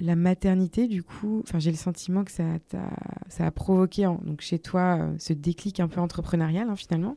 la 0.00 0.16
maternité, 0.16 0.86
du 0.86 1.02
coup, 1.02 1.40
enfin, 1.44 1.58
j'ai 1.58 1.70
le 1.70 1.76
sentiment 1.76 2.24
que 2.24 2.30
ça, 2.30 2.44
t'a- 2.68 2.96
ça 3.28 3.46
a 3.46 3.50
provoqué 3.50 4.06
en- 4.06 4.20
donc 4.24 4.40
chez 4.42 4.58
toi 4.60 4.98
euh, 5.00 5.14
ce 5.18 5.32
déclic 5.32 5.80
un 5.80 5.88
peu 5.88 6.00
entrepreneurial, 6.00 6.68
hein, 6.68 6.76
finalement? 6.76 7.16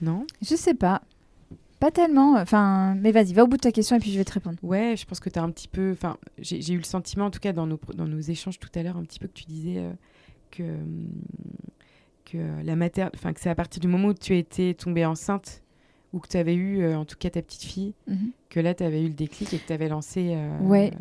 Non 0.00 0.26
Je 0.42 0.54
sais 0.56 0.74
pas. 0.74 1.02
Pas 1.78 1.90
tellement. 1.90 2.34
Enfin, 2.34 2.94
mais 2.96 3.10
vas-y, 3.10 3.32
va 3.32 3.44
au 3.44 3.46
bout 3.46 3.56
de 3.56 3.62
ta 3.62 3.72
question 3.72 3.96
et 3.96 4.00
puis 4.00 4.10
je 4.12 4.18
vais 4.18 4.24
te 4.24 4.32
répondre. 4.32 4.58
Ouais, 4.62 4.94
je 4.98 5.06
pense 5.06 5.18
que 5.18 5.30
tu 5.30 5.38
as 5.38 5.42
un 5.42 5.50
petit 5.50 5.68
peu. 5.68 5.92
Enfin, 5.92 6.18
j'ai 6.38 6.72
eu 6.74 6.76
le 6.76 6.84
sentiment, 6.84 7.26
en 7.26 7.30
tout 7.30 7.40
cas 7.40 7.52
dans 7.52 7.66
nos, 7.66 7.80
dans 7.94 8.06
nos 8.06 8.20
échanges 8.20 8.58
tout 8.58 8.68
à 8.74 8.82
l'heure, 8.82 8.96
un 8.98 9.02
petit 9.04 9.18
peu 9.18 9.28
que 9.28 9.32
tu 9.32 9.44
disais 9.46 9.78
euh, 9.78 9.92
que, 10.50 10.62
hum, 10.62 11.08
que 12.26 12.38
la 12.62 12.76
mater... 12.76 13.06
enfin, 13.14 13.32
que 13.32 13.40
c'est 13.40 13.48
à 13.50 13.54
partir 13.54 13.80
du 13.80 13.88
moment 13.88 14.08
où 14.08 14.14
tu 14.14 14.36
étais 14.36 14.74
tombée 14.74 15.06
enceinte 15.06 15.62
ou 16.12 16.18
que 16.18 16.28
tu 16.28 16.36
avais 16.36 16.54
eu, 16.54 16.82
euh, 16.82 16.98
en 16.98 17.04
tout 17.04 17.16
cas, 17.18 17.30
ta 17.30 17.40
petite 17.40 17.62
fille, 17.62 17.94
que 18.50 18.58
là, 18.60 18.74
tu 18.74 18.82
avais 18.82 19.00
eu 19.00 19.06
le 19.08 19.14
déclic 19.14 19.54
et 19.54 19.58
que 19.58 19.66
tu 19.66 19.72
avais 19.72 19.88
lancé 19.88 20.34
euh, 20.34 20.58
Ouais. 20.60 20.92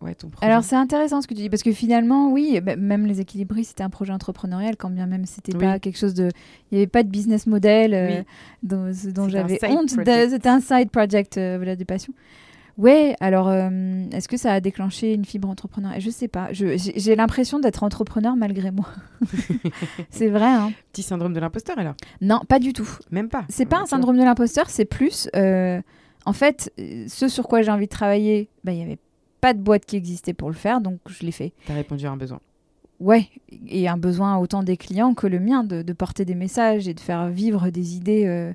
Ouais, 0.00 0.14
ton 0.14 0.28
projet. 0.28 0.50
Alors 0.50 0.64
c'est 0.64 0.76
intéressant 0.76 1.20
ce 1.22 1.26
que 1.28 1.34
tu 1.34 1.42
dis 1.42 1.50
parce 1.50 1.62
que 1.62 1.72
finalement, 1.72 2.30
oui, 2.32 2.60
bah, 2.60 2.76
même 2.76 3.06
les 3.06 3.20
équilibristes, 3.20 3.70
c'était 3.70 3.82
un 3.82 3.90
projet 3.90 4.12
entrepreneurial 4.12 4.76
quand 4.76 4.90
bien 4.90 5.06
même 5.06 5.26
c'était 5.26 5.54
Oui. 5.54 5.60
pas 5.64 5.78
quelque 5.78 5.98
chose 5.98 6.14
de, 6.14 6.28
il 6.70 6.78
y 6.78 6.80
avait 6.80 6.86
pas 6.86 7.02
de 7.02 7.08
business 7.08 7.46
model 7.46 7.94
euh, 7.94 8.18
Oui. 8.20 8.24
dont, 8.62 9.28
j'avais 9.28 9.58
honte. 9.68 9.90
C'était 9.90 10.48
un 10.48 10.60
side 10.60 10.90
project, 10.90 11.36
euh, 11.38 11.56
voilà, 11.56 11.76
de 11.76 11.84
passion. 11.84 12.12
Ouais, 12.78 13.14
alors 13.20 13.48
euh, 13.48 13.68
est-ce 14.12 14.26
que 14.26 14.38
ça 14.38 14.54
a 14.54 14.60
déclenché 14.60 15.12
une 15.12 15.26
fibre 15.26 15.50
entrepreneuriale? 15.50 16.00
Je 16.00 16.08
sais 16.08 16.28
pas. 16.28 16.48
J'ai 16.52 17.14
l'impression 17.14 17.58
d'être 17.58 17.82
entrepreneur 17.82 18.36
malgré 18.36 18.70
moi. 18.70 18.86
c'est 20.10 20.28
vrai. 20.28 20.46
Hein 20.46 20.72
Petit 20.92 21.02
syndrome 21.02 21.34
de 21.34 21.40
l'imposteur, 21.40 21.78
alors? 21.78 21.94
Non, 22.22 22.40
pas 22.48 22.58
du 22.58 22.72
tout. 22.72 22.88
Même 23.10 23.28
pas. 23.28 23.44
C'est 23.50 23.66
pas 23.66 23.80
un 23.80 23.86
syndrome 23.86 24.16
de 24.16 24.22
l'imposteur, 24.22 24.70
c'est 24.70 24.86
plus. 24.86 25.28
euh, 25.36 25.82
en 26.24 26.32
fait, 26.32 26.72
ce 27.08 27.28
sur 27.28 27.48
quoi 27.48 27.60
j'ai 27.62 27.70
envie 27.70 27.86
de 27.86 27.90
travailler, 27.90 28.48
bah, 28.64 28.72
il 28.72 28.76
n'y 28.78 28.84
avait 28.84 28.98
pas 29.40 29.54
de 29.54 29.58
boîte 29.60 29.86
qui 29.86 29.96
existait 29.96 30.34
pour 30.34 30.48
le 30.50 30.56
faire, 30.56 30.80
donc 30.80 30.98
je 31.08 31.24
l'ai 31.24 31.32
fait. 31.32 31.52
T'as 31.66 31.74
répondu 31.74 32.06
à 32.06 32.10
un 32.10 32.16
besoin. 32.16 32.40
Ouais, 32.98 33.28
et 33.66 33.88
un 33.88 33.96
besoin 33.96 34.36
autant 34.36 34.62
des 34.62 34.76
clients 34.76 35.14
que 35.14 35.26
le 35.26 35.40
mien 35.40 35.64
de, 35.64 35.80
de 35.82 35.92
porter 35.94 36.24
des 36.26 36.34
messages 36.34 36.86
et 36.86 36.92
de 36.94 37.00
faire 37.00 37.28
vivre 37.28 37.70
des 37.70 37.96
idées 37.96 38.26
euh, 38.26 38.52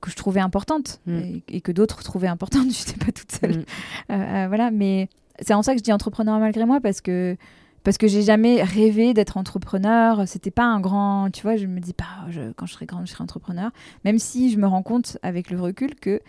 que 0.00 0.10
je 0.10 0.16
trouvais 0.16 0.40
importantes 0.40 1.00
Mm. 1.06 1.18
et, 1.18 1.42
et 1.48 1.60
que 1.60 1.72
d'autres 1.72 2.02
trouvaient 2.02 2.28
importantes. 2.28 2.68
Je 2.72 2.86
n'étais 2.86 3.04
pas 3.04 3.10
toute 3.12 3.32
seule. 3.32 3.58
Mm. 3.58 3.64
Euh, 4.12 4.14
euh, 4.14 4.48
voilà, 4.48 4.70
mais 4.70 5.08
c'est 5.40 5.54
en 5.54 5.62
ça 5.62 5.72
que 5.72 5.78
je 5.78 5.84
dis 5.84 5.92
entrepreneur 5.92 6.38
malgré 6.38 6.64
moi 6.64 6.80
parce 6.80 7.00
que 7.00 7.36
parce 7.84 7.96
que 7.96 8.06
j'ai 8.08 8.22
jamais 8.22 8.62
rêvé 8.62 9.14
d'être 9.14 9.36
entrepreneur. 9.38 10.26
C'était 10.26 10.50
pas 10.50 10.64
un 10.64 10.80
grand, 10.80 11.30
tu 11.32 11.42
vois, 11.42 11.56
je 11.56 11.66
me 11.66 11.80
dis 11.80 11.94
pas 11.94 12.26
quand 12.56 12.66
je 12.66 12.72
serai 12.72 12.86
grande 12.86 13.06
je 13.06 13.12
serai 13.12 13.22
entrepreneur. 13.22 13.70
Même 14.04 14.18
si 14.18 14.50
je 14.52 14.58
me 14.58 14.66
rends 14.66 14.82
compte 14.82 15.16
avec 15.22 15.50
le 15.50 15.60
recul 15.60 15.94
que 15.94 16.20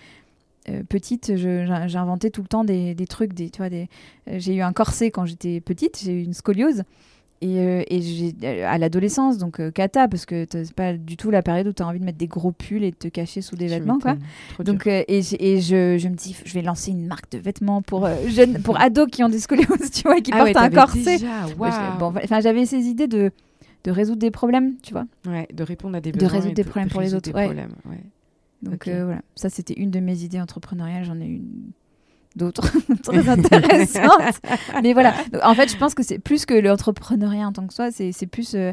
euh, 0.69 0.83
petite, 0.87 1.35
j'inventais 1.35 2.29
tout 2.29 2.41
le 2.41 2.47
temps 2.47 2.63
des, 2.63 2.93
des 2.95 3.07
trucs, 3.07 3.33
des, 3.33 3.49
tu 3.49 3.57
vois, 3.57 3.69
des. 3.69 3.87
euh, 4.29 4.35
j'ai 4.37 4.55
eu 4.55 4.61
un 4.61 4.73
corset 4.73 5.11
quand 5.11 5.25
j'étais 5.25 5.59
petite, 5.61 5.99
j'ai 6.03 6.13
eu 6.13 6.23
une 6.23 6.33
scoliose. 6.33 6.83
Et, 7.41 7.59
euh, 7.59 7.83
et 7.89 8.65
à 8.65 8.77
l'adolescence, 8.77 9.37
donc 9.37 9.61
euh, 9.61 9.71
cata, 9.71 10.09
parce 10.09 10.25
que 10.25 10.45
c'est 10.51 10.73
pas 10.73 10.91
du 10.97 11.15
tout 11.15 11.31
la 11.31 11.41
période 11.41 11.67
où 11.67 11.71
tu 11.71 11.81
as 11.81 11.87
envie 11.87 11.99
de 12.01 12.03
mettre 12.03 12.17
des 12.17 12.27
gros 12.27 12.51
pulls 12.51 12.83
et 12.83 12.91
de 12.91 12.97
te 12.97 13.07
cacher 13.07 13.39
sous 13.41 13.55
des 13.55 13.67
vêtements, 13.67 13.97
quoi. 13.97 14.17
Donc, 14.65 14.87
euh, 14.87 15.03
et, 15.07 15.21
je, 15.21 15.97
je 15.97 16.07
me 16.09 16.15
dis, 16.15 16.35
je 16.43 16.53
vais 16.53 16.61
lancer 16.61 16.91
une 16.91 17.07
marque 17.07 17.31
de 17.31 17.37
vêtements 17.37 17.81
pour 17.81 18.09
jeunes, 18.27 18.61
pour 18.61 18.77
ados 18.81 19.07
qui 19.09 19.23
ont 19.23 19.29
des 19.29 19.39
scolioses, 19.39 19.89
tu 19.93 20.01
vois, 20.03 20.17
et 20.17 20.21
qui 20.21 20.31
Ah 20.33 20.43
ouais, 20.43 20.51
portent 20.51 20.65
un 20.65 20.69
corset. 20.69 21.19
bon, 21.97 22.13
enfin, 22.21 22.41
j'avais 22.41 22.65
ces 22.65 22.81
idées 22.87 23.07
de, 23.07 23.31
de 23.85 23.91
résoudre 23.91 24.19
des 24.19 24.31
problèmes, 24.31 24.73
tu 24.83 24.91
vois. 24.91 25.05
Ouais, 25.25 25.47
de 25.53 25.63
répondre 25.63 25.95
à 25.95 26.01
des 26.01 26.11
de 26.11 26.17
besoins. 26.19 26.29
résoudre 26.29 26.51
et 26.51 26.55
des 26.55 26.63
de 26.63 26.67
problèmes 26.69 26.89
pour 26.89 26.99
les 26.99 27.05
résoudre 27.05 27.19
autres, 27.29 27.31
des 27.31 27.35
ouais. 27.39 27.45
problèmes, 27.45 27.71
ouais. 27.89 28.03
Donc 28.61 28.87
euh, 28.87 29.05
voilà, 29.05 29.21
ça 29.35 29.49
c'était 29.49 29.73
une 29.75 29.91
de 29.91 29.99
mes 29.99 30.23
idées 30.23 30.41
entrepreneuriales. 30.41 31.05
J'en 31.05 31.19
ai 31.19 31.27
eu 31.27 31.41
d'autres 32.35 32.67
très 33.03 33.27
intéressantes. 33.29 34.41
Mais 34.83 34.93
voilà, 34.93 35.13
Donc, 35.31 35.41
en 35.43 35.53
fait, 35.55 35.71
je 35.71 35.77
pense 35.77 35.93
que 35.95 36.03
c'est 36.03 36.19
plus 36.19 36.45
que 36.45 36.53
l'entrepreneuriat 36.53 37.47
en 37.47 37.53
tant 37.53 37.65
que 37.67 37.73
soi, 37.73 37.89
c'est 37.91 38.27
plus 38.27 38.55
euh, 38.55 38.71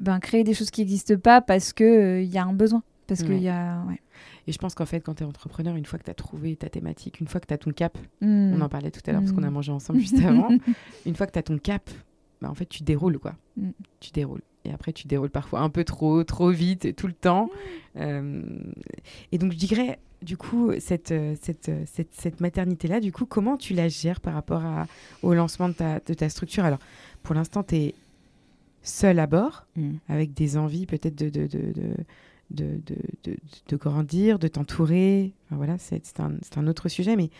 ben, 0.00 0.18
créer 0.20 0.44
des 0.44 0.54
choses 0.54 0.70
qui 0.70 0.80
n'existent 0.82 1.16
pas 1.18 1.40
parce 1.40 1.72
qu'il 1.72 2.22
il 2.22 2.32
y 2.32 2.38
a 2.38 2.44
un 2.44 2.52
besoin. 2.52 2.82
Parce 3.06 3.20
qu'il 3.22 3.32
Ouais. 3.32 3.40
y 3.40 3.48
a. 3.48 3.82
Ouais. 3.88 4.00
Et 4.46 4.52
je 4.52 4.58
pense 4.58 4.74
qu'en 4.74 4.86
fait, 4.86 5.00
quand 5.00 5.14
tu 5.14 5.22
es 5.24 5.26
entrepreneur, 5.26 5.74
une 5.76 5.84
fois 5.84 5.98
que 5.98 6.04
tu 6.04 6.10
as 6.10 6.14
trouvé 6.14 6.56
ta 6.56 6.68
thématique, 6.70 7.20
une 7.20 7.26
fois 7.28 7.40
que 7.40 7.46
tu 7.46 7.54
as 7.54 7.58
ton 7.58 7.70
cap, 7.72 7.96
Hmm. 8.20 8.52
on 8.54 8.60
en 8.62 8.68
parlait 8.68 8.90
tout 8.90 9.00
à 9.06 9.12
l'heure 9.12 9.20
parce 9.20 9.32
qu'on 9.32 9.42
a 9.42 9.50
Mm. 9.50 9.54
mangé 9.54 9.72
ensemble 9.72 10.00
juste 10.00 10.18
avant, 10.24 10.48
une 11.06 11.14
fois 11.14 11.26
que 11.26 11.32
tu 11.32 11.38
as 11.38 11.42
ton 11.42 11.58
cap, 11.58 11.90
bah, 12.40 12.48
en 12.50 12.54
fait, 12.54 12.66
tu 12.66 12.82
déroules 12.82 13.18
quoi. 13.18 13.34
Mm. 13.56 13.70
Tu 14.00 14.10
déroules. 14.12 14.42
Et 14.64 14.72
après, 14.72 14.92
tu 14.92 15.06
déroules 15.06 15.30
parfois 15.30 15.60
un 15.60 15.68
peu 15.68 15.84
trop, 15.84 16.24
trop 16.24 16.50
vite, 16.50 16.96
tout 16.96 17.06
le 17.06 17.12
temps. 17.12 17.50
Euh, 17.96 18.42
et 19.30 19.38
donc, 19.38 19.52
je 19.52 19.58
dirais, 19.58 19.98
du 20.22 20.36
coup, 20.36 20.72
cette, 20.78 21.12
euh, 21.12 21.34
cette, 21.40 21.68
euh, 21.68 21.84
cette, 21.86 22.14
cette 22.14 22.40
maternité-là, 22.40 23.00
du 23.00 23.12
coup, 23.12 23.26
comment 23.26 23.56
tu 23.56 23.74
la 23.74 23.88
gères 23.88 24.20
par 24.20 24.34
rapport 24.34 24.64
à, 24.64 24.86
au 25.22 25.34
lancement 25.34 25.68
de 25.68 25.74
ta, 25.74 26.00
de 26.00 26.14
ta 26.14 26.28
structure? 26.28 26.64
Alors, 26.64 26.78
pour 27.22 27.34
l'instant, 27.34 27.62
tu 27.62 27.76
es 27.76 27.94
seul 28.82 29.18
à 29.18 29.26
bord, 29.26 29.66
Mm. 29.76 29.94
avec 30.08 30.34
des 30.34 30.56
envies 30.56 30.86
peut-être 30.86 31.16
de, 31.16 31.28
de, 31.28 31.48
de, 32.50 32.80
de, 33.68 33.76
grandir, 33.76 34.38
de 34.38 34.48
t'entourer. 34.48 35.32
Enfin, 35.46 35.56
voilà, 35.56 35.78
c'est 35.78 36.20
un, 36.20 36.32
c'est 36.42 36.58
un 36.58 36.66
autre 36.68 36.88
sujet, 36.88 37.16
mais 37.16 37.30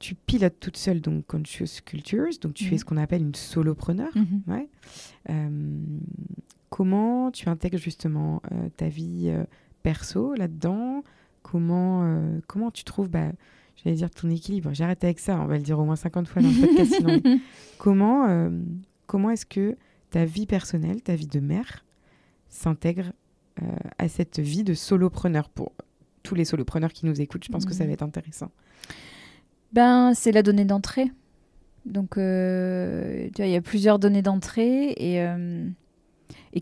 tu 0.00 0.14
pilotes 0.16 0.58
toute 0.58 0.76
seule 0.76 1.00
donc 1.00 1.26
Conscious 1.26 1.80
Cultures, 1.84 2.30
donc 2.40 2.54
tu 2.54 2.64
Mhm. 2.66 2.74
es 2.74 2.78
ce 2.78 2.84
qu'on 2.84 2.96
appelle 2.96 3.22
une 3.22 3.34
solopreneur. 3.36 4.10
Mhm. 4.16 4.42
Ouais. 4.48 4.68
Euh, 5.28 5.78
comment 6.70 7.30
tu 7.30 7.48
intègres 7.48 7.78
justement 7.78 8.42
euh, 8.50 8.68
ta 8.76 8.88
vie 8.88 9.26
euh, 9.28 9.44
perso 9.82 10.34
là-dedans? 10.34 11.04
Comment, 11.42 12.20
comment 12.48 12.70
tu 12.70 12.84
trouves, 12.84 13.08
bah, 13.08 13.32
j'allais 13.76 13.96
dire 13.96 14.10
ton 14.10 14.28
équilibre, 14.28 14.70
j'arrête 14.74 15.02
avec 15.04 15.18
ça, 15.18 15.40
on 15.40 15.46
va 15.46 15.56
le 15.56 15.62
dire 15.62 15.78
au 15.78 15.84
moins 15.86 15.96
50 15.96 16.28
fois 16.28 16.42
dans 16.42 16.50
le 16.50 16.60
podcast 16.66 16.94
sinon. 16.96 17.22
comment 17.78 18.50
comment 19.06 19.30
est-ce 19.30 19.46
que 19.46 19.74
ta 20.10 20.26
vie 20.26 20.44
personnelle, 20.46 21.00
ta 21.02 21.14
vie 21.16 21.26
de 21.26 21.40
mère 21.40 21.84
s'intègre 22.50 23.12
à 23.98 24.08
cette 24.08 24.38
vie 24.38 24.64
de 24.64 24.74
solopreneur? 24.74 25.48
Pour 25.48 25.72
tous 26.22 26.34
les 26.34 26.44
solopreneurs 26.44 26.92
qui 26.92 27.06
nous 27.06 27.18
écoutent, 27.22 27.44
je 27.44 27.50
pense 27.50 27.64
que 27.64 27.72
ça 27.72 27.84
Mhm. 27.84 27.88
va 27.88 27.94
être 27.94 28.02
intéressant. 28.02 28.50
Ben, 29.72 30.12
c'est 30.14 30.32
la 30.32 30.42
donnée 30.42 30.64
d'entrée. 30.64 31.10
Donc, 31.86 32.18
euh, 32.18 33.28
il 33.38 33.48
y 33.48 33.56
a 33.56 33.60
plusieurs 33.60 33.98
données 33.98 34.22
d'entrée 34.22 34.90
et, 34.96 35.22
euh, 35.22 35.68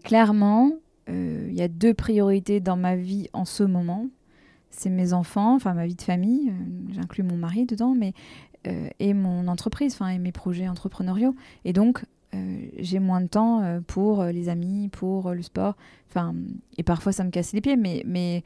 clairement, 0.04 0.72
euh, 1.08 1.46
il 1.48 1.56
y 1.56 1.62
a 1.62 1.68
deux 1.68 1.94
priorités 1.94 2.60
dans 2.60 2.76
ma 2.76 2.96
vie 2.96 3.28
en 3.32 3.44
ce 3.44 3.62
moment. 3.62 4.06
C'est 4.70 4.90
mes 4.90 5.12
enfants, 5.12 5.54
enfin 5.54 5.74
ma 5.74 5.86
vie 5.86 5.96
de 5.96 6.02
famille, 6.02 6.52
j'inclus 6.92 7.22
mon 7.22 7.36
mari 7.36 7.66
dedans, 7.66 7.94
mais 7.96 8.12
et 9.00 9.14
mon 9.14 9.48
entreprise, 9.48 9.94
enfin 9.94 10.08
et 10.08 10.18
mes 10.18 10.30
projets 10.30 10.68
entrepreneuriaux. 10.68 11.34
Et 11.64 11.72
donc, 11.72 12.04
j'ai 12.78 12.98
moins 12.98 13.22
de 13.22 13.26
temps 13.26 13.80
pour 13.86 14.24
les 14.24 14.50
amis, 14.50 14.88
pour 14.90 15.32
le 15.32 15.40
sport. 15.40 15.74
Enfin, 16.10 16.34
et 16.76 16.82
parfois 16.82 17.12
ça 17.12 17.24
me 17.24 17.30
casse 17.30 17.54
les 17.54 17.62
pieds, 17.62 17.76
mais 17.76 18.02
mais 18.04 18.44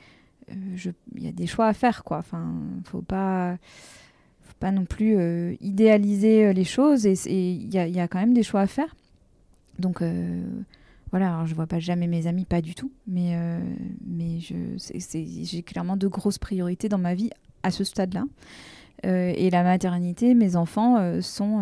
il 0.49 1.23
y 1.25 1.27
a 1.27 1.33
des 1.33 1.49
choix 1.49 1.67
à 1.67 1.73
faire, 1.73 2.05
quoi. 2.05 2.19
Enfin, 2.19 2.55
faut 2.85 3.03
pas 3.03 3.59
pas 4.63 4.71
non 4.71 4.85
plus 4.85 5.17
euh, 5.19 5.57
idéaliser 5.61 6.45
euh, 6.45 6.53
les 6.53 6.63
choses 6.63 7.05
et 7.05 7.15
il 7.27 7.75
y 7.75 8.01
a, 8.01 8.07
quand 8.07 8.21
même 8.21 8.33
des 8.33 8.45
choix 8.45 8.61
à 8.61 8.69
faire. 8.69 8.95
Donc 9.81 10.03
euh, 10.03 10.41
voilà, 11.11 11.35
alors 11.35 11.47
je 11.47 11.55
vois 11.57 11.67
pas 11.67 11.81
jamais 11.81 12.07
mes 12.07 12.29
amis, 12.29 12.45
pas 12.45 12.61
du 12.61 12.77
tout, 12.77 12.93
mais, 13.09 13.35
euh, 13.35 13.59
mais 14.07 14.39
j'ai 14.39 15.63
clairement 15.65 15.97
de 15.97 16.07
grosses 16.07 16.39
priorités 16.39 16.89
dans 16.89 16.99
ma 16.99 17.15
vie 17.15 17.31
à 17.65 17.73
ce 17.73 17.83
stade-là. 17.83 18.25
Et 19.05 19.51
la 19.51 19.65
maternité, 19.65 20.33
mes 20.33 20.55
enfants 20.55 21.21
sont. 21.21 21.61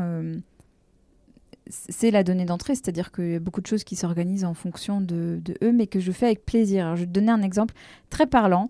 c'est 1.71 2.11
la 2.11 2.23
donnée 2.23 2.45
d'entrée, 2.45 2.75
c'est-à-dire 2.75 3.11
qu'il 3.13 3.31
y 3.31 3.35
a 3.35 3.41
beaucoup 3.41 3.63
de 3.63 3.67
choses 3.67 3.83
qui 3.83 3.97
s'organisent 3.97 4.45
en 4.45 4.53
fonction 4.53 5.01
de, 5.01 5.41
eux, 5.63 5.73
mais 5.73 5.87
que 5.87 6.01
je 6.01 6.13
fais 6.13 6.27
avec 6.27 6.45
plaisir. 6.45 6.97
Je 6.97 7.01
vais 7.01 7.07
donner 7.07 7.33
un 7.33 7.41
exemple 7.41 7.75
très 8.11 8.27
parlant, 8.27 8.69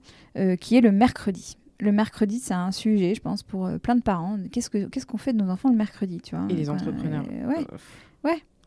qui 0.61 0.77
est 0.77 0.81
le 0.81 0.93
mercredi. 0.93 1.57
Le 1.81 1.93
mercredi, 1.93 2.39
c'est 2.41 2.55
un 2.55 2.73
sujet, 2.73 3.15
je 3.15 3.21
pense, 3.21 3.43
pour 3.43 3.67
euh, 3.67 3.79
plein 3.79 3.95
de 3.97 4.03
parents. 4.03 4.39
Qu'est-ce 4.53 4.69
que 4.71 4.87
qu'est-ce 4.87 5.07
qu'on 5.07 5.19
fait 5.19 5.33
de 5.33 5.43
nos 5.43 5.51
enfants 5.51 5.71
le 5.71 5.77
mercredi, 5.77 6.21
tu 6.21 6.35
vois? 6.37 6.47
Et 6.51 6.55
les 6.55 6.69
entrepreneurs. 6.71 7.25
euh, 7.33 7.47
ouais. 7.49 7.67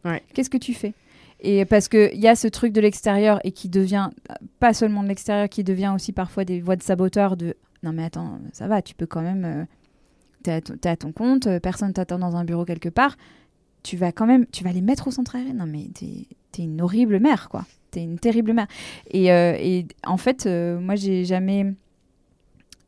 Euh, 0.06 0.20
Qu'est-ce 0.34 0.50
que 0.50 0.58
tu 0.58 0.74
fais? 0.74 0.94
Et 1.40 1.66
parce 1.66 1.88
qu'il 1.90 2.20
y 2.20 2.28
a 2.28 2.36
ce 2.36 2.48
truc 2.48 2.74
de 2.74 2.82
l'extérieur 2.82 3.40
et 3.44 3.52
qui 3.52 3.70
devient, 3.70 4.10
euh, 4.32 4.34
pas 4.60 4.74
seulement 4.74 5.04
de 5.04 5.08
l'extérieur, 5.10 5.50
qui 5.50 5.64
devient 5.64 5.92
aussi 5.94 6.12
parfois 6.14 6.46
des 6.46 6.60
voix 6.62 6.76
de 6.76 6.84
saboteurs 6.84 7.36
de 7.38 7.56
non 7.84 7.92
mais 7.94 8.04
attends, 8.06 8.40
ça 8.54 8.68
va, 8.68 8.82
tu 8.82 8.96
peux 8.96 9.06
quand 9.06 9.22
même, 9.22 9.44
euh, 9.46 9.66
t'es 10.42 10.52
à, 10.52 10.62
ton- 10.62 10.78
t'es 10.78 10.88
à 10.90 10.96
ton 10.96 11.12
compte, 11.12 11.48
euh, 11.48 11.60
personne 11.60 11.92
t'attend 11.92 12.18
dans 12.20 12.36
un 12.38 12.46
bureau 12.46 12.64
quelque 12.66 12.88
part, 12.90 13.18
tu 13.84 13.98
vas 13.98 14.14
quand 14.14 14.26
même, 14.26 14.46
tu 14.54 14.64
vas 14.64 14.72
les 14.72 14.82
mettre 14.82 15.08
au 15.08 15.12
centre 15.12 15.36
aéré. 15.36 15.52
Non 15.54 15.66
mais 15.66 15.90
t'es 15.94 16.28
es 16.60 16.64
une 16.64 16.82
horrible 16.82 17.20
mère 17.20 17.50
quoi, 17.50 17.66
t'es 17.92 18.02
une 18.04 18.20
terrible 18.20 18.54
mère. 18.54 18.68
Et, 19.12 19.32
euh, 19.34 19.54
et 19.60 19.86
en 20.06 20.18
fait, 20.18 20.46
euh, 20.46 20.80
moi 20.80 20.96
j'ai 20.96 21.26
jamais... 21.26 21.74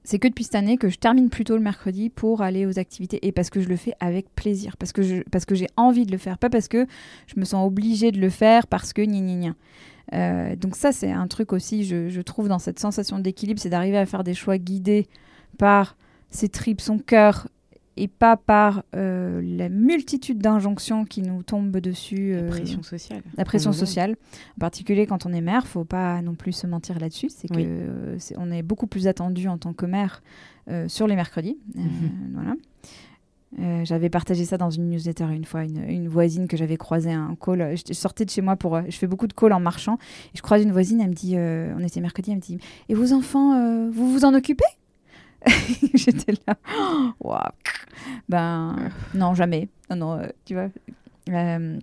C'est 0.06 0.20
que 0.20 0.28
depuis 0.28 0.44
cette 0.46 0.56
année 0.56 0.78
que 0.78 0.88
je 0.88 0.98
termine 0.98 1.30
plus 1.30 1.44
tôt 1.44 1.56
le 1.56 1.64
mercredi 1.64 2.10
pour 2.10 2.42
aller 2.42 2.66
aux 2.66 2.80
activités 2.80 3.20
et 3.28 3.32
parce 3.32 3.50
que 3.50 3.60
je 3.60 3.68
le 3.68 3.76
fais 3.76 3.94
avec 4.00 4.34
plaisir, 4.36 4.78
parce 4.78 4.94
que 4.94 5.02
j'ai 5.02 5.68
envie 5.76 6.06
de 6.06 6.12
le 6.12 6.18
faire, 6.18 6.38
pas 6.38 6.50
parce 6.50 6.68
que 6.68 6.86
je 7.28 7.40
me 7.40 7.44
sens 7.44 7.66
obligée 7.66 8.12
de 8.12 8.20
le 8.20 8.30
faire 8.30 8.68
parce 8.68 8.94
que 8.94 9.02
gna 9.02 9.20
gna. 9.20 9.56
Euh, 10.14 10.56
donc 10.56 10.76
ça 10.76 10.92
c'est 10.92 11.12
un 11.12 11.28
truc 11.28 11.52
aussi, 11.52 11.84
je 11.84 12.22
trouve 12.22 12.48
dans 12.48 12.60
cette 12.60 12.80
sensation 12.80 13.20
d'équilibre, 13.20 13.60
c'est 13.60 13.70
d'arriver 13.70 13.98
à 13.98 14.06
faire 14.06 14.24
des 14.24 14.36
choix 14.36 14.60
guidés 14.60 15.08
par 15.58 15.98
ses 16.30 16.50
tripes, 16.50 16.82
son 16.82 17.00
cœur 17.00 17.48
et 17.98 18.08
pas 18.08 18.36
par 18.38 18.84
euh, 18.96 19.42
la 19.44 19.70
multitude 19.70 20.40
d'injonctions 20.40 21.06
qui 21.06 21.22
nous 21.22 21.44
tombent 21.44 21.78
dessus. 21.78 22.34
La 22.34 22.40
euh, 22.42 22.50
pression 22.50 22.84
sociale. 22.84 23.22
la 23.38 23.46
pression 23.46 23.72
sociale, 23.72 24.16
en 24.58 24.60
particulier 24.60 25.06
quand 25.08 25.26
on 25.26 25.34
est 25.34 25.42
mère, 25.42 25.66
faut 25.68 25.86
pas 25.86 26.22
non 26.22 26.36
plus 26.36 26.52
se 26.52 26.68
mentir 26.68 27.00
là-dessus. 27.00 27.30
C'est 27.30 27.48
que 27.48 27.56
Oui. 27.56 27.66
euh, 27.68 28.16
c'est- 28.20 28.36
on 28.38 28.52
est 28.52 28.64
beaucoup 28.64 28.88
plus 28.88 29.08
attendu 29.08 29.48
en 29.48 29.58
tant 29.58 29.74
que 29.74 29.86
mère 29.86 30.22
euh, 30.70 30.88
sur 30.88 31.08
les 31.08 31.16
mercredis. 31.16 31.58
Mhm. 31.76 31.84
voilà. 32.34 32.54
Euh, 33.60 33.86
j'avais 33.86 34.10
partagé 34.10 34.44
ça 34.44 34.58
dans 34.58 34.70
une 34.70 34.90
newsletter 34.90 35.28
une 35.34 35.46
fois, 35.46 35.64
une, 35.64 35.82
une 35.88 36.10
voisine 36.10 36.46
que 36.50 36.58
j'avais 36.58 36.76
croisée 36.76 37.14
à 37.14 37.20
un 37.22 37.36
call. 37.36 37.78
Je, 37.78 37.84
je 37.88 37.94
sortais 37.94 38.26
de 38.26 38.30
chez 38.30 38.42
moi 38.42 38.58
pour. 38.58 38.78
je 38.90 38.98
fais 38.98 39.08
beaucoup 39.08 39.28
de 39.28 39.34
calls 39.34 39.54
en 39.54 39.62
marchant. 39.62 39.94
Et 40.34 40.38
je 40.38 40.42
croise 40.42 40.62
une 40.62 40.74
voisine, 40.74 41.00
elle 41.00 41.10
me 41.10 41.14
dit 41.14 41.36
euh, 41.38 41.74
on 41.78 41.84
était 41.84 42.02
mercredi, 42.02 42.32
elle 42.32 42.38
me 42.38 42.42
dit 42.42 42.58
Et 42.90 42.94
vos 42.96 43.14
enfants, 43.14 43.54
euh, 43.54 43.90
vous 43.90 44.12
vous 44.12 44.26
en 44.26 44.34
occupez? 44.34 44.66
J'étais 45.94 46.34
là. 46.48 46.56
Ben, 48.30 48.76
non, 49.14 49.34
jamais. 49.34 49.70
Non, 49.90 49.96
non, 49.96 50.14
euh, 50.20 50.28
tu 50.46 50.54
vois. 50.54 50.68
Euh, 51.30 51.80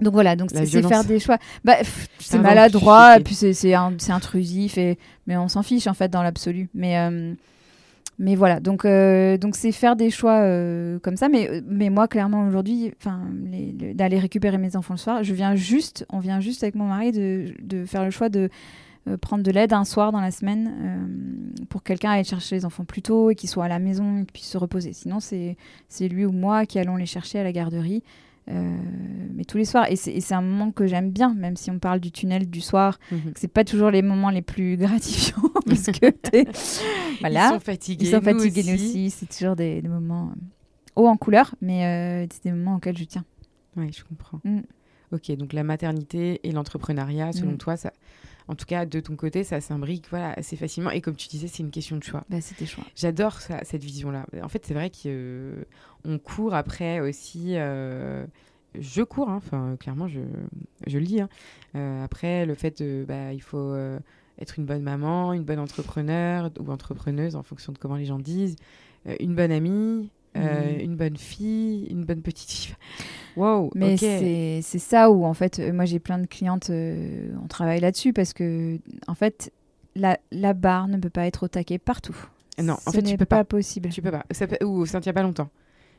donc 0.00 0.12
voilà, 0.14 0.34
donc 0.36 0.50
c'est 0.52 0.64
faire 0.88 1.04
des 1.04 1.20
choix. 1.20 1.38
Bah, 1.64 1.74
c'est 2.18 2.38
maladroit, 2.38 3.18
et 3.18 3.22
puis 3.22 3.34
c'est- 3.34 3.74
intrusif, 3.74 4.78
et, 4.78 4.98
mais 5.26 5.36
on 5.36 5.48
s'en 5.48 5.62
fiche 5.62 5.86
en 5.86 5.94
fait 5.94 6.08
dans 6.08 6.22
l'absolu. 6.22 6.68
Mais, 6.74 6.98
euh, 6.98 7.34
mais 8.18 8.34
voilà, 8.34 8.60
donc 8.60 8.84
euh, 8.84 9.36
donc 9.36 9.56
c'est 9.56 9.72
faire 9.72 9.96
des 9.96 10.10
choix 10.10 10.40
euh, 10.40 10.98
comme 11.00 11.16
ça. 11.16 11.28
Mais, 11.28 11.62
mais 11.66 11.90
moi, 11.90 12.08
clairement, 12.08 12.46
aujourd'hui, 12.46 12.92
d'aller 13.94 14.18
récupérer 14.18 14.58
mes 14.58 14.74
enfants 14.76 14.94
le 14.94 14.98
soir, 14.98 15.22
je 15.22 15.34
viens 15.34 15.54
juste, 15.54 16.06
on 16.10 16.18
vient 16.18 16.40
juste 16.40 16.62
avec 16.62 16.74
mon 16.74 16.86
mari 16.86 17.12
de, 17.12 17.54
de 17.62 17.84
faire 17.84 18.04
le 18.04 18.10
choix 18.10 18.28
de 18.28 18.48
euh, 19.08 19.16
prendre 19.16 19.42
de 19.42 19.50
l'aide 19.50 19.72
un 19.72 19.84
soir 19.84 20.12
dans 20.12 20.20
la 20.20 20.30
semaine 20.30 20.70
euh, 21.60 21.64
pour 21.68 21.82
que 21.82 21.88
quelqu'un 21.88 22.10
aille 22.10 22.24
chercher 22.24 22.56
les 22.56 22.64
enfants 22.64 22.84
plus 22.84 23.02
tôt 23.02 23.30
et 23.30 23.34
qu'ils 23.34 23.48
soient 23.48 23.64
à 23.64 23.68
la 23.68 23.78
maison 23.78 24.16
et 24.18 24.24
qu'ils 24.24 24.32
puissent 24.32 24.50
se 24.50 24.58
reposer. 24.58 24.92
Sinon, 24.92 25.20
c'est 25.20 25.56
lui 26.00 26.24
ou 26.24 26.32
moi 26.32 26.66
qui 26.66 26.78
allons 26.78 26.96
les 26.96 27.06
chercher 27.06 27.38
à 27.38 27.44
la 27.44 27.52
garderie. 27.52 28.02
euh, 28.48 28.76
mais 29.34 29.44
tous 29.44 29.58
les 29.58 29.64
soirs. 29.64 29.86
Et 29.90 29.96
c'est 29.96 30.34
un 30.34 30.42
moment 30.42 30.72
que 30.72 30.86
j'aime 30.86 31.10
bien, 31.10 31.32
même 31.34 31.56
si 31.56 31.70
on 31.70 31.78
parle 31.78 32.00
du 32.00 32.10
tunnel 32.10 32.48
du 32.50 32.60
soir. 32.60 32.98
Mhm. 33.12 33.32
C'est 33.36 33.48
pas 33.48 33.64
toujours 33.64 33.90
les 33.90 34.02
moments 34.02 34.30
les 34.30 34.42
plus 34.42 34.76
gratifiants 34.76 35.42
parce 35.66 35.86
que 35.86 36.10
t'es- 36.10 36.46
voilà. 37.20 37.48
Ils 37.48 37.54
sont 37.54 37.60
fatigués. 37.60 38.04
Ils 38.06 38.10
sont 38.10 38.16
nous 38.18 38.38
fatigués 38.40 38.74
aussi. 38.74 39.10
C'est 39.10 39.26
toujours 39.34 39.54
des, 39.56 39.80
des 39.82 39.88
moments 39.88 40.32
hauts 40.96 41.06
en 41.06 41.16
couleur, 41.16 41.54
mais 41.60 41.84
euh, 41.86 42.26
c'est 42.32 42.44
des 42.44 42.52
moments 42.52 42.76
auxquels 42.76 42.98
je 42.98 43.04
tiens. 43.04 43.24
Oui, 43.76 43.90
je 43.96 44.02
comprends. 44.04 44.40
Mm. 44.44 44.60
Ok, 45.12 45.30
donc 45.36 45.52
la 45.52 45.62
maternité 45.64 46.40
et 46.42 46.50
l'entrepreneuriat, 46.52 47.32
selon 47.32 47.52
Mm. 47.52 47.56
toi, 47.58 47.76
ça, 47.76 47.92
en 48.50 48.56
tout 48.56 48.66
cas 48.66 48.84
de 48.84 48.98
ton 49.00 49.14
côté, 49.14 49.44
ça 49.44 49.60
s'imbrique 49.60 50.06
voilà, 50.10 50.32
assez 50.32 50.56
facilement. 50.56 50.90
Et 50.90 51.00
comme 51.00 51.14
tu 51.14 51.28
disais, 51.28 51.46
c'est 51.46 51.62
une 51.62 51.70
question 51.70 51.96
de 51.96 52.02
choix. 52.02 52.24
Bah, 52.28 52.40
c'est 52.40 52.56
tes 52.56 52.66
choix. 52.66 52.84
J'adore 52.96 53.40
cette 53.40 53.84
vision-là. 53.84 54.26
En 54.42 54.48
fait, 54.48 54.66
c'est 54.66 54.74
vrai 54.74 54.90
qu'on 54.90 56.18
court 56.18 56.54
après 56.54 56.98
aussi. 57.00 57.54
euh, 57.56 58.26
je 58.78 59.02
cours, 59.02 59.28
hein, 59.30 59.36
enfin, 59.36 59.76
clairement, 59.78 60.08
je, 60.08 60.20
je 60.86 60.98
le 60.98 61.04
dis. 61.04 61.20
hein. 61.20 61.28
Euh, 61.76 62.04
après, 62.04 62.44
le 62.44 62.54
fait 62.54 62.82
de. 62.82 63.04
Bah, 63.06 63.32
il 63.32 63.42
faut 63.42 63.58
euh, 63.58 63.98
être 64.40 64.58
une 64.58 64.66
bonne 64.66 64.82
maman, 64.82 65.32
une 65.32 65.44
bonne 65.44 65.58
entrepreneur 65.60 66.50
ou 66.58 66.70
entrepreneuse 66.70 67.36
en 67.36 67.42
fonction 67.42 67.72
de 67.72 67.78
comment 67.78 67.96
les 67.96 68.06
gens 68.06 68.18
disent, 68.18 68.56
euh, 69.06 69.14
une 69.20 69.34
bonne 69.34 69.52
amie. 69.52 70.10
Euh, 70.36 70.74
Mhm. 70.76 70.80
Une 70.80 70.96
bonne 70.96 71.16
fille, 71.16 71.86
une 71.90 72.04
bonne 72.04 72.22
petite 72.22 72.50
fille. 72.50 72.74
Wow, 73.36 73.70
Mais 73.74 73.94
ok. 73.94 73.98
c'est 74.00 74.78
ça 74.78 75.10
où, 75.10 75.24
en 75.24 75.34
fait, 75.34 75.58
euh, 75.58 75.72
moi 75.72 75.84
j'ai 75.84 75.98
plein 75.98 76.18
de 76.18 76.26
clientes, 76.26 76.70
euh, 76.70 77.28
on 77.42 77.46
travaille 77.48 77.80
là-dessus 77.80 78.12
parce 78.12 78.32
que, 78.32 78.78
en 79.08 79.14
fait, 79.14 79.52
la, 79.96 80.18
la 80.30 80.52
barre 80.54 80.88
ne 80.88 80.96
peut 80.98 81.10
pas 81.10 81.26
être 81.26 81.44
au 81.44 81.48
taquet 81.48 81.78
partout. 81.78 82.16
Non, 82.62 82.74
en 82.74 82.90
Ce 82.90 82.96
fait, 82.96 83.02
tu 83.02 83.10
n'est 83.12 83.16
peux 83.16 83.24
pas. 83.24 83.44
possible. 83.44 83.88
Tu 83.88 84.02
peux 84.02 84.10
pas. 84.10 84.24
Ça 84.30 84.46
Ou 84.64 84.84
ça 84.86 84.98
ne 84.98 85.02
tient 85.02 85.12
pas 85.12 85.22
longtemps. 85.22 85.48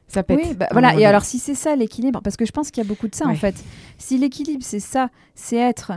Ça 0.07 0.23
pète. 0.23 0.39
Oui, 0.43 0.53
bah, 0.53 0.67
voilà. 0.71 0.95
Et 0.99 1.05
alors, 1.05 1.23
si 1.23 1.39
c'est 1.39 1.55
ça 1.55 1.75
l'équilibre, 1.75 2.21
parce 2.21 2.35
que 2.37 2.45
je 2.45 2.51
pense 2.51 2.69
qu'il 2.69 2.83
y 2.83 2.85
a 2.85 2.87
beaucoup 2.87 3.07
de 3.07 3.15
ça 3.15 3.27
en 3.27 3.35
fait. 3.35 3.55
Si 3.97 4.17
l'équilibre, 4.17 4.63
c'est 4.63 4.79
ça, 4.81 5.09
c'est 5.35 5.55
être 5.57 5.93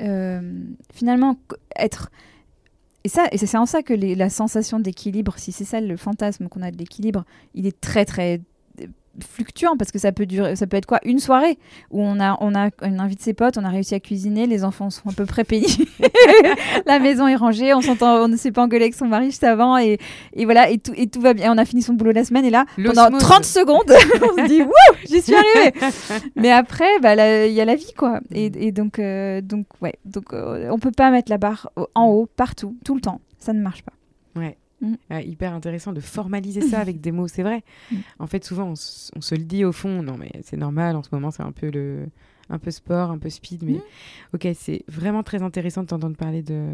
euh, 0.00 0.40
finalement 0.92 1.36
être. 1.76 2.10
Et 3.04 3.10
ça, 3.10 3.28
et 3.32 3.36
c'est 3.36 3.56
en 3.58 3.66
ça 3.66 3.82
que 3.82 3.92
la 3.92 4.30
sensation 4.30 4.80
d'équilibre, 4.80 5.34
si 5.36 5.52
c'est 5.52 5.64
ça 5.64 5.80
le 5.80 5.96
fantasme 5.98 6.48
qu'on 6.48 6.62
a 6.62 6.70
de 6.70 6.78
l'équilibre, 6.78 7.24
il 7.52 7.66
est 7.66 7.78
très 7.78 8.06
très 8.06 8.40
fluctuant 9.22 9.76
parce 9.76 9.90
que 9.90 9.98
ça 9.98 10.12
peut 10.12 10.26
durer, 10.26 10.56
ça 10.56 10.66
peut 10.66 10.76
être 10.76 10.86
quoi 10.86 11.00
Une 11.04 11.18
soirée 11.18 11.58
où 11.90 12.02
on 12.02 12.20
a, 12.20 12.36
on 12.40 12.54
a, 12.54 12.70
on 12.82 12.98
invite 12.98 13.20
ses 13.20 13.34
potes, 13.34 13.58
on 13.58 13.64
a 13.64 13.68
réussi 13.68 13.94
à 13.94 14.00
cuisiner, 14.00 14.46
les 14.46 14.64
enfants 14.64 14.90
sont 14.90 15.08
à 15.08 15.12
peu 15.12 15.26
près 15.26 15.44
pénibles, 15.44 15.84
la 16.86 16.98
maison 16.98 17.26
est 17.26 17.36
rangée, 17.36 17.74
on 17.74 17.80
s'entend, 17.80 18.16
on 18.16 18.28
ne 18.28 18.36
s'est 18.36 18.52
pas 18.52 18.62
engueulé 18.62 18.84
avec 18.84 18.94
son 18.94 19.06
mari 19.06 19.26
juste 19.26 19.44
avant 19.44 19.78
et, 19.78 19.98
et 20.34 20.44
voilà 20.44 20.70
et 20.70 20.78
tout, 20.78 20.92
et 20.96 21.06
tout 21.06 21.20
va 21.20 21.34
bien. 21.34 21.52
On 21.52 21.58
a 21.58 21.64
fini 21.64 21.82
son 21.82 21.94
boulot 21.94 22.12
la 22.12 22.24
semaine 22.24 22.44
et 22.44 22.50
là 22.50 22.64
pendant 22.76 23.16
30 23.16 23.44
secondes, 23.44 23.84
on 24.22 24.42
se 24.42 24.48
dit 24.48 24.62
wouh, 24.62 24.96
j'y 25.08 25.22
suis 25.22 25.34
arrivée. 25.34 25.74
Mais 26.36 26.50
après, 26.50 26.98
bah, 27.00 27.14
il 27.46 27.52
y 27.52 27.60
a 27.60 27.64
la 27.64 27.74
vie 27.76 27.92
quoi. 27.96 28.20
Et, 28.32 28.50
et 28.54 28.72
donc, 28.72 28.98
euh, 28.98 29.40
donc 29.40 29.66
ouais, 29.80 29.94
donc 30.04 30.32
euh, 30.32 30.68
on 30.70 30.78
peut 30.78 30.90
pas 30.90 31.10
mettre 31.10 31.30
la 31.30 31.38
barre 31.38 31.70
en 31.94 32.06
haut 32.06 32.26
partout, 32.26 32.76
tout 32.84 32.94
le 32.94 33.00
temps. 33.00 33.20
Ça 33.38 33.52
ne 33.52 33.60
marche 33.60 33.82
pas. 33.82 33.92
Mm. 34.84 34.96
Euh, 35.12 35.20
hyper 35.22 35.52
intéressant 35.52 35.92
de 35.92 36.00
formaliser 36.00 36.60
ça 36.62 36.78
avec 36.80 37.00
des 37.00 37.12
mots, 37.12 37.28
c'est 37.28 37.42
vrai. 37.42 37.62
Mm. 37.90 37.96
En 38.18 38.26
fait, 38.26 38.44
souvent, 38.44 38.70
on, 38.70 38.76
se 38.76 39.34
le 39.34 39.44
dit 39.44 39.64
au 39.64 39.72
fond, 39.72 40.02
non, 40.02 40.16
mais 40.16 40.30
c'est 40.42 40.56
normal, 40.56 40.96
en 40.96 41.02
ce 41.02 41.08
moment, 41.12 41.30
c'est 41.30 41.42
un 41.42 41.52
peu 41.52 41.70
le 41.70 42.06
un 42.50 42.58
peu 42.58 42.70
sport, 42.70 43.10
un 43.10 43.16
peu 43.16 43.30
speed, 43.30 43.62
mais 43.62 43.72
mm. 43.72 43.82
ok, 44.34 44.48
c'est 44.54 44.84
vraiment 44.86 45.22
très 45.22 45.42
intéressant 45.42 45.82
de 45.82 45.86
t'entendre 45.86 46.14
parler 46.14 46.42
de, 46.42 46.66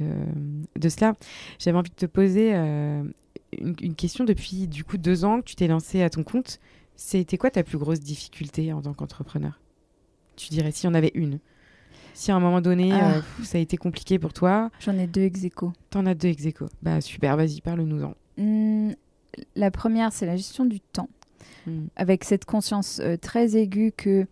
de, 0.00 0.88
cela. 0.88 1.14
J'avais 1.60 1.78
envie 1.78 1.90
de 1.90 1.94
te 1.94 2.06
poser 2.06 2.54
euh, 2.54 3.04
une, 3.56 3.76
une, 3.80 3.94
question 3.94 4.24
depuis 4.24 4.66
du 4.66 4.82
coup 4.82 4.98
deux 4.98 5.24
ans 5.24 5.42
que 5.42 5.44
tu 5.44 5.54
t'es 5.54 5.68
lancé 5.68 6.02
à 6.02 6.10
ton 6.10 6.24
compte. 6.24 6.58
C'était 6.96 7.38
quoi 7.38 7.52
ta 7.52 7.62
plus 7.62 7.78
grosse 7.78 8.00
difficulté 8.00 8.72
en 8.72 8.82
tant 8.82 8.92
qu'entrepreneur? 8.92 9.60
Tu 10.34 10.48
dirais 10.48 10.72
si 10.72 10.88
on 10.88 10.94
avait 10.94 11.12
une 11.14 11.38
si 12.20 12.30
à 12.30 12.36
un 12.36 12.40
moment 12.40 12.60
donné, 12.60 12.92
ah. 12.92 13.14
euh, 13.16 13.20
ça 13.42 13.56
a 13.56 13.60
été 13.62 13.78
compliqué 13.78 14.18
pour 14.18 14.34
toi. 14.34 14.70
J'en 14.80 14.96
ai 14.98 15.06
deux 15.06 15.22
ex 15.22 15.40
T'en 15.88 16.04
as 16.04 16.14
deux 16.14 16.28
ex 16.28 16.44
Bah 16.82 17.00
super, 17.00 17.34
vas-y, 17.36 17.62
parle-nous-en. 17.62 18.14
Mmh, 18.36 18.92
la 19.56 19.70
première, 19.70 20.12
c'est 20.12 20.26
la 20.26 20.36
gestion 20.36 20.66
du 20.66 20.80
temps. 20.80 21.08
Mmh. 21.66 21.86
Avec 21.96 22.24
cette 22.24 22.44
conscience 22.44 23.00
euh, 23.02 23.16
très 23.16 23.56
aiguë 23.56 23.92
que 23.96 24.26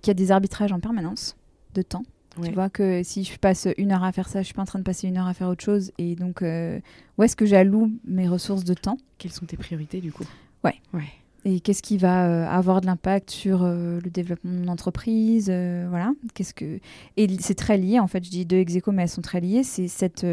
qu'il 0.00 0.08
y 0.08 0.10
a 0.12 0.14
des 0.14 0.30
arbitrages 0.30 0.72
en 0.72 0.80
permanence 0.80 1.36
de 1.74 1.82
temps. 1.82 2.04
Tu 2.42 2.52
vois 2.52 2.70
que 2.70 3.02
si 3.02 3.24
je 3.24 3.36
passe 3.36 3.66
une 3.78 3.90
heure 3.90 4.04
à 4.04 4.12
faire 4.12 4.28
ça, 4.28 4.42
je 4.42 4.46
suis 4.46 4.54
pas 4.54 4.62
en 4.62 4.64
train 4.64 4.78
de 4.78 4.84
passer 4.84 5.08
une 5.08 5.18
heure 5.18 5.26
à 5.26 5.34
faire 5.34 5.48
autre 5.48 5.64
chose. 5.64 5.90
Et 5.98 6.14
donc, 6.14 6.42
euh, 6.42 6.78
où 7.18 7.24
est-ce 7.24 7.34
que 7.34 7.44
j'alloue 7.44 7.90
mes 8.04 8.28
ressources 8.28 8.62
de 8.62 8.74
temps? 8.74 8.96
Quelles 9.18 9.32
sont 9.32 9.44
tes 9.44 9.56
priorités 9.56 10.00
du 10.00 10.12
coup? 10.12 10.24
Ouais. 10.62 10.76
Ouais 10.94 11.12
et 11.44 11.60
qu'est-ce 11.60 11.82
qui 11.82 11.98
va 11.98 12.26
euh, 12.26 12.46
avoir 12.46 12.80
de 12.80 12.86
l'impact 12.86 13.30
sur 13.30 13.62
euh, 13.62 14.00
le 14.02 14.10
développement 14.10 14.52
de 14.52 14.58
mon 14.58 14.68
entreprise 14.68 15.48
euh, 15.50 15.86
voilà. 15.88 16.12
Qu'est-ce 16.34 16.52
que 16.52 16.80
et 17.16 17.28
c'est 17.38 17.54
très 17.54 17.78
lié 17.78 18.00
en 18.00 18.08
fait 18.08 18.24
je 18.24 18.30
dis 18.30 18.44
deux 18.44 18.56
ex 18.56 18.74
mais 18.88 19.02
elles 19.02 19.08
sont 19.08 19.22
très 19.22 19.40
liées. 19.40 19.62
C'est 19.62 19.88
cette 19.88 20.26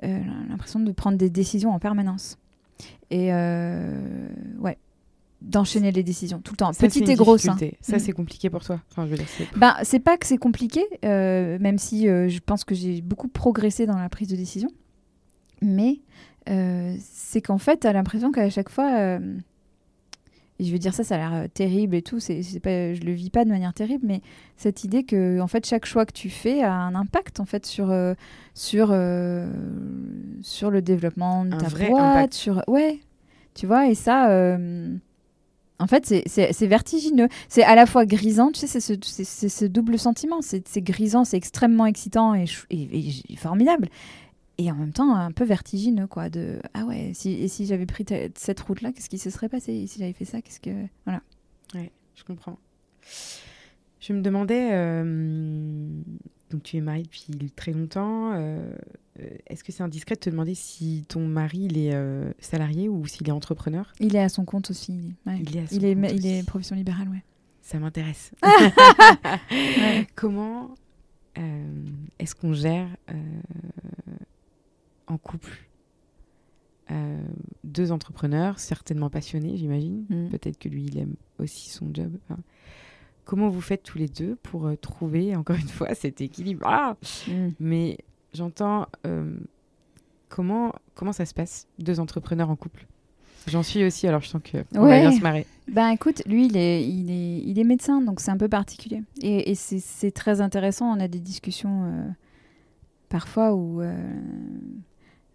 l'impression 0.00 0.80
de 0.80 0.92
prendre 0.92 1.18
des 1.18 1.30
décisions 1.30 1.70
en 1.70 1.78
permanence. 1.78 2.38
Et 3.10 3.32
ouais. 3.32 4.78
D'enchaîner 5.40 5.92
les 5.92 6.02
décisions 6.02 6.40
tout 6.40 6.52
le 6.52 6.56
temps. 6.56 6.72
Petite 6.72 7.08
et 7.08 7.14
grosse 7.14 7.46
hein. 7.48 7.56
ça 7.80 7.96
mm. 7.96 8.00
c'est 8.00 8.12
compliqué 8.12 8.50
pour 8.50 8.64
toi. 8.64 8.80
Enfin, 8.90 9.08
ben, 9.56 9.74
c'est 9.84 10.00
pas 10.00 10.16
que 10.16 10.26
c'est 10.26 10.38
compliqué 10.38 10.84
même 11.02 11.78
si 11.78 12.06
je 12.06 12.38
pense 12.40 12.64
que 12.64 12.74
j'ai 12.74 13.02
beaucoup 13.02 13.28
progressé 13.28 13.86
dans 13.86 13.98
la 13.98 14.08
prise 14.08 14.28
de 14.28 14.36
décision. 14.36 14.70
Mais 15.62 16.00
c'est 16.46 17.42
qu'en 17.42 17.58
fait 17.58 17.80
tu 17.80 17.86
as 17.88 17.92
l'impression 17.92 18.30
qu'à 18.30 18.50
chaque 18.50 18.68
fois 18.68 19.18
et 20.58 20.64
je 20.64 20.72
veux 20.72 20.78
dire 20.78 20.92
ça, 20.92 21.04
ça 21.04 21.14
a 21.14 21.18
l'air 21.18 21.34
euh, 21.34 21.46
terrible 21.52 21.94
et 21.94 22.02
tout. 22.02 22.18
C'est, 22.18 22.42
pas, 22.60 22.92
je 22.94 23.00
le 23.02 23.12
vis 23.12 23.30
pas 23.30 23.44
de 23.44 23.50
manière 23.50 23.72
terrible, 23.72 24.04
mais 24.06 24.20
cette 24.56 24.82
idée 24.82 25.04
que 25.04 25.40
en 25.40 25.46
fait 25.46 25.64
chaque 25.64 25.86
choix 25.86 26.04
que 26.04 26.12
tu 26.12 26.30
fais 26.30 26.62
a 26.62 26.72
un 26.72 26.94
impact 26.94 27.38
en 27.38 27.44
fait 27.44 27.64
sur 27.64 27.90
euh, 27.90 28.14
sur 28.54 28.88
euh, 28.90 29.48
sur 30.42 30.70
le 30.70 30.82
développement 30.82 31.44
de 31.44 31.56
ta 31.56 31.68
boîte, 31.88 32.34
sur 32.34 32.62
ouais, 32.66 32.98
tu 33.54 33.66
vois. 33.66 33.88
Et 33.88 33.94
ça, 33.94 34.56
en 35.80 35.86
fait, 35.86 36.06
c'est, 36.26 36.66
vertigineux. 36.66 37.28
C'est 37.48 37.62
à 37.62 37.76
la 37.76 37.86
fois 37.86 38.04
grisant, 38.04 38.50
tu 38.50 38.66
sais, 38.66 38.80
c'est 38.80 39.48
ce, 39.48 39.64
double 39.64 39.96
sentiment. 39.96 40.40
C'est, 40.42 40.82
grisant, 40.82 41.24
c'est 41.24 41.36
extrêmement 41.36 41.86
excitant 41.86 42.34
et, 42.34 42.46
et 42.70 43.36
formidable 43.36 43.88
et 44.58 44.70
en 44.70 44.74
même 44.74 44.92
temps 44.92 45.14
un 45.14 45.30
peu 45.30 45.44
vertigineux 45.44 46.08
quoi 46.08 46.28
de 46.28 46.60
ah 46.74 46.84
ouais 46.84 47.12
si 47.14 47.32
et 47.32 47.48
si 47.48 47.64
j'avais 47.64 47.86
pris 47.86 48.04
cette 48.34 48.60
route 48.60 48.82
là 48.82 48.92
qu'est-ce 48.92 49.08
qui 49.08 49.18
se 49.18 49.30
serait 49.30 49.48
passé? 49.48 49.86
Si 49.86 49.98
j'avais 49.98 50.12
fait 50.12 50.24
ça 50.24 50.42
qu'est-ce 50.42 50.60
que 50.60 50.86
voilà. 51.04 51.22
Ouais 51.74 51.92
je 52.14 52.24
comprends. 52.24 52.58
Je 54.00 54.12
me 54.12 54.20
demandais 54.20 54.70
euh, 54.72 55.88
donc 56.50 56.62
tu 56.64 56.76
es 56.76 56.80
mariée 56.80 57.04
depuis 57.04 57.50
très 57.52 57.72
longtemps 57.72 58.32
euh, 58.34 58.72
est-ce 59.46 59.62
que 59.62 59.72
c'est 59.72 59.82
indiscret 59.82 60.16
de 60.16 60.20
te 60.20 60.30
demander 60.30 60.54
si 60.54 61.04
ton 61.08 61.26
mari 61.26 61.68
il 61.70 61.78
est 61.78 61.94
euh, 61.94 62.32
salarié 62.40 62.88
ou 62.88 63.06
s'il 63.06 63.28
est 63.28 63.32
entrepreneur? 63.32 63.92
Il 64.00 64.16
est 64.16 64.22
à 64.22 64.28
son 64.28 64.44
compte 64.44 64.70
aussi 64.70 65.14
il 65.26 65.56
est 65.56 65.60
à 65.60 65.66
son 65.68 65.76
il 65.76 65.84
est, 65.84 66.14
il 66.14 66.26
est 66.26 66.46
profession 66.46 66.74
libérale 66.74 67.08
ouais. 67.08 67.22
Ça 67.62 67.78
m'intéresse. 67.78 68.32
Comment 70.14 70.74
est-ce 72.18 72.34
qu'on 72.34 72.54
gère 72.54 72.88
en 75.08 75.18
couple 75.18 75.68
euh, 76.90 77.18
deux 77.64 77.92
entrepreneurs, 77.92 78.58
certainement 78.58 79.10
passionnés, 79.10 79.56
j'imagine. 79.56 80.06
Mm. 80.08 80.28
Peut-être 80.30 80.58
que 80.58 80.68
lui, 80.68 80.84
il 80.84 80.98
aime 80.98 81.14
aussi 81.38 81.68
son 81.68 81.90
job. 81.92 82.12
comment 83.24 83.50
vous 83.50 83.60
faites 83.60 83.82
tous 83.82 83.98
les 83.98 84.08
deux 84.08 84.36
pour 84.42 84.66
euh, 84.66 84.76
trouver, 84.76 85.36
encore 85.36 85.56
une 85.56 85.68
fois, 85.68 85.94
cet 85.94 86.20
équilibre? 86.20 86.62
Ah 86.66 86.96
mm. 87.26 87.48
Mais 87.60 87.98
j'entends 88.32 88.86
euh, 89.06 89.36
comment, 90.28 90.72
comment 90.94 91.12
ça 91.12 91.26
se 91.26 91.34
passe, 91.34 91.66
deux 91.78 92.00
entrepreneurs 92.00 92.48
en 92.48 92.56
couple? 92.56 92.86
J'en 93.46 93.62
suis 93.62 93.84
aussi, 93.84 94.06
alors 94.06 94.20
je 94.20 94.28
sens 94.28 94.42
que 94.42 94.58
on 94.74 94.86
va 94.86 95.00
bien 95.00 95.12
se 95.12 95.22
marrer. 95.22 95.46
Ben 95.68 95.88
écoute, 95.90 96.22
lui, 96.26 96.46
il 96.46 96.56
est, 96.56 96.86
il 96.86 97.10
est, 97.10 97.38
il 97.38 97.58
est 97.58 97.64
médecin, 97.64 98.02
donc 98.02 98.20
c'est 98.20 98.30
un 98.30 98.36
peu 98.36 98.48
particulier. 98.48 99.02
Et, 99.22 99.50
et 99.50 99.54
c'est 99.54 100.10
très 100.10 100.40
intéressant. 100.40 100.90
On 100.94 101.00
a 101.00 101.08
des 101.08 101.20
discussions 101.20 102.14
parfois 103.08 103.54
où 103.54 103.80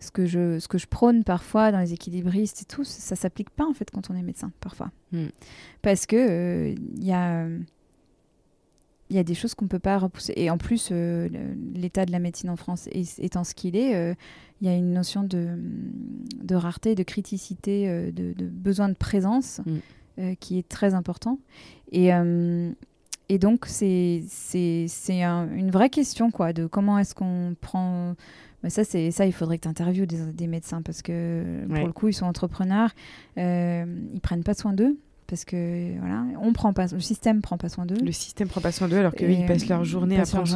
ce 0.03 0.11
que 0.11 0.25
je, 0.25 0.59
ce 0.59 0.67
que 0.67 0.77
je 0.77 0.87
prône 0.87 1.23
parfois 1.23 1.71
dans 1.71 1.79
les 1.79 1.93
équilibristes 1.93 2.61
et 2.61 2.65
tout, 2.65 2.83
ça 2.83 3.15
s'applique 3.15 3.49
pas 3.49 3.65
en 3.65 3.73
fait 3.73 3.89
quand 3.89 4.09
on 4.09 4.15
est 4.15 4.21
médecin, 4.21 4.51
parfois. 4.59 4.91
Hmm. 5.11 5.27
Parce 5.81 6.05
que 6.05 6.15
il 6.15 6.79
euh, 6.79 7.03
y 7.03 7.13
a 7.13 7.47
il 9.09 9.17
y 9.17 9.19
a 9.19 9.23
des 9.23 9.35
choses 9.35 9.53
qu'on 9.53 9.65
ne 9.65 9.69
peut 9.69 9.79
pas 9.79 9.99
repousser. 9.99 10.33
Et 10.37 10.49
en 10.49 10.57
plus, 10.57 10.89
euh, 10.91 11.29
l'état 11.75 12.05
de 12.05 12.11
la 12.11 12.19
médecine 12.19 12.49
en 12.49 12.55
France 12.55 12.89
étant 12.91 13.43
ce 13.43 13.53
qu'il 13.53 13.75
est, 13.75 13.91
il 13.91 13.95
euh, 13.95 14.13
y 14.61 14.67
a 14.67 14.75
une 14.75 14.91
notion 14.91 15.23
de, 15.23 15.49
de 16.41 16.55
rareté, 16.55 16.95
de 16.95 17.03
criticité, 17.03 18.11
de, 18.11 18.33
besoin 18.45 18.89
de 18.89 18.95
présence 18.95 19.61
hmm. 19.65 20.33
qui 20.39 20.57
est 20.57 20.67
très 20.67 20.95
important. 20.95 21.37
Et, 21.91 22.09
et 23.29 23.37
donc, 23.37 23.65
c'est 23.67 24.23
un, 25.09 25.47
une 25.53 25.69
vraie 25.69 25.91
question, 25.91 26.31
quoi, 26.31 26.51
de 26.51 26.65
comment 26.65 26.97
est-ce 26.97 27.13
qu'on 27.13 27.55
prend 27.61 28.15
mais 28.63 28.69
ça, 28.69 28.83
c'est 28.83 29.11
ça, 29.11 29.25
il 29.25 29.33
faudrait 29.33 29.57
que 29.57 29.63
tu 29.63 29.69
interviewes 29.69 30.07
des, 30.07 30.47
médecins 30.47 30.81
parce 30.81 31.01
que 31.01 31.65
pour 31.67 31.85
le 31.85 31.93
coup, 31.93 32.07
ils 32.07 32.13
sont 32.13 32.25
entrepreneurs, 32.25 32.91
euh, 33.37 33.85
ils 34.13 34.21
prennent 34.21 34.43
pas 34.43 34.53
soin 34.53 34.73
d'eux 34.73 34.97
parce 35.27 35.45
que 35.45 35.97
voilà, 35.99 36.25
on 36.41 36.53
prend 36.53 36.73
pas, 36.73 36.87
le 36.87 36.99
système 36.99 37.41
prend 37.41 37.57
pas 37.57 37.69
soin 37.69 37.85
d'eux. 37.85 38.01
Le 38.03 38.11
système 38.11 38.47
prend 38.47 38.61
pas 38.61 38.71
soin 38.71 38.87
d'eux 38.87 38.97
alors 38.97 39.13
qu'ils 39.13 39.45
passent 39.45 39.67
leur 39.67 39.83
journée 39.83 40.19
à 40.19 40.25
prendre, 40.25 40.47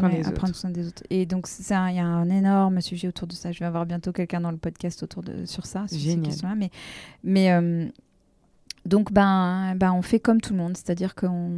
soin, 0.55 0.69
des 0.69 0.87
autres. 0.87 1.03
Et 1.09 1.25
donc 1.25 1.47
il 1.59 1.69
y 1.69 1.73
a 1.73 2.05
un 2.05 2.29
énorme 2.29 2.79
sujet 2.79 3.07
autour 3.07 3.27
de 3.27 3.33
ça. 3.33 3.51
Je 3.51 3.59
vais 3.59 3.65
avoir 3.65 3.85
bientôt 3.85 4.11
quelqu'un 4.11 4.41
dans 4.41 4.51
le 4.51 4.57
podcast 4.57 5.03
autour 5.03 5.23
de 5.23 5.45
sur 5.45 5.65
ça, 5.65 5.85
sur 5.87 5.99
ces 5.99 6.17
questions-là. 6.17 6.55
Mais 6.55 6.69
mais 7.23 7.51
euh, 7.51 7.87
donc 8.85 9.11
ben, 9.11 9.75
ben 9.75 9.91
on 9.93 10.01
fait 10.01 10.19
comme 10.19 10.39
tout 10.39 10.53
le 10.53 10.59
monde, 10.59 10.77
c'est-à-dire 10.77 11.15
qu'on 11.15 11.51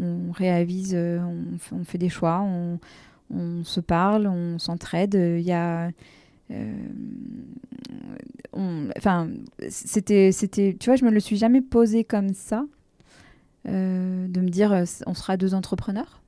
on 0.00 0.32
réavise, 0.32 0.92
euh, 0.94 1.20
on, 1.20 1.76
on, 1.76 1.84
fait 1.84 1.98
des 1.98 2.10
choix, 2.10 2.40
on 2.42 2.78
on 3.30 3.64
se 3.64 3.80
parle, 3.80 4.26
on 4.26 4.58
s'entraide. 4.58 5.14
Il 5.14 5.44
y 5.44 5.52
a. 5.52 5.90
Euh, 6.50 6.72
enfin, 8.96 9.28
c'était, 9.68 10.32
c'était, 10.32 10.76
tu 10.78 10.90
vois, 10.90 10.96
je 10.96 11.04
me 11.04 11.10
le 11.10 11.20
suis 11.20 11.36
jamais 11.36 11.60
posé 11.60 12.04
comme 12.04 12.34
ça, 12.34 12.64
euh, 13.66 14.28
de 14.28 14.40
me 14.40 14.48
dire, 14.48 14.72
euh, 14.72 14.84
on 15.06 15.14
sera 15.14 15.36
deux 15.36 15.54
entrepreneurs. 15.54 16.22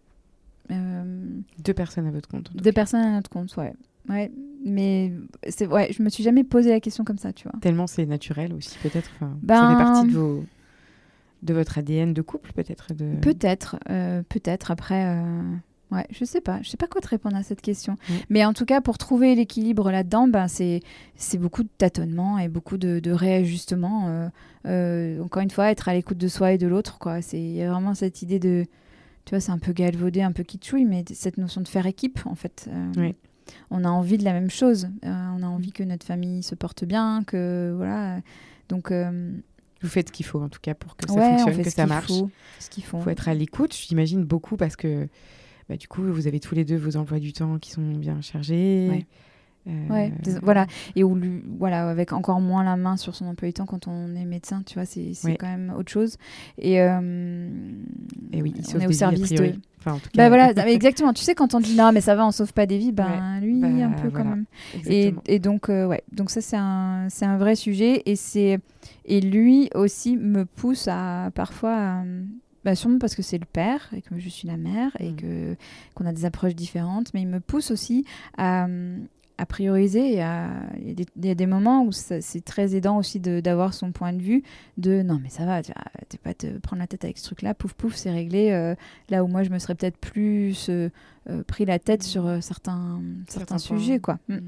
deux 0.71 1.75
personnes 1.75 2.07
à 2.07 2.11
votre 2.11 2.29
compte. 2.29 2.51
Deux 2.57 2.73
personnes 2.73 3.03
à 3.03 3.13
notre 3.13 3.31
compte, 3.31 3.55
ouais. 3.57 3.73
Ouais, 4.09 4.31
mais 4.65 5.13
c'est 5.49 5.67
ouais, 5.67 5.93
je 5.93 6.01
me 6.01 6.09
suis 6.09 6.23
jamais 6.23 6.45
posé 6.45 6.71
la 6.71 6.79
question 6.79 7.03
comme 7.03 7.19
ça, 7.19 7.33
tu 7.33 7.49
vois. 7.49 7.59
Tellement 7.61 7.89
c'est 7.89 8.07
naturel 8.07 8.53
aussi, 8.53 8.79
peut-être. 8.79 9.11
Ben... 9.43 9.57
Ça 9.57 9.69
fait 9.69 9.83
partie 9.83 10.09
de 10.09 10.13
vos, 10.17 10.45
de 11.43 11.55
votre 11.55 11.79
ADN 11.79 12.15
de 12.15 12.23
couple, 12.23 12.53
peut-être. 12.53 12.95
De... 12.95 13.17
Peut-être, 13.21 13.81
peut-être. 14.29 14.71
Après, 14.71 15.21
Ouais, 15.93 16.05
je 16.11 16.25
sais 16.25 16.41
pas, 16.41 16.61
je 16.63 16.69
sais 16.69 16.77
pas 16.77 16.89
quoi 16.89 17.01
te 17.01 17.07
répondre 17.07 17.37
à 17.37 17.45
cette 17.45 17.61
question. 17.61 17.93
Mm. 18.09 18.15
Mais 18.31 18.45
en 18.45 18.53
tout 18.53 18.65
cas, 18.65 18.81
pour 18.81 18.99
trouver 18.99 19.37
l'équilibre 19.37 19.91
là-dedans, 19.93 20.27
ben 20.27 20.49
c'est 20.49 20.81
c'est 21.15 21.39
beaucoup 21.39 21.63
de 21.63 21.69
tâtonnement 21.79 22.39
et 22.39 22.49
beaucoup 22.49 22.77
de, 22.77 22.99
de 22.99 23.11
réajustement. 23.13 24.09
Euh, 24.09 24.29
euh, 24.67 25.23
encore 25.23 25.43
une 25.43 25.51
fois, 25.51 25.71
être 25.71 25.89
à 25.89 25.95
l'écoute 25.95 26.19
de 26.19 26.27
soi 26.27 26.53
et 26.53 26.59
de 26.59 26.67
l'autre, 26.67 26.99
quoi. 26.99 27.23
C'est 27.23 27.65
vraiment 27.67 27.95
cette 27.95 28.21
idée 28.23 28.41
de, 28.41 28.67
tu 29.25 29.31
vois, 29.31 29.41
c'est 29.41 29.53
un 29.53 29.59
peu 29.59 29.73
galvaudé, 29.73 30.23
un 30.23 30.33
peu 30.33 30.43
kitschouille, 30.43 30.85
mais 30.85 31.05
cette 31.15 31.39
notion 31.39 31.61
de 31.61 31.69
faire 31.69 31.87
équipe, 31.87 32.19
en 32.27 32.35
fait. 32.35 32.69
Euh, 32.69 33.13
on 33.71 33.85
a 33.85 33.89
envie 33.89 34.19
de 34.19 34.25
la 34.25 34.33
même 34.33 34.51
chose. 34.51 34.89
on 35.05 35.43
a 35.43 35.47
envie 35.47 35.71
que 35.71 35.85
notre 35.85 36.05
famille 36.05 36.43
se 36.43 36.57
porte 36.57 36.85
bien, 36.85 37.23
que 37.25 37.73
voilà. 37.77 38.19
Donc 38.69 38.91
Vous 38.91 39.89
faites 39.89 40.09
ce 40.09 40.13
qu'il 40.13 40.27
faut 40.27 40.41
en 40.43 40.49
tout 40.49 40.59
cas 40.61 40.75
pour 40.75 40.97
que 40.97 41.07
ça 41.07 41.15
Ouais, 41.15 41.23
on 41.23 41.39
fonctionne, 41.39 41.55
fait 41.55 41.63
que 41.63 41.71
ce 41.71 41.77
ça 41.77 41.83
qu'il 41.85 41.93
marche. 41.93 42.09
faut, 42.09 42.31
ce 42.59 42.71
qu'il 42.71 42.83
faut. 42.83 42.99
Il 42.99 43.03
faut 43.05 43.11
être 43.11 43.29
à 43.29 43.35
l'écoute, 43.35 43.73
j'imagine 43.73 44.25
beaucoup 44.25 44.57
parce 44.57 44.75
que 44.75 45.07
bah, 45.69 45.77
du 45.77 45.89
coup, 45.89 46.03
vous 46.03 46.27
avez 46.27 46.41
tous 46.41 46.55
les 46.55 46.65
deux 46.65 46.77
vos 46.77 46.97
emplois 46.97 47.19
du 47.19 47.33
temps 47.33 47.59
qui 47.59 47.71
sont 47.71 47.83
bien 47.95 48.21
chargés. 48.21 48.89
Ouais. 48.91 49.07
Euh, 49.69 49.89
Ouais, 49.91 50.13
voilà. 50.45 50.69
Et 50.95 51.03
où, 51.03 51.19
voilà, 51.59 51.89
avec 51.89 52.13
encore 52.13 52.41
moins 52.41 52.63
la 52.63 52.77
main 52.77 52.97
sur 52.97 53.17
son 53.17 53.27
emploi 53.27 53.49
du 53.49 53.53
temps 53.53 53.67
quand 53.67 53.89
on 53.89 54.15
est 54.15 54.25
médecin, 54.25 54.63
tu 54.65 54.75
vois, 54.75 54.85
c'est 54.85 55.11
Ouais. 55.25 55.37
quand 55.37 55.49
même 55.49 55.75
autre 55.77 55.91
chose. 55.91 56.19
Et, 56.57 56.81
euh, 56.81 57.49
Et 58.33 58.43
oui, 58.43 58.55
il 58.57 58.77
on 58.77 58.81
est 58.81 58.87
au 58.87 58.93
service 58.93 59.29
de. 59.33 59.55
Enfin, 59.81 59.95
en 59.95 59.99
tout 59.99 60.09
Bah 60.15 60.23
cas, 60.25 60.29
voilà, 60.29 60.53
mais 60.55 60.73
exactement. 60.73 61.13
Tu 61.13 61.25
sais, 61.25 61.35
quand 61.35 61.53
on 61.55 61.59
dit 61.61 61.75
non, 61.75 61.91
mais 61.93 62.01
ça 62.01 62.15
va, 62.15 62.25
on 62.25 62.31
sauve 62.31 62.53
pas 62.53 62.67
des 62.67 62.79
vies, 62.79 62.93
ben 62.93 63.07
Ouais. 63.07 63.41
lui, 63.41 63.61
Bah, 63.61 63.67
un 63.67 63.91
peu 63.91 64.07
voilà. 64.09 64.17
quand 64.17 64.25
même. 64.25 64.45
Et, 64.87 65.39
donc, 65.41 65.69
euh, 65.69 65.87
ouais, 65.89 66.03
donc 66.13 66.31
ça, 66.31 66.41
c'est 66.41 66.57
un, 66.57 67.09
un 67.21 67.37
vrai 67.37 67.57
sujet. 67.57 68.03
Et, 68.07 68.15
et 69.07 69.21
lui 69.21 69.69
aussi 69.75 70.17
me 70.17 70.45
pousse 70.45 70.87
à 70.89 71.33
parfois. 71.35 71.75
à- 71.77 72.05
bah, 72.67 72.75
sûrement 72.75 72.99
parce 72.99 73.15
que 73.15 73.23
c'est 73.23 73.39
le 73.39 73.47
père 73.47 73.89
et 73.97 74.03
que 74.03 74.19
je 74.19 74.29
suis 74.29 74.47
la 74.49 74.57
mère 74.59 74.91
et 74.99 75.13
Mm. 75.13 75.17
que, 75.17 75.57
qu'on 75.95 76.05
a 76.05 76.13
des 76.13 76.25
approches 76.27 76.55
différentes, 76.57 77.15
mais 77.15 77.23
il 77.23 77.29
me 77.29 77.41
pousse 77.41 77.71
aussi 77.71 78.05
à, 78.37 78.67
à 79.39 79.47
prioriser. 79.47 80.09
Il 80.09 80.15
y, 80.17 80.21
a 80.21 80.51
des- 80.95 81.07
il 81.17 81.27
y 81.27 81.31
a 81.31 81.35
des 81.35 81.47
moments 81.47 81.85
où 81.85 81.93
c'est 81.93 82.45
très 82.45 82.75
aidant 82.75 82.97
aussi 82.99 83.21
d'avoir 83.21 83.73
son 83.73 83.93
point 83.93 84.13
de 84.13 84.21
vue 84.21 84.43
de 84.79 85.03
non, 85.03 85.21
mais 85.23 85.29
ça 85.31 85.45
va, 85.47 85.63
tu 85.63 85.73
vas 85.73 85.85
t'es 86.09 86.19
pas 86.19 86.35
te 86.35 86.59
prendre 86.59 86.81
la 86.81 86.87
tête 86.87 87.05
avec 87.05 87.19
ce 87.19 87.25
truc-là, 87.25 87.55
pouf 87.55 87.73
pouf, 87.75 87.95
c'est 87.95 88.11
réglé. 88.11 88.51
euh, 88.51 88.75
là 89.11 89.23
où 89.23 89.29
moi, 89.29 89.43
je 89.45 89.51
me 89.51 89.59
serais 89.61 89.75
peut-être 89.77 89.99
plus 89.99 90.69
euh, 90.69 90.91
euh, 91.31 91.43
pris 91.45 91.65
la 91.67 91.79
tête 91.79 92.03
sur 92.03 92.27
euh, 92.27 92.41
certains, 92.41 93.01
certains, 93.29 93.57
points. 93.57 93.79
sujets, 93.79 94.01
quoi. 94.01 94.19
Mm. 94.29 94.39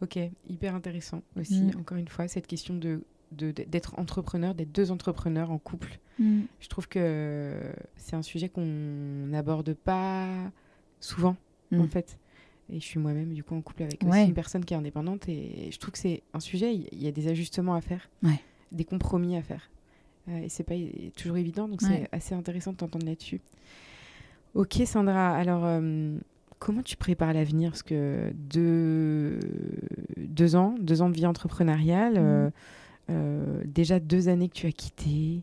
Ok, 0.00 0.18
hyper 0.48 0.74
intéressant 0.74 1.22
aussi, 1.38 1.62
Mm. 1.62 1.78
encore 1.80 1.96
une 1.98 2.08
fois, 2.08 2.26
cette 2.26 2.46
question 2.48 2.74
de- 2.74 3.02
d'être 3.36 3.98
entrepreneur, 3.98 4.54
d'être 4.54 4.72
deux 4.72 4.90
entrepreneurs 4.90 5.50
en 5.50 5.58
couple. 5.58 5.98
Mm. 6.18 6.42
Je 6.60 6.68
trouve 6.68 6.88
que 6.88 7.54
c'est 7.96 8.16
un 8.16 8.22
sujet 8.22 8.48
qu'on 8.48 8.64
n'aborde 9.26 9.74
pas 9.74 10.28
souvent, 11.00 11.36
Mm. 11.70 11.80
en 11.80 11.86
fait. 11.88 12.18
Et 12.70 12.80
je 12.80 12.84
suis 12.84 12.98
moi-même, 13.00 13.32
du 13.34 13.42
coup, 13.44 13.54
en 13.54 13.60
couple 13.60 13.82
avec 13.82 14.02
Ouais. 14.02 14.08
aussi 14.10 14.28
une 14.28 14.34
personne 14.34 14.64
qui 14.64 14.72
est 14.74 14.76
indépendante. 14.76 15.28
Et 15.28 15.68
je 15.72 15.78
trouve 15.78 15.92
que 15.92 15.98
c'est 15.98 16.22
un 16.32 16.40
sujet, 16.40 16.74
il 16.74 17.02
y 17.02 17.08
a 17.08 17.12
des 17.12 17.28
ajustements 17.28 17.74
à 17.74 17.80
faire, 17.80 18.08
Ouais. 18.22 18.40
des 18.70 18.84
compromis 18.84 19.36
à 19.36 19.42
faire. 19.42 19.68
Euh, 20.28 20.38
et 20.44 20.48
c'est 20.48 20.62
pas 20.62 20.74
toujours 21.16 21.36
évident, 21.36 21.66
donc 21.68 21.82
Ouais. 21.82 21.88
c'est 21.88 22.08
assez 22.16 22.34
intéressant 22.34 22.72
de 22.72 22.76
t'entendre 22.76 23.04
là-dessus. 23.06 23.40
Ok, 24.54 24.80
Sandra, 24.86 25.34
alors 25.34 25.64
euh, 25.64 26.16
comment 26.58 26.82
tu 26.82 26.96
prépares 26.96 27.32
l'avenir? 27.32 27.70
Parce 27.70 27.82
que 27.82 28.32
deux, 28.34 29.40
deux 30.18 30.54
ans, 30.56 30.74
deux 30.78 31.02
ans 31.02 31.08
de 31.08 31.14
vie 31.14 31.26
entrepreneuriale, 31.26 32.14
euh, 32.18 32.20
euh, 32.46 32.50
déjà 33.64 33.98
deux 34.00 34.28
années 34.28 34.48
que 34.48 34.54
tu 34.54 34.66
as 34.66 34.72
quitté 34.72 35.42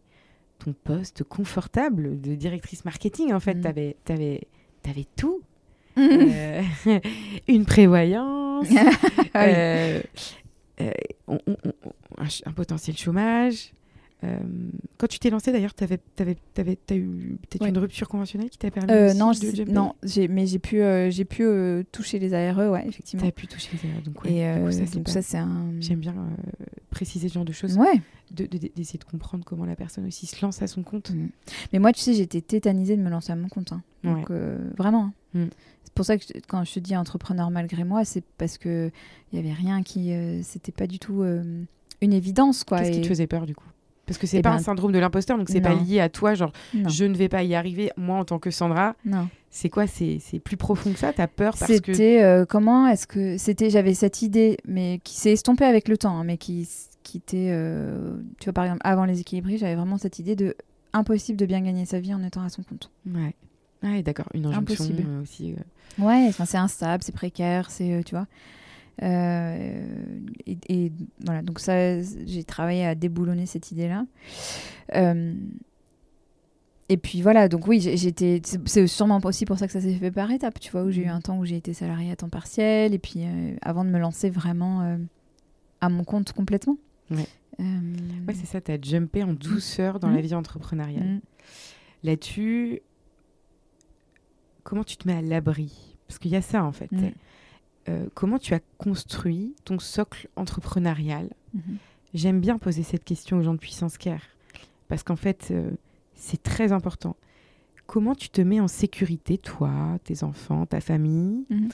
ton 0.59 0.73
poste 0.73 1.23
confortable 1.23 2.19
de 2.19 2.35
directrice 2.35 2.83
marketing. 2.85 3.33
En 3.33 3.39
fait, 3.39 3.55
Mhm. 3.55 3.61
tu 3.61 3.67
avais, 3.67 3.95
avais, 4.09 4.41
tout. 5.15 5.41
Euh, 5.97 6.61
une 7.47 7.65
prévoyance, 7.65 8.67
Ah 9.33 9.45
euh, 9.45 10.01
euh, 10.81 10.91
on- 11.27 11.39
on- 11.47 11.55
on- 11.65 11.93
un, 12.17 12.25
ch- 12.29 12.43
un 12.45 12.51
potentiel 12.51 12.95
chômage. 12.97 13.71
Euh, 14.25 14.37
quand 14.97 15.07
tu 15.07 15.17
t'es 15.17 15.29
lancée, 15.29 15.53
d'ailleurs, 15.53 15.73
tu 15.73 15.83
avais, 15.83 15.99
as 16.17 16.95
eu 16.95 17.37
peut-être 17.49 17.61
Ouais. 17.61 17.69
une 17.69 17.77
rupture 17.77 18.09
conventionnelle 18.09 18.49
qui 18.49 18.57
t'a 18.57 18.69
permis 18.69 18.91
Euh, 18.91 19.07
aussi 19.11 19.17
non, 19.17 19.31
de 19.31 19.55
jumper 19.55 19.71
non, 19.71 19.95
mais 20.29 20.45
j'ai 20.45 20.59
pu, 20.59 20.81
euh, 20.81 21.09
j'ai 21.09 21.23
pu 21.23 21.43
euh, 21.45 21.83
toucher 21.93 22.19
les 22.19 22.33
ARE, 22.33 22.57
ouais, 22.69 22.85
effectivement. 22.85 23.21
Tu 23.23 23.27
as 23.29 23.31
pu 23.31 23.47
toucher 23.47 23.69
les 23.81 23.89
erreurs. 23.89 24.01
Donc, 24.01 24.21
ouais, 24.25 24.31
Et 24.33 24.53
du 24.53 24.59
coup, 24.61 24.67
euh, 24.67 24.71
ça, 24.71 24.85
c'est 24.85 24.95
donc 24.95 25.05
pas- 25.05 25.11
ça, 25.13 25.21
c'est 25.21 25.37
un. 25.37 25.71
J'aime 25.79 25.99
bien 25.99 26.13
euh, 26.17 26.65
préciser 26.89 27.29
ce 27.29 27.35
genre 27.35 27.45
de 27.45 27.53
choses, 27.53 27.77
Ouais. 27.77 28.01
de- 28.31 28.45
de- 28.45 28.69
d'essayer 28.75 28.99
de, 28.99 29.05
comprendre 29.05 29.45
comment 29.45 29.63
la 29.65 29.77
personne 29.77 30.05
aussi 30.05 30.25
se 30.25 30.43
lance 30.45 30.61
à 30.61 30.67
son 30.67 30.83
compte. 30.83 31.11
Mm. 31.11 31.29
Mais 31.71 31.79
moi, 31.79 31.93
tu 31.93 32.01
sais, 32.01 32.13
j'étais 32.13 32.41
tétanisée 32.41 32.97
de 32.97 33.01
me 33.01 33.09
lancer 33.09 33.31
à 33.31 33.37
mon 33.37 33.47
compte. 33.47 33.71
hein. 33.71 33.81
Donc, 34.03 34.29
euh, 34.31 34.57
vraiment. 34.77 35.13
hein. 35.33 35.45
Mm. 35.45 35.49
C'est 35.85 35.93
pour 35.93 36.05
ça 36.05 36.17
que 36.17 36.25
je- 36.27 36.39
quand 36.47 36.63
je 36.65 36.73
te 36.73 36.79
dis 36.79 36.95
entrepreneur 36.97 37.49
malgré 37.51 37.83
moi, 37.85 38.03
c'est 38.05 38.23
parce 38.37 38.57
que 38.57 38.91
il 39.31 39.37
y 39.37 39.41
avait 39.41 39.53
rien 39.53 39.81
qui. 39.81 40.11
euh, 40.11 40.41
c'était 40.43 40.71
pas 40.73 40.87
du 40.87 40.99
tout 40.99 41.21
euh, 41.21 41.63
une 42.01 42.13
évidence, 42.13 42.63
quoi. 42.65 42.79
Qu'est-ce 42.79 42.91
qui 42.91 43.01
te 43.01 43.07
faisait 43.07 43.27
peur 43.27 43.45
du 43.45 43.55
coup? 43.55 43.65
Parce 44.09 44.17
que 44.17 44.25
c'est 44.27 44.39
Eh 44.39 44.41
pas 44.41 44.49
ben, 44.49 44.55
un 44.55 44.59
syndrome 44.59 44.91
de 44.91 44.97
l'imposteur, 44.99 45.37
donc 45.37 45.49
c'est 45.49 45.61
pas 45.61 45.75
lié 45.75 45.99
à 45.99 46.09
toi, 46.09 46.33
genre 46.33 46.51
Non, 46.73 46.89
je 46.89 47.05
ne 47.05 47.15
vais 47.15 47.29
pas 47.29 47.43
y 47.43 47.53
arriver, 47.55 47.91
moi 47.95 48.17
en 48.17 48.25
tant 48.25 48.39
que 48.39 48.49
Sandra. 48.51 48.95
non. 49.05 49.29
C'est 49.51 49.69
quoi 49.69 49.87
C'est 49.87 50.19
plus 50.43 50.57
profond 50.57 50.91
que 50.93 50.99
ça? 50.99 51.11
T'as 51.13 51.25
peur 51.27 51.55
parce 51.57 51.79
que. 51.79 51.91
C'était 51.93 52.21
euh, 52.23 52.45
comment 52.45 52.87
est-ce 52.87 53.07
que 53.07 53.37
c'était 53.37 53.69
j'avais 53.71 53.93
cette 53.95 54.21
idée 54.21 54.57
mais 54.67 54.99
qui 55.03 55.15
s'est 55.15 55.31
estompée 55.33 55.65
avec 55.65 55.87
le 55.87 55.97
temps 55.97 56.19
hein, 56.19 56.23
mais 56.23 56.37
qui 56.37 56.67
qui 57.01 57.17
était 57.17 57.47
euh, 57.51 58.17
tu 58.39 58.45
vois 58.45 58.53
par 58.53 58.65
exemple 58.65 58.81
avant 58.83 59.05
les 59.05 59.21
équilibres 59.21 59.49
j'avais 59.57 59.73
vraiment 59.75 59.97
cette 59.97 60.19
idée 60.19 60.35
de 60.35 60.55
impossible 60.93 61.37
de 61.37 61.47
bien 61.47 61.61
gagner 61.61 61.85
sa 61.85 61.99
vie 61.99 62.13
en 62.13 62.23
étant 62.23 62.41
à 62.43 62.49
son 62.49 62.61
compte. 62.61 62.91
Ouais. 63.07 63.33
Ah, 63.81 63.87
ouais, 63.87 64.03
d'accord, 64.03 64.27
une 64.35 64.45
injonction 64.45 64.83
Impossible. 64.85 65.03
euh, 65.09 65.21
aussi. 65.23 65.55
Ouais, 65.97 66.25
enfin 66.29 66.45
c'est 66.45 66.57
instable, 66.57 67.01
c'est 67.03 67.11
précaire, 67.15 67.71
c'est 67.71 68.03
tu 68.05 68.13
vois. 68.13 68.27
Et, 70.67 70.91
voilà, 71.23 71.41
donc 71.41 71.59
ça, 71.59 72.01
j'ai 72.01 72.43
travaillé 72.43 72.85
à 72.85 72.95
déboulonner 72.95 73.45
cette 73.45 73.71
idée-là. 73.71 74.05
Euh, 74.95 75.33
et 76.91 76.97
puis 76.97 77.21
voilà, 77.21 77.47
donc 77.47 77.67
oui, 77.67 77.79
j'étais. 77.79 78.41
c'est- 78.43 78.87
sûrement 78.87 79.19
aussi 79.23 79.45
pour 79.45 79.59
ça 79.59 79.67
que 79.67 79.73
ça 79.73 79.79
s'est 79.81 79.93
fait 79.93 80.11
par 80.11 80.31
étapes, 80.31 80.59
tu 80.59 80.71
vois, 80.71 80.83
où 80.83 80.89
j'ai 80.89 81.03
eu 81.03 81.05
Mhm. 81.05 81.11
un 81.11 81.21
temps 81.21 81.37
où 81.37 81.45
j'ai 81.45 81.57
été 81.57 81.73
salariée 81.73 82.11
à 82.11 82.15
temps 82.15 82.29
partiel, 82.29 82.93
et 82.95 82.99
puis 82.99 83.25
euh, 83.25 83.55
avant 83.61 83.85
de 83.85 83.89
me 83.91 83.99
lancer 83.99 84.29
vraiment 84.31 84.81
euh, 84.81 84.97
à 85.81 85.89
mon 85.89 86.03
compte 86.03 86.33
complètement. 86.33 86.77
Ouais. 87.11 87.27
Euh, 87.59 87.63
Ouais, 88.27 88.33
c'est 88.33 88.45
ça, 88.47 88.59
t'as 88.61 88.77
jumpé 88.81 89.23
en 89.23 89.33
douceur 89.33 89.99
dans 89.99 90.09
la 90.09 90.15
Mhm. 90.17 90.21
vie 90.21 90.33
entrepreneuriale. 90.35 91.03
mm. 91.07 91.19
Là-dessus, 92.03 92.81
comment 94.63 94.83
tu 94.83 94.97
te 94.97 95.07
mets 95.07 95.15
à 95.15 95.21
l'abri? 95.21 95.95
Parce 96.07 96.17
qu'il 96.17 96.31
y 96.31 96.35
a 96.35 96.41
ça 96.41 96.63
en 96.63 96.71
fait. 96.71 96.89
Euh, 97.89 98.05
comment 98.13 98.37
tu 98.39 98.53
as 98.53 98.59
construit 98.77 99.55
ton 99.65 99.79
socle 99.79 100.29
entrepreneurial 100.35 101.29
Mhm. 101.53 101.77
J'aime 102.13 102.39
bien 102.39 102.57
poser 102.57 102.83
cette 102.83 103.03
question 103.03 103.37
aux 103.37 103.41
gens 103.43 103.53
de 103.53 103.59
Puissance 103.59 103.97
Care. 103.97 104.21
Parce 104.87 105.03
qu'en 105.03 105.15
fait, 105.15 105.49
euh, 105.51 105.71
c'est 106.15 106.41
très 106.41 106.71
important. 106.71 107.15
Comment 107.87 108.13
tu 108.15 108.29
te 108.29 108.41
mets 108.41 108.59
en 108.59 108.67
sécurité, 108.67 109.37
toi, 109.39 109.97
tes 110.03 110.23
enfants, 110.23 110.65
ta 110.65 110.79
famille 110.81 111.45
Mhm. 111.49 111.69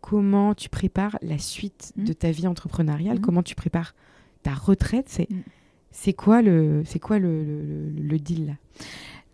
Comment 0.00 0.54
tu 0.54 0.68
prépares 0.68 1.18
la 1.22 1.38
suite 1.38 1.92
Mhm. 1.96 2.04
de 2.04 2.12
ta 2.12 2.30
vie 2.30 2.46
entrepreneuriale. 2.46 3.20
Comment 3.20 3.42
tu 3.42 3.54
prépares 3.54 3.94
ta 4.42 4.54
retraite 4.54 5.08
C'est 5.08 5.28
c'est 5.90 6.12
quoi 6.12 6.40
le 6.42 6.82
c'est 6.86 6.98
quoi 7.00 7.18
le, 7.18 7.42
le, 7.44 7.62
le- 7.62 8.02
le 8.02 8.18
deal 8.18 8.46
là? 8.46 8.52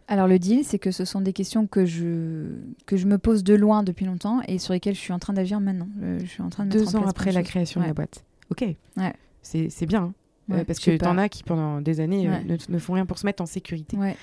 Alors 0.09 0.29
le 0.29 0.39
deal, 0.39 0.65
c'est 0.65 0.79
que 0.79 0.91
ce 0.91 1.05
sont 1.05 1.21
des 1.21 1.33
questions 1.33 1.67
que 1.67 1.87
je, 1.87 2.47
que 2.87 2.97
je 2.97 3.07
me 3.07 3.17
pose 3.19 3.43
de 3.43 3.55
loin 3.55 3.83
depuis 3.83 4.05
longtemps 4.05 4.41
et 4.49 4.59
sur 4.59 4.73
lesquelles 4.75 4.95
je 4.95 5.01
suis 5.01 5.13
en 5.15 5.19
train 5.19 5.33
d'agir 5.33 5.61
maintenant. 5.61 5.89
Je 6.19 6.27
suis 6.27 6.43
en 6.43 6.51
train 6.51 6.65
de 6.67 6.75
mettre 6.75 6.91
Deux 6.91 6.97
en 6.97 6.99
ans 6.99 7.03
place 7.03 7.11
après 7.11 7.33
la 7.33 7.43
création 7.43 7.81
de 7.81 7.87
la 7.87 7.95
boîte. 7.95 8.25
Ok. 8.51 8.63
Ouais. 8.97 9.13
C'est 9.43 9.71
c'est 9.71 9.87
bien. 9.87 10.03
hein. 10.03 10.13
Euh, 10.53 10.63
parce 10.65 10.79
que 10.79 10.95
t'en 10.99 11.17
as 11.17 11.31
qui, 11.31 11.43
pendant 11.43 11.81
des 11.81 12.01
années, 12.01 12.29
euh, 12.29 12.33
Ouais. 12.33 12.45
ne, 12.45 12.57
ne 12.75 12.79
font 12.79 12.93
rien 12.93 13.07
pour 13.07 13.17
se 13.19 13.25
mettre 13.25 13.43
en 13.43 13.47
sécurité. 13.47 13.97
Ouais. 13.97 14.15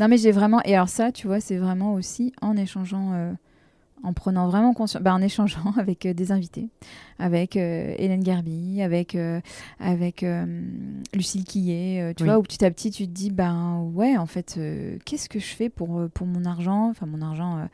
Non, 0.00 0.08
mais 0.08 0.16
j'ai 0.18 0.32
vraiment. 0.32 0.60
Et 0.64 0.74
alors, 0.74 0.88
ça, 0.88 1.12
tu 1.12 1.28
vois, 1.28 1.38
c'est 1.38 1.58
vraiment 1.58 1.94
aussi 1.94 2.32
en 2.42 2.56
échangeant, 2.56 3.12
euh, 3.12 3.32
en 4.02 4.12
prenant 4.12 4.48
vraiment 4.48 4.72
conscience, 4.74 5.02
bah, 5.02 5.14
en 5.14 5.20
échangeant 5.22 5.72
avec 5.78 6.06
euh, 6.06 6.14
des 6.14 6.32
invités, 6.32 6.68
avec 7.18 7.56
euh, 7.56 7.94
Hélène 7.98 8.22
Garbi, 8.22 8.82
avec, 8.82 9.14
euh, 9.14 9.40
avec 9.78 10.22
euh, 10.22 10.62
Lucille 11.14 11.44
Quillet, 11.44 12.00
euh, 12.00 12.12
tu 12.16 12.22
Oui. 12.22 12.28
vois, 12.28 12.38
où 12.38 12.42
petit 12.42 12.64
à 12.64 12.70
petit, 12.70 12.90
tu 12.90 13.06
te 13.06 13.12
dis, 13.12 13.30
ben 13.30 13.90
ouais, 13.94 14.16
en 14.16 14.26
fait, 14.26 14.54
euh, 14.58 14.96
qu'est-ce 15.04 15.28
que 15.28 15.38
je 15.38 15.46
fais 15.54 15.68
pour, 15.68 16.02
pour 16.14 16.26
mon 16.26 16.44
argent, 16.44 16.88
enfin, 16.90 17.06
mon 17.06 17.20
argent 17.22 17.68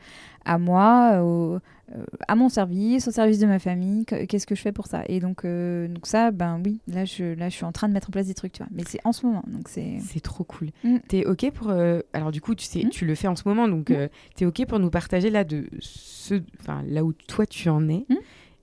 à 0.47 0.57
moi, 0.57 1.21
au- 1.23 1.59
euh, 1.95 2.05
à 2.27 2.35
mon 2.35 2.49
service, 2.49 3.07
au 3.07 3.11
service 3.11 3.39
de 3.39 3.45
ma 3.45 3.59
famille, 3.59 4.05
que- 4.05 4.25
qu'est-ce 4.25 4.45
que 4.47 4.55
je 4.55 4.61
fais 4.61 4.71
pour 4.71 4.87
ça? 4.87 5.03
Et 5.07 5.19
donc, 5.19 5.45
euh, 5.45 5.87
donc 5.87 6.05
ça, 6.07 6.31
ben 6.31 6.59
oui, 6.65 6.79
là 6.87 7.05
je, 7.05 7.33
là, 7.35 7.47
je 7.49 7.55
suis 7.55 7.63
en 7.65 7.71
train 7.71 7.87
de 7.87 7.93
mettre 7.93 8.09
en 8.09 8.11
place 8.11 8.27
des 8.27 8.33
trucs, 8.33 8.51
tu 8.53 8.63
vois, 8.63 8.69
mais 8.73 8.83
c'est 8.87 8.99
en 9.05 9.11
ce 9.11 9.25
moment, 9.25 9.43
donc 9.47 9.67
c'est. 9.69 9.99
C'est 10.01 10.19
trop 10.19 10.43
cool. 10.43 10.69
Mm. 10.83 10.97
T'es 11.07 11.25
OK 11.25 11.49
pour. 11.51 11.69
euh, 11.69 12.01
alors, 12.13 12.31
du 12.31 12.41
coup, 12.41 12.55
tu 12.55 12.65
sais, 12.65 12.83
Mm. 12.85 12.89
tu 12.89 13.05
le 13.05 13.15
fais 13.15 13.27
en 13.27 13.35
ce 13.35 13.43
moment, 13.47 13.67
donc 13.67 13.89
Mm. 13.89 13.93
euh, 13.93 14.07
t'es 14.35 14.45
OK 14.45 14.65
pour 14.67 14.79
nous 14.79 14.89
partager 14.89 15.29
là, 15.29 15.43
de 15.43 15.67
ce, 15.79 16.41
enfin, 16.61 16.83
là 16.87 17.03
où 17.03 17.13
toi 17.13 17.45
tu 17.45 17.69
en 17.69 17.87
es. 17.89 18.05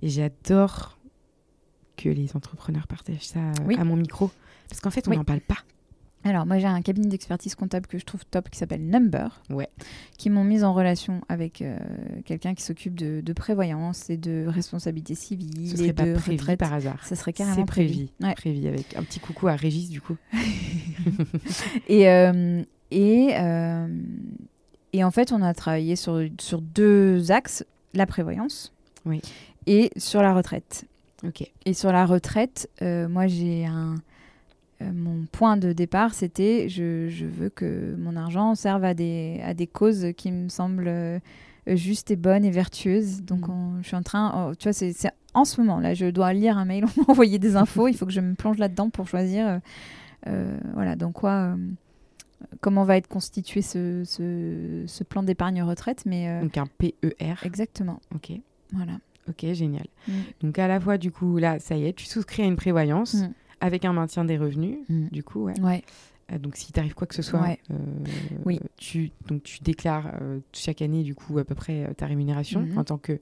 Et 0.02 0.08
j'adore 0.08 0.98
que 1.96 2.08
les 2.08 2.34
entrepreneurs 2.36 2.86
partagent 2.88 3.26
ça 3.26 3.38
euh, 3.40 3.52
Oui. 3.66 3.76
à 3.78 3.84
mon 3.84 3.96
micro. 3.96 4.30
Parce 4.68 4.80
qu'en 4.80 4.90
fait, 4.90 5.06
on 5.06 5.12
Oui. 5.12 5.16
n'en 5.16 5.24
parle 5.24 5.40
pas. 5.40 5.58
Alors, 6.26 6.46
moi, 6.46 6.58
j'ai 6.58 6.66
un 6.66 6.80
cabinet 6.80 7.08
d'expertise 7.08 7.54
comptable 7.54 7.86
que 7.86 7.98
je 7.98 8.04
trouve 8.04 8.24
top 8.24 8.48
qui 8.48 8.58
s'appelle 8.58 8.86
Number. 8.86 9.42
Ouais. 9.50 9.68
Qui 10.16 10.30
m'ont 10.30 10.42
mise 10.44 10.64
en 10.64 10.72
relation 10.72 11.20
avec 11.28 11.60
euh, 11.60 11.76
quelqu'un 12.24 12.54
qui 12.54 12.62
s'occupe 12.62 12.94
de, 12.94 13.20
de 13.20 13.32
prévoyance 13.34 14.08
et 14.08 14.16
de 14.16 14.46
responsabilité 14.48 15.14
civile 15.14 15.68
Ce 15.68 15.74
et 15.74 15.76
serait 15.76 15.92
pas 15.92 16.06
de 16.06 16.14
prévu 16.14 16.38
retraite. 16.38 16.58
par 16.58 16.72
hasard. 16.72 17.04
Ça 17.04 17.14
serait 17.14 17.34
carrément 17.34 17.66
prévu. 17.66 18.06
Ouais. 18.22 18.34
Prévu 18.34 18.66
avec 18.66 18.96
un 18.96 19.02
petit 19.02 19.20
coucou 19.20 19.48
à 19.48 19.54
Régis, 19.56 19.90
du 19.90 20.00
coup. 20.00 20.16
Et, 21.88 22.08
euh, 22.08 22.62
et, 22.90 23.30
euh, 23.34 23.86
et 24.92 25.04
en 25.04 25.10
fait, 25.10 25.32
on 25.32 25.42
a 25.42 25.52
travaillé 25.54 25.96
sur, 25.96 26.20
sur 26.40 26.60
deux 26.62 27.30
axes 27.32 27.64
la 27.92 28.06
prévoyance 28.06 28.72
Oui. 29.04 29.20
et 29.66 29.90
sur 29.96 30.22
la 30.22 30.32
retraite. 30.34 30.84
OK. 31.26 31.50
Et 31.64 31.74
sur 31.74 31.92
la 31.92 32.06
retraite, 32.06 32.68
moi, 32.80 33.26
j'ai 33.26 33.66
un. 33.66 33.96
Euh, 34.84 34.92
mon 34.94 35.26
point 35.32 35.56
de 35.56 35.72
départ, 35.72 36.14
c'était 36.14 36.68
je, 36.68 37.08
je, 37.08 37.26
veux 37.26 37.48
que 37.48 37.94
mon 37.98 38.16
argent 38.16 38.54
serve 38.54 38.84
à 38.84 38.94
des, 38.94 39.40
à 39.44 39.54
des 39.54 39.66
causes 39.66 40.08
qui 40.16 40.30
me 40.32 40.48
semblent 40.48 40.88
euh, 40.88 41.18
justes 41.66 42.10
et 42.10 42.16
bonnes 42.16 42.44
et 42.44 42.50
vertueuses. 42.50 43.22
Donc, 43.22 43.48
Mhm. 43.48 43.54
on- 43.54 43.82
je 43.82 43.86
suis 43.88 43.96
en 43.96 44.02
train, 44.02 44.48
oh, 44.50 44.54
tu 44.54 44.64
vois, 44.64 44.72
c'est 44.72 44.92
en 45.32 45.44
ce 45.44 45.60
moment, 45.60 45.80
là, 45.80 45.94
je 45.94 46.06
dois 46.06 46.32
lire 46.32 46.58
un 46.58 46.64
mail, 46.64 46.84
on 46.96 47.00
m'a 47.00 47.06
envoyé 47.08 47.38
des 47.38 47.56
infos, 47.56 47.88
il 47.88 47.94
faut 47.96 48.06
que 48.06 48.12
je 48.12 48.20
me 48.20 48.34
plonge 48.34 48.58
là-dedans 48.58 48.90
pour 48.90 49.08
choisir, 49.08 49.46
euh, 49.48 49.58
euh, 50.28 50.56
voilà, 50.74 50.94
donc 50.96 51.14
quoi, 51.14 51.32
euh, 51.32 51.56
comment 52.60 52.84
va 52.84 52.96
être 52.96 53.08
constitué 53.08 53.62
ce, 53.62 54.02
ce, 54.04 54.84
ce 54.86 55.04
plan 55.04 55.22
d'épargne 55.22 55.62
retraite, 55.62 56.04
mais 56.06 56.40
Donc 56.42 56.56
un 56.58 56.66
PER. 56.78 57.34
exactement, 57.44 58.00
Ok. 58.14 58.32
voilà. 58.72 58.92
Ok, 59.28 59.46
génial. 59.54 59.86
Mm. 60.06 60.12
Donc 60.42 60.58
à 60.58 60.68
la 60.68 60.78
fois, 60.78 60.98
du 60.98 61.10
coup, 61.10 61.38
là, 61.38 61.58
ça 61.58 61.76
y 61.76 61.86
est, 61.86 61.94
tu 61.94 62.04
souscris 62.04 62.42
à 62.42 62.46
une 62.46 62.56
prévoyance 62.56 63.14
Mm. 63.14 63.32
Avec 63.64 63.84
un 63.84 63.92
maintien 63.92 64.24
des 64.24 64.36
revenus. 64.38 64.78
Mm. 64.88 65.08
Du 65.10 65.22
coup, 65.22 65.44
ouais. 65.44 65.58
Ouais, 65.60 65.82
Euh, 66.32 66.38
Donc 66.38 66.56
si 66.56 66.72
t'arrive 66.72 66.94
quoi 66.94 67.06
que 67.06 67.14
ce 67.14 67.20
soit, 67.22 67.40
Ouais. 67.42 67.58
euh, 67.70 67.74
Oui. 68.46 68.58
tu, 68.78 69.10
donc, 69.28 69.42
tu 69.42 69.58
déclares 69.62 70.10
euh, 70.22 70.38
chaque 70.52 70.80
année, 70.80 71.02
du 71.02 71.14
coup, 71.14 71.38
à 71.38 71.44
peu 71.44 71.54
près 71.54 71.92
ta 71.96 72.06
rémunération 72.06 72.60
Mhm. 72.62 72.78
en 72.78 72.84
tant 72.84 72.96
que 72.98 73.18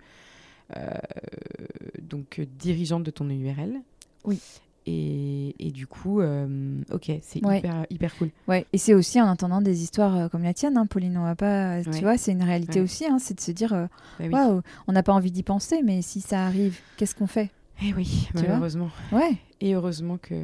donc, 2.01 2.41
dirigeante 2.59 3.03
de 3.05 3.11
ton 3.11 3.29
URL. 3.29 3.81
Oui. 4.25 4.41
Et, 4.87 5.55
et 5.65 5.71
du 5.71 5.87
coup, 5.87 6.21
euh, 6.21 6.81
ok, 6.93 7.13
c'est 7.23 7.45
Ouais. 7.45 7.59
hyper, 7.59 7.87
hyper 7.91 8.17
cool. 8.17 8.31
Ouais, 8.49 8.67
et 8.73 8.79
c'est 8.79 8.95
aussi 8.95 9.21
en 9.21 9.27
entendant 9.29 9.61
des 9.61 9.83
histoires 9.83 10.29
comme 10.31 10.43
la 10.43 10.55
tienne, 10.55 10.77
hein, 10.77 10.87
Pauline. 10.87 11.17
On 11.19 11.23
va 11.25 11.37
pas, 11.37 11.83
tu 11.85 11.91
Ouais. 11.91 12.01
vois, 12.01 12.19
c'est 12.19 12.33
une 12.33 12.43
réalité 12.43 12.81
Ouais. 12.81 12.85
aussi, 12.85 13.07
hein, 13.07 13.19
c'est 13.21 13.35
de 13.35 13.41
se 13.41 13.53
dire, 13.53 13.71
Bah 13.71 13.89
oui. 14.21 14.29
waouh, 14.31 14.61
on 14.89 14.93
n'a 14.93 15.03
pas 15.05 15.13
envie 15.13 15.31
d'y 15.31 15.45
penser, 15.45 15.83
mais 15.85 16.03
si 16.03 16.21
ça 16.21 16.47
arrive, 16.47 16.79
qu'est-ce 16.97 17.15
qu'on 17.15 17.29
fait? 17.29 17.51
Eh 17.85 17.95
oui, 17.95 18.29
malheureusement. 18.35 18.91
Ouais, 19.13 19.37
Et 19.65 19.75
heureusement 19.75 20.19
que 20.19 20.35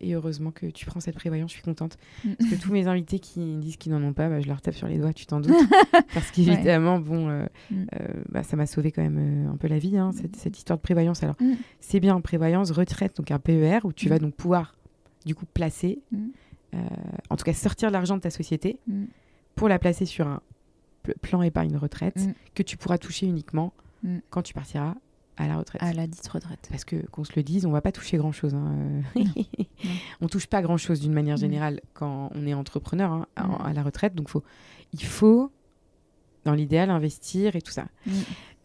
et 0.00 0.12
heureusement 0.14 0.50
que 0.50 0.66
tu 0.66 0.84
prends 0.84 1.00
cette 1.00 1.14
prévoyance, 1.14 1.50
je 1.50 1.54
suis 1.54 1.62
contente. 1.62 1.96
Mm. 2.24 2.34
Parce 2.38 2.50
que 2.50 2.56
tous 2.56 2.70
mes 2.70 2.86
invités 2.86 3.18
qui 3.18 3.56
disent 3.56 3.78
qu'ils 3.78 3.92
n'en 3.92 4.02
ont 4.02 4.12
pas, 4.12 4.28
bah, 4.28 4.40
je 4.40 4.46
leur 4.48 4.60
tape 4.60 4.74
sur 4.74 4.86
les 4.88 4.98
doigts, 4.98 5.14
tu 5.14 5.24
t'en 5.24 5.40
doutes. 5.40 5.54
Parce 6.12 6.30
qu'évidemment, 6.30 6.98
bon, 6.98 7.28
euh, 7.30 7.46
Mm. 7.70 7.74
euh, 7.98 8.08
bah, 8.28 8.42
ça 8.42 8.56
m'a 8.56 8.66
sauvé 8.66 8.92
quand 8.92 9.00
même 9.02 9.46
euh, 9.48 9.50
un 9.52 9.56
peu 9.56 9.68
la 9.68 9.78
vie, 9.78 9.96
hein, 9.96 10.12
cette, 10.12 10.36
cette 10.36 10.58
histoire 10.58 10.76
de 10.78 10.82
prévoyance. 10.82 11.22
Alors, 11.22 11.36
Mm. 11.40 11.54
c'est 11.80 11.98
bien 12.00 12.20
prévoyance, 12.20 12.70
retraite, 12.70 13.16
donc 13.16 13.30
un 13.30 13.38
PER, 13.38 13.78
où 13.84 13.92
tu 13.94 14.06
Mm. 14.06 14.10
vas 14.10 14.18
donc 14.18 14.34
pouvoir, 14.34 14.74
du 15.24 15.34
coup, 15.34 15.46
placer, 15.46 16.00
Mm. 16.12 16.26
en 17.30 17.36
tout 17.36 17.44
cas, 17.44 17.54
sortir 17.54 17.88
de 17.88 17.94
l'argent 17.94 18.16
de 18.16 18.20
ta 18.20 18.30
société 18.30 18.78
Mm. 18.86 19.04
pour 19.54 19.68
la 19.70 19.78
placer 19.78 20.04
sur 20.04 20.26
un 20.28 20.42
pl- 21.02 21.16
plan 21.22 21.40
épargne 21.40 21.74
retraite 21.78 22.26
Mm. 22.26 22.32
que 22.54 22.62
tu 22.62 22.76
pourras 22.76 22.98
toucher 22.98 23.26
uniquement 23.26 23.72
Mm. 24.02 24.18
quand 24.28 24.42
tu 24.42 24.52
partiras 24.52 24.94
à 25.38 25.46
la 25.48 25.56
retraite. 25.56 25.82
à 25.82 25.92
la 25.92 26.06
dite 26.06 26.26
retraite. 26.28 26.66
Parce 26.70 26.84
que 26.84 26.96
qu'on 27.06 27.24
se 27.24 27.32
le 27.36 27.42
dise, 27.42 27.64
on 27.66 27.70
va 27.70 27.80
pas 27.80 27.92
toucher 27.92 28.16
grand 28.18 28.32
chose. 28.32 28.54
on 30.20 30.26
touche 30.28 30.46
pas 30.46 30.62
grand 30.62 30.76
chose 30.76 31.00
d'une 31.00 31.12
manière 31.12 31.36
Mm. 31.36 31.40
générale 31.40 31.80
quand 31.94 32.30
on 32.34 32.46
est 32.46 32.54
entrepreneur 32.54 33.12
hein, 33.12 33.26
à, 33.36 33.46
Mm. 33.46 33.58
à 33.66 33.72
la 33.72 33.82
retraite. 33.82 34.14
Donc 34.14 34.28
faut, 34.28 34.42
il 34.92 35.04
faut, 35.04 35.50
dans 36.44 36.54
l'idéal, 36.54 36.90
investir 36.90 37.56
et 37.56 37.62
tout 37.62 37.72
ça. 37.72 37.86
Mm. 38.06 38.10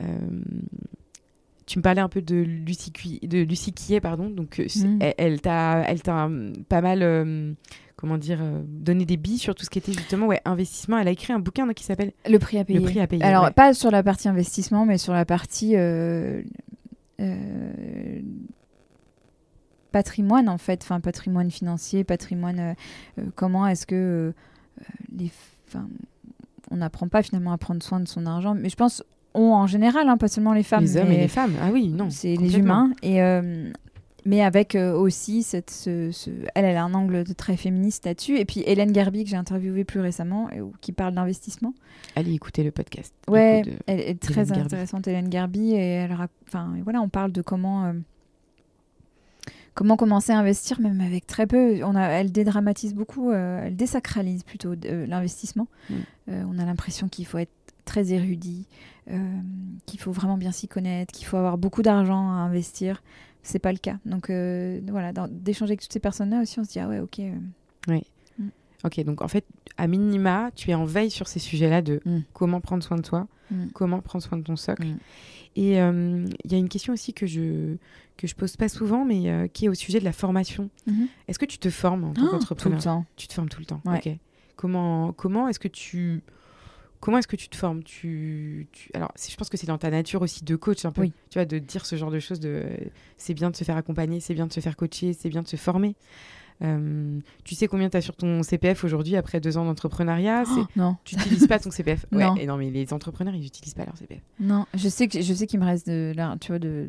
Euh, 0.01 0.41
tu 1.65 1.79
me 1.79 1.83
parlais 1.83 2.01
un 2.01 2.09
peu 2.09 2.21
de 2.21 2.35
Lucie, 2.35 2.91
de 3.23 3.39
Lucie 3.43 3.71
Quillet, 3.73 4.01
pardon. 4.01 4.29
Donc 4.29 4.59
euh, 4.59 4.67
elle, 4.99 5.13
elle 5.17 5.41
t'a, 5.41 5.81
elle 5.87 6.01
t'a 6.01 6.29
pas 6.67 6.81
mal, 6.81 7.01
euh, 7.03 7.53
comment 8.03 8.17
dire, 8.17 8.39
euh, 8.41 8.61
donné 8.67 9.05
des 9.05 9.15
billes 9.15 9.37
sur 9.37 9.55
tout 9.55 9.63
ce 9.63 9.69
qui 9.69 9.79
était 9.79 9.93
justement 9.93 10.25
ouais 10.25 10.41
investissement. 10.43 10.97
Elle 10.97 11.07
a 11.07 11.11
écrit 11.11 11.31
un 11.31 11.39
bouquin 11.39 11.65
donc, 11.65 11.75
qui 11.75 11.85
s'appelle 11.85 12.11
Le 12.29 12.37
prix 12.37 12.59
à 12.59 12.65
payer. 12.65 12.79
Le 12.79 12.83
prix 12.83 12.99
à 12.99 13.07
payer. 13.07 13.23
Alors, 13.23 13.45
ouais. 13.45 13.51
pas 13.51 13.73
sur 13.73 13.91
la 13.91 14.03
partie 14.03 14.27
investissement, 14.27 14.85
mais 14.85 14.97
sur 14.97 15.13
la 15.13 15.23
partie 15.23 15.77
euh, 15.77 16.41
euh, 17.21 18.19
patrimoine, 19.93 20.49
en 20.49 20.57
fait. 20.57 20.81
Enfin, 20.83 20.99
patrimoine 20.99 21.49
financier, 21.49 22.03
patrimoine. 22.03 22.75
comment 23.35 23.65
est-ce 23.67 23.85
que 23.85 24.33
les. 25.17 25.31
On 26.71 26.75
n'apprend 26.75 27.07
pas 27.07 27.23
finalement 27.23 27.53
à 27.53 27.57
prendre 27.57 27.81
soin 27.81 28.01
de 28.01 28.07
son 28.09 28.25
argent. 28.25 28.53
Mais 28.53 28.67
je 28.67 28.75
pense, 28.75 29.01
on 29.33 29.53
en 29.53 29.65
général, 29.65 30.09
hein, 30.09 30.17
pas 30.17 30.27
seulement 30.27 30.51
les 30.51 30.63
femmes. 30.63 30.83
les 30.83 30.97
hommes 30.97 31.07
mais 31.07 31.15
et 31.15 31.21
les 31.21 31.27
femmes. 31.29 31.53
Ah 31.61 31.69
oui, 31.71 31.87
non. 31.87 32.09
C'est 32.09 32.35
les 32.35 32.57
humains. 32.57 32.91
Et. 33.01 33.21
Euh, 34.25 34.29
mais 34.29 34.41
avec 34.41 34.75
euh, 34.75 34.93
aussi 34.93 35.43
cette, 35.43 35.69
ce, 35.71 36.11
ce- 36.11 36.29
elle, 36.55 36.65
elle 36.65 36.77
a 36.77 36.83
un 36.83 36.93
angle 36.93 37.23
de 37.23 37.33
très 37.33 37.57
féministe 37.57 38.05
là-dessus. 38.05 38.37
Et 38.37 38.45
puis 38.45 38.61
Hélène 38.65 38.91
Garby 38.91 39.23
que 39.23 39.29
j'ai 39.29 39.35
interviewée 39.37 39.83
plus 39.83 39.99
récemment, 39.99 40.49
et, 40.51 40.61
qui 40.81 40.91
parle 40.91 41.13
d'investissement. 41.13 41.73
Allez 42.15 42.33
écouter 42.33 42.63
le 42.63 42.71
podcast. 42.71 43.13
Ouais, 43.27 43.61
de- 43.63 43.71
elle 43.87 43.99
est 43.99 44.19
très 44.19 44.51
intéressante, 44.51 45.07
Hélène 45.07 45.29
Garby, 45.29 45.71
et 45.73 45.77
elle, 45.77 46.11
rac- 46.13 46.29
enfin, 46.47 46.73
voilà, 46.83 47.01
on 47.01 47.09
parle 47.09 47.31
de 47.31 47.41
comment, 47.41 47.85
euh, 47.85 47.93
comment 49.73 49.97
commencer 49.97 50.31
à 50.31 50.37
investir, 50.39 50.79
même 50.79 51.01
avec 51.01 51.25
très 51.27 51.47
peu. 51.47 51.83
On 51.83 51.95
a, 51.95 52.03
elle 52.07 52.31
dédramatise 52.31 52.93
beaucoup, 52.93 53.31
euh, 53.31 53.63
elle 53.65 53.75
désacralise 53.75 54.43
plutôt 54.43 54.73
euh, 54.85 55.05
l'investissement. 55.07 55.67
Mm. 55.89 55.93
Euh, 56.29 56.43
on 56.47 56.59
a 56.59 56.65
l'impression 56.65 57.07
qu'il 57.07 57.25
faut 57.25 57.39
être 57.39 57.51
très 57.85 58.13
érudit, 58.13 58.65
euh, 59.11 59.17
qu'il 59.85 59.99
faut 59.99 60.11
vraiment 60.11 60.37
bien 60.37 60.51
s'y 60.51 60.67
connaître, 60.67 61.11
qu'il 61.11 61.25
faut 61.27 61.37
avoir 61.37 61.57
beaucoup 61.57 61.81
d'argent 61.81 62.29
à 62.29 62.35
investir. 62.35 63.03
C'est 63.43 63.59
pas 63.59 63.71
le 63.71 63.77
cas. 63.77 63.97
Donc 64.05 64.29
euh, 64.29 64.79
voilà, 64.87 65.11
d'échanger 65.29 65.71
avec 65.71 65.81
toutes 65.81 65.93
ces 65.93 65.99
personnes-là 65.99 66.41
aussi, 66.41 66.59
on 66.59 66.63
se 66.63 66.69
dit 66.71 66.79
ah 66.79 66.87
ouais, 66.87 66.99
ok. 66.99 67.19
euh, 67.19 67.99
Ok, 68.85 68.99
donc 69.05 69.21
en 69.21 69.29
fait, 69.29 69.45
à 69.77 69.87
minima, 69.87 70.51
tu 70.55 70.69
es 70.69 70.73
en 70.73 70.83
veille 70.83 71.09
sur 71.09 71.29
ces 71.29 71.39
sujets-là 71.39 71.81
de 71.81 72.01
Mm. 72.05 72.19
comment 72.33 72.59
prendre 72.59 72.83
soin 72.83 72.97
de 72.97 73.01
toi, 73.01 73.27
Mm. 73.49 73.67
comment 73.73 74.01
prendre 74.01 74.21
soin 74.23 74.37
de 74.37 74.43
ton 74.43 74.57
socle. 74.57 74.87
Mm. 74.87 74.97
Et 75.55 75.79
euh, 75.81 76.25
il 76.43 76.51
y 76.51 76.55
a 76.55 76.57
une 76.57 76.67
question 76.67 76.91
aussi 76.91 77.13
que 77.13 77.25
je 77.25 77.77
que 78.17 78.27
je 78.27 78.35
pose 78.35 78.57
pas 78.57 78.67
souvent, 78.67 79.05
mais 79.05 79.29
euh, 79.29 79.47
qui 79.47 79.65
est 79.65 79.69
au 79.69 79.73
sujet 79.73 79.99
de 79.99 80.03
la 80.05 80.11
formation. 80.11 80.69
Mhm. 80.85 81.07
Est-ce 81.27 81.39
que 81.39 81.45
tu 81.45 81.57
te 81.59 81.69
formes 81.69 82.03
en 82.03 82.13
tant 82.13 82.21
Oh, 82.23 82.25
tout 82.25 82.31
qu'entrepreneur 82.31 82.77
le 82.79 82.83
temps. 82.83 83.05
Tu 83.15 83.27
te 83.27 83.33
formes 83.33 83.49
tout 83.49 83.59
le 83.59 83.65
temps. 83.65 83.81
Ouais. 83.85 83.97
Ok. 84.05 84.17
Comment 84.57 85.13
comment 85.13 85.47
est-ce 85.47 85.59
que 85.59 85.67
tu 85.69 86.21
comment 87.03 87.17
est-ce 87.17 87.27
que 87.27 87.35
tu 87.35 87.49
te 87.49 87.55
formes? 87.57 87.83
Tu, 87.83 88.67
tu- 88.71 88.89
alors 88.93 89.11
je 89.17 89.35
pense 89.35 89.49
que 89.49 89.57
c'est 89.57 89.67
dans 89.67 89.77
ta 89.77 89.89
nature 89.89 90.21
aussi 90.21 90.43
de 90.45 90.55
coach 90.55 90.85
un 90.85 90.91
peu. 90.93 91.01
Oui. 91.01 91.11
Tu 91.29 91.37
vois 91.37 91.45
de 91.45 91.59
dire 91.59 91.85
ce 91.85 91.95
genre 91.97 92.11
de 92.11 92.19
choses 92.19 92.39
de 92.39 92.63
c'est 93.17 93.33
bien 93.33 93.49
de 93.51 93.55
se 93.57 93.63
faire 93.65 93.75
accompagner, 93.75 94.19
c'est 94.21 94.33
bien 94.33 94.47
de 94.47 94.53
se 94.53 94.61
faire 94.61 94.75
coacher, 94.77 95.11
c'est 95.13 95.29
bien 95.29 95.41
de 95.41 95.47
se 95.47 95.57
former. 95.57 95.95
Euh, 96.63 97.19
tu 97.43 97.55
sais 97.55 97.67
combien 97.67 97.89
tu 97.89 97.97
as 97.97 98.01
sur 98.01 98.15
ton 98.15 98.41
CPF 98.43 98.83
aujourd'hui 98.85 99.15
après 99.17 99.41
deux 99.41 99.57
ans 99.57 99.65
d'entrepreneuriat? 99.65 100.43
Oh, 100.55 100.65
non, 100.77 100.95
Tu 101.03 101.15
n'utilises 101.17 101.47
pas 101.47 101.59
ton 101.59 101.71
CPF. 101.71 102.05
Ouais, 102.13 102.23
Non. 102.23 102.35
et 102.35 102.45
non, 102.45 102.57
mais 102.57 102.69
les 102.69 102.93
entrepreneurs, 102.93 103.35
ils 103.35 103.41
n'utilisent 103.41 103.73
pas 103.73 103.85
leur 103.85 103.97
CPF. 103.97 104.21
non, 104.39 104.65
je 104.73 104.87
sais 104.87 105.07
que 105.07 105.21
je 105.21 105.33
sais 105.33 105.45
qu'il 105.47 105.59
me 105.59 105.65
reste 105.65 105.87
de, 105.87 106.13
tu 106.39 106.47
vois, 106.49 106.59
de. 106.59 106.87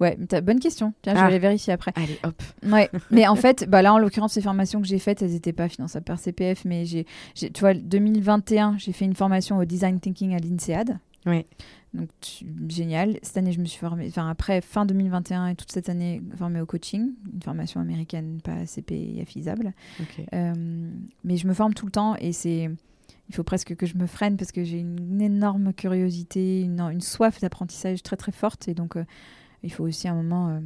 Ouais, 0.00 0.16
bonne 0.42 0.60
question. 0.60 0.94
Tiens, 1.02 1.14
je 1.14 1.18
Ah. 1.18 1.22
vais 1.22 1.28
aller 1.28 1.38
vérifier 1.38 1.72
après. 1.72 1.92
Allez, 1.94 2.18
hop. 2.24 2.42
Ouais, 2.66 2.88
mais 3.10 3.26
en 3.28 3.36
fait, 3.36 3.68
bah 3.68 3.82
là, 3.82 3.92
en 3.92 3.98
l'occurrence, 3.98 4.32
ces 4.32 4.40
formations 4.42 4.80
que 4.80 4.86
j'ai 4.86 4.98
faites, 4.98 5.20
elles 5.22 5.32
n'étaient 5.32 5.52
pas 5.52 5.68
finançables 5.68 6.04
par 6.04 6.18
CPF, 6.18 6.64
mais 6.64 6.84
j'ai, 6.86 7.04
tu 7.34 7.48
vois, 7.60 7.74
2021, 7.74 8.78
j'ai 8.78 8.92
fait 8.92 9.04
une 9.04 9.14
formation 9.14 9.58
au 9.58 9.64
design 9.64 10.00
thinking 10.00 10.34
à 10.34 10.38
l'INSEAD. 10.38 10.98
Ouais. 11.26 11.46
Donc, 11.92 12.08
tu- 12.20 12.46
génial. 12.68 13.18
Cette 13.22 13.36
année, 13.36 13.52
je 13.52 13.60
me 13.60 13.64
suis 13.66 13.78
formée, 13.80 14.06
enfin, 14.08 14.28
après, 14.30 14.60
fin 14.62 14.86
2021 14.86 15.48
et 15.48 15.54
toute 15.56 15.70
cette 15.72 15.88
année, 15.88 16.22
formée 16.38 16.60
au 16.60 16.66
coaching, 16.66 17.10
une 17.34 17.42
formation 17.42 17.80
américaine, 17.80 18.38
pas 18.42 18.64
CPFisable. 18.64 19.72
Ok. 20.00 20.24
Euh, 20.32 20.54
mais 21.24 21.36
je 21.36 21.46
me 21.46 21.52
forme 21.52 21.74
tout 21.74 21.86
le 21.86 21.92
temps 21.92 22.16
et 22.16 22.32
c'est. 22.32 22.70
Il 23.28 23.34
faut 23.34 23.44
presque 23.44 23.76
que 23.76 23.86
je 23.86 23.96
me 23.96 24.06
freine 24.06 24.36
parce 24.36 24.50
que 24.50 24.64
j'ai 24.64 24.78
une 24.80 25.20
énorme 25.20 25.72
curiosité, 25.72 26.62
une, 26.62 26.80
une 26.80 27.00
soif 27.00 27.40
d'apprentissage 27.40 28.02
très 28.02 28.16
très 28.16 28.32
forte 28.32 28.66
et 28.66 28.74
donc 28.74 28.96
euh, 28.96 29.04
il 29.62 29.72
faut 29.72 29.84
aussi 29.84 30.08
à 30.08 30.12
un 30.12 30.16
moment 30.16 30.48
euh, 30.48 30.60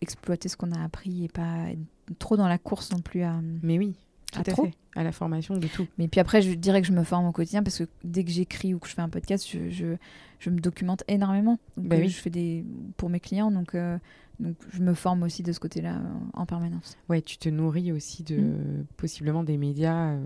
exploiter 0.00 0.48
ce 0.48 0.56
qu'on 0.56 0.72
a 0.72 0.82
appris 0.82 1.24
et 1.24 1.28
pas 1.28 1.70
être 1.70 2.18
trop 2.18 2.36
dans 2.36 2.48
la 2.48 2.58
course 2.58 2.90
non 2.92 3.00
plus 3.00 3.22
à. 3.22 3.40
Mais 3.62 3.78
oui, 3.78 3.94
tout 4.32 4.40
À 4.40 4.44
trop. 4.44 4.64
fait. 4.66 4.74
À 4.96 5.04
la 5.04 5.12
formation 5.12 5.56
de 5.56 5.68
tout. 5.68 5.86
Mais 5.98 6.08
puis 6.08 6.18
après, 6.20 6.42
je 6.42 6.52
dirais 6.52 6.80
que 6.82 6.86
je 6.88 6.92
me 6.92 7.04
forme 7.04 7.24
au 7.26 7.30
quotidien 7.32 7.62
parce 7.62 7.78
que 7.78 7.84
dès 8.02 8.24
que 8.24 8.30
j'écris 8.30 8.74
ou 8.74 8.80
que 8.80 8.88
je 8.88 8.94
fais 8.94 9.02
un 9.02 9.08
podcast, 9.08 9.48
je, 9.48 9.70
je, 9.70 9.94
je 10.40 10.50
me 10.50 10.58
documente 10.58 11.04
énormément. 11.06 11.60
Donc, 11.76 11.86
Bah 11.86 11.96
euh, 11.96 12.00
oui. 12.00 12.08
Je 12.08 12.16
fais 12.20 12.30
des 12.30 12.64
pour 12.96 13.08
mes 13.08 13.20
clients, 13.20 13.52
donc 13.52 13.76
euh, 13.76 13.98
donc 14.40 14.56
je 14.72 14.80
me 14.82 14.94
forme 14.94 15.22
aussi 15.22 15.44
de 15.44 15.52
ce 15.52 15.60
côté-là 15.60 15.94
euh, 15.98 16.02
en 16.32 16.44
permanence. 16.44 16.96
Ouais, 17.08 17.22
tu 17.22 17.38
te 17.38 17.48
nourris 17.48 17.92
aussi 17.92 18.24
de 18.24 18.36
Mm. 18.36 18.84
possiblement 18.96 19.44
des 19.44 19.56
médias 19.58 20.08
euh, 20.14 20.20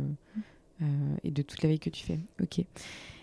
euh, 0.80 0.86
et 1.24 1.30
de 1.30 1.42
toute 1.42 1.62
la 1.62 1.68
veille 1.68 1.78
que 1.78 1.90
tu 1.90 2.04
fais. 2.06 2.20
Ok. 2.40 2.64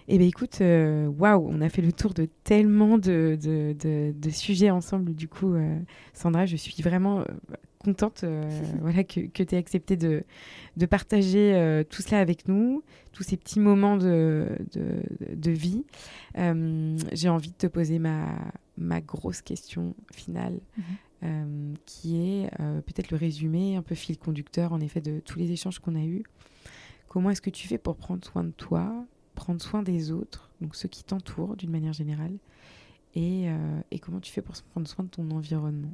Eh 0.07 0.17
bien, 0.17 0.27
écoute, 0.27 0.59
euh, 0.61 1.07
waouh, 1.07 1.47
on 1.49 1.61
a 1.61 1.69
fait 1.69 1.81
le 1.81 1.91
tour 1.93 2.13
de 2.13 2.27
tellement 2.43 2.97
de, 2.97 3.37
de, 3.41 3.73
de- 3.79 4.13
de 4.17 4.29
sujets 4.29 4.69
ensemble. 4.69 5.13
Du 5.13 5.27
coup, 5.27 5.53
euh, 5.53 5.79
Sandra, 6.13 6.45
je 6.45 6.55
suis 6.57 6.81
vraiment 6.83 7.19
euh, 7.21 7.25
contente 7.79 8.23
euh, 8.23 8.41
voilà, 8.81 9.03
que, 9.03 9.21
que 9.21 9.43
tu 9.43 9.55
aies 9.55 9.57
accepté 9.57 9.95
de, 9.95 10.23
de 10.77 10.85
partager 10.85 11.53
euh, 11.55 11.83
tout 11.83 12.01
cela 12.01 12.19
avec 12.19 12.47
nous, 12.47 12.83
tous 13.13 13.23
ces 13.23 13.37
petits 13.37 13.59
moments 13.59 13.95
de, 13.97 14.49
de, 14.73 15.01
de 15.35 15.51
vie. 15.51 15.85
J'ai 17.13 17.29
envie 17.29 17.49
de 17.51 17.55
te 17.57 17.67
poser 17.67 17.99
ma, 17.99 18.27
ma 18.77 19.01
grosse 19.01 19.41
question 19.41 19.95
finale, 20.13 20.59
Mhm. 21.23 21.75
qui 21.85 22.17
est 22.17 22.49
peut-être 22.57 23.11
le 23.11 23.17
résumé, 23.17 23.75
un 23.75 23.83
peu 23.83 23.93
fil 23.93 24.17
conducteur, 24.17 24.73
en 24.73 24.79
effet, 24.81 25.01
de 25.01 25.19
tous 25.19 25.37
les 25.37 25.51
échanges 25.51 25.77
qu'on 25.77 25.93
a 25.95 26.01
eus. 26.03 26.23
Comment 27.07 27.29
est-ce 27.29 27.41
que 27.41 27.51
tu 27.51 27.67
fais 27.67 27.77
pour 27.77 27.95
prendre 27.95 28.25
soin 28.25 28.43
de 28.43 28.49
toi, 28.51 29.05
prendre 29.41 29.59
soin 29.59 29.81
des 29.81 30.11
autres, 30.11 30.51
donc 30.61 30.75
ceux 30.75 30.87
qui 30.87 31.03
t'entourent 31.03 31.55
d'une 31.55 31.71
manière 31.71 31.93
générale, 31.93 32.37
et, 33.15 33.49
euh, 33.49 33.81
comment 33.99 34.19
tu 34.19 34.31
fais 34.31 34.43
pour 34.43 34.55
prendre 34.71 34.87
soin 34.87 35.03
de 35.03 35.09
ton 35.09 35.31
environnement? 35.31 35.93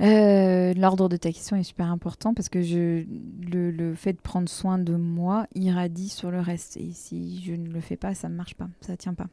Euh, 0.00 0.74
L'ordre 0.74 1.08
de 1.08 1.16
ta 1.16 1.30
question 1.30 1.56
est 1.56 1.62
super 1.62 1.86
important 1.86 2.34
parce 2.34 2.48
que 2.48 2.58
le, 2.58 3.94
fait 3.94 4.14
de 4.14 4.18
prendre 4.20 4.48
soin 4.48 4.78
de 4.78 4.96
moi 4.96 5.46
irradie 5.54 6.08
sur 6.08 6.32
le 6.32 6.40
reste. 6.40 6.76
Et 6.76 6.90
si 6.90 7.40
je 7.44 7.52
ne 7.52 7.68
le 7.68 7.80
fais 7.80 7.96
pas, 7.96 8.14
ça 8.14 8.28
ne 8.28 8.34
marche 8.34 8.54
pas, 8.54 8.68
ça 8.80 8.92
ne 8.92 8.96
tient 8.96 9.14
pas. 9.14 9.28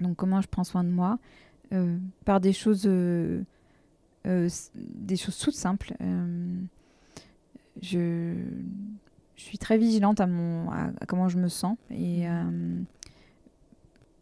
Donc 0.00 0.16
comment 0.16 0.42
je 0.42 0.48
prends 0.48 0.64
soin 0.64 0.84
de 0.84 0.90
moi? 0.90 1.18
Euh, 1.72 1.96
Par 2.26 2.40
des 2.42 2.52
choses, 2.52 2.82
des 4.24 5.16
choses 5.16 5.38
toutes 5.38 5.54
simples. 5.54 5.94
je, 7.80 8.34
je, 9.40 9.44
suis 9.46 9.58
très 9.58 9.78
vigilante 9.78 10.20
à, 10.20 10.26
mon, 10.26 10.70
à, 10.70 10.90
à, 11.00 11.06
comment 11.06 11.28
je 11.28 11.38
me 11.38 11.48
sens. 11.48 11.76
Et 11.90 12.24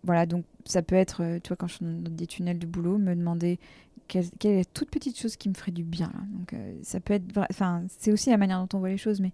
voilà, 0.04 0.26
donc 0.26 0.44
ça 0.64 0.82
peut 0.82 0.94
être, 0.94 1.38
tu 1.42 1.48
vois, 1.48 1.56
quand 1.56 1.66
je 1.66 1.74
suis 1.74 1.84
dans 1.84 2.10
des 2.10 2.26
tunnels 2.26 2.58
de 2.58 2.66
boulot, 2.66 2.98
me 2.98 3.14
demander 3.14 3.58
quelle, 4.06 4.30
quelle 4.38 4.58
est 4.58 4.72
toute 4.72 4.90
petite 4.90 5.18
chose 5.18 5.36
qui 5.36 5.48
me 5.48 5.54
ferait 5.54 5.72
du 5.72 5.82
bien. 5.82 6.10
Là. 6.14 6.20
Donc 6.32 6.54
ça 6.82 7.00
peut 7.00 7.14
être, 7.14 7.24
enfin, 7.50 7.82
c'est 7.98 8.12
aussi 8.12 8.30
la 8.30 8.36
manière 8.36 8.60
dont 8.60 8.76
on 8.76 8.80
voit 8.80 8.90
les 8.90 8.96
choses, 8.96 9.20
mais 9.20 9.32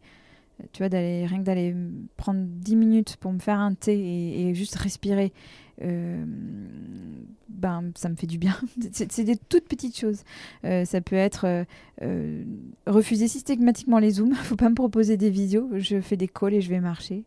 tu 0.73 0.79
vois, 0.79 0.89
d'aller 0.89 1.27
rien 1.27 1.39
que 1.39 1.45
d'aller 1.45 1.75
prendre 2.17 2.41
10 2.41 2.77
minutes 2.77 3.17
pour 3.17 3.33
me 3.33 3.39
faire 3.39 3.59
un 3.59 3.75
thé 3.75 3.99
et, 3.99 4.49
et 4.49 4.55
juste 4.55 4.77
respirer 4.77 5.33
euh, 5.83 6.25
ben, 7.49 7.91
ça 7.95 8.09
me 8.09 8.17
fait 8.17 8.27
du 8.27 8.39
bien. 8.39 8.57
c'est 8.93 9.25
des 9.25 9.37
toutes 9.37 9.67
petites 9.69 9.99
choses. 9.99 10.23
Euh, 10.65 10.85
ça 10.85 11.01
peut 11.01 11.17
être 11.17 11.65
euh, 12.03 12.45
refuser 12.87 13.29
systématiquement 13.29 13.99
les 13.99 14.13
zooms. 14.13 14.35
Faut 14.43 14.57
pas 14.57 14.69
me 14.69 14.75
proposer 14.75 15.17
des 15.17 15.31
visios. 15.31 15.69
Je 15.75 16.01
fais 16.01 16.17
des 16.17 16.29
calls 16.29 16.55
et 16.55 16.61
je 16.61 16.71
vais 16.71 16.81
marcher. 16.81 17.25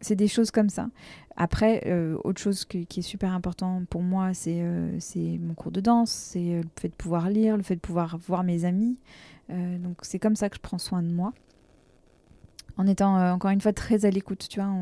C'est 0.00 0.16
des 0.16 0.26
choses 0.26 0.50
comme 0.50 0.70
ça. 0.70 0.88
Après, 1.36 1.92
autre 2.24 2.40
chose 2.40 2.64
qui 2.64 3.00
est 3.00 3.02
super 3.02 3.34
important 3.34 3.82
pour 3.90 4.02
moi, 4.02 4.32
c'est 4.32 4.62
mon 5.12 5.52
cours 5.52 5.70
de 5.70 5.82
danse, 5.82 6.10
c'est 6.10 6.62
le 6.62 6.68
fait 6.80 6.88
de 6.88 6.94
pouvoir 6.94 7.28
lire, 7.28 7.58
le 7.58 7.62
fait 7.62 7.74
de 7.74 7.80
pouvoir 7.80 8.16
voir 8.16 8.42
mes 8.42 8.64
amis. 8.64 8.96
donc 9.50 9.98
c'est 10.00 10.18
comme 10.18 10.34
ça 10.34 10.48
que 10.48 10.56
je 10.56 10.62
prends 10.62 10.78
soin 10.78 11.02
de 11.02 11.12
moi. 11.12 11.34
En 12.78 12.86
étant 12.86 13.32
encore 13.34 13.50
une 13.50 13.60
fois 13.60 13.74
très 13.74 14.06
à 14.06 14.10
l'écoute, 14.10 14.46
tu 14.48 14.60
vois. 14.60 14.72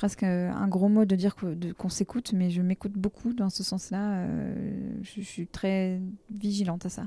Presque 0.00 0.22
un 0.22 0.66
gros 0.66 0.88
mot 0.88 1.04
de 1.04 1.14
dire 1.14 1.36
qu'on 1.76 1.90
s'écoute, 1.90 2.32
mais 2.32 2.48
je 2.48 2.62
m'écoute 2.62 2.94
beaucoup 2.94 3.34
dans 3.34 3.50
ce 3.50 3.62
sens-là. 3.62 4.12
Euh, 4.22 4.94
je, 5.02 5.20
suis 5.20 5.46
très 5.46 6.00
vigilante 6.34 6.86
à 6.86 6.88
ça. 6.88 7.02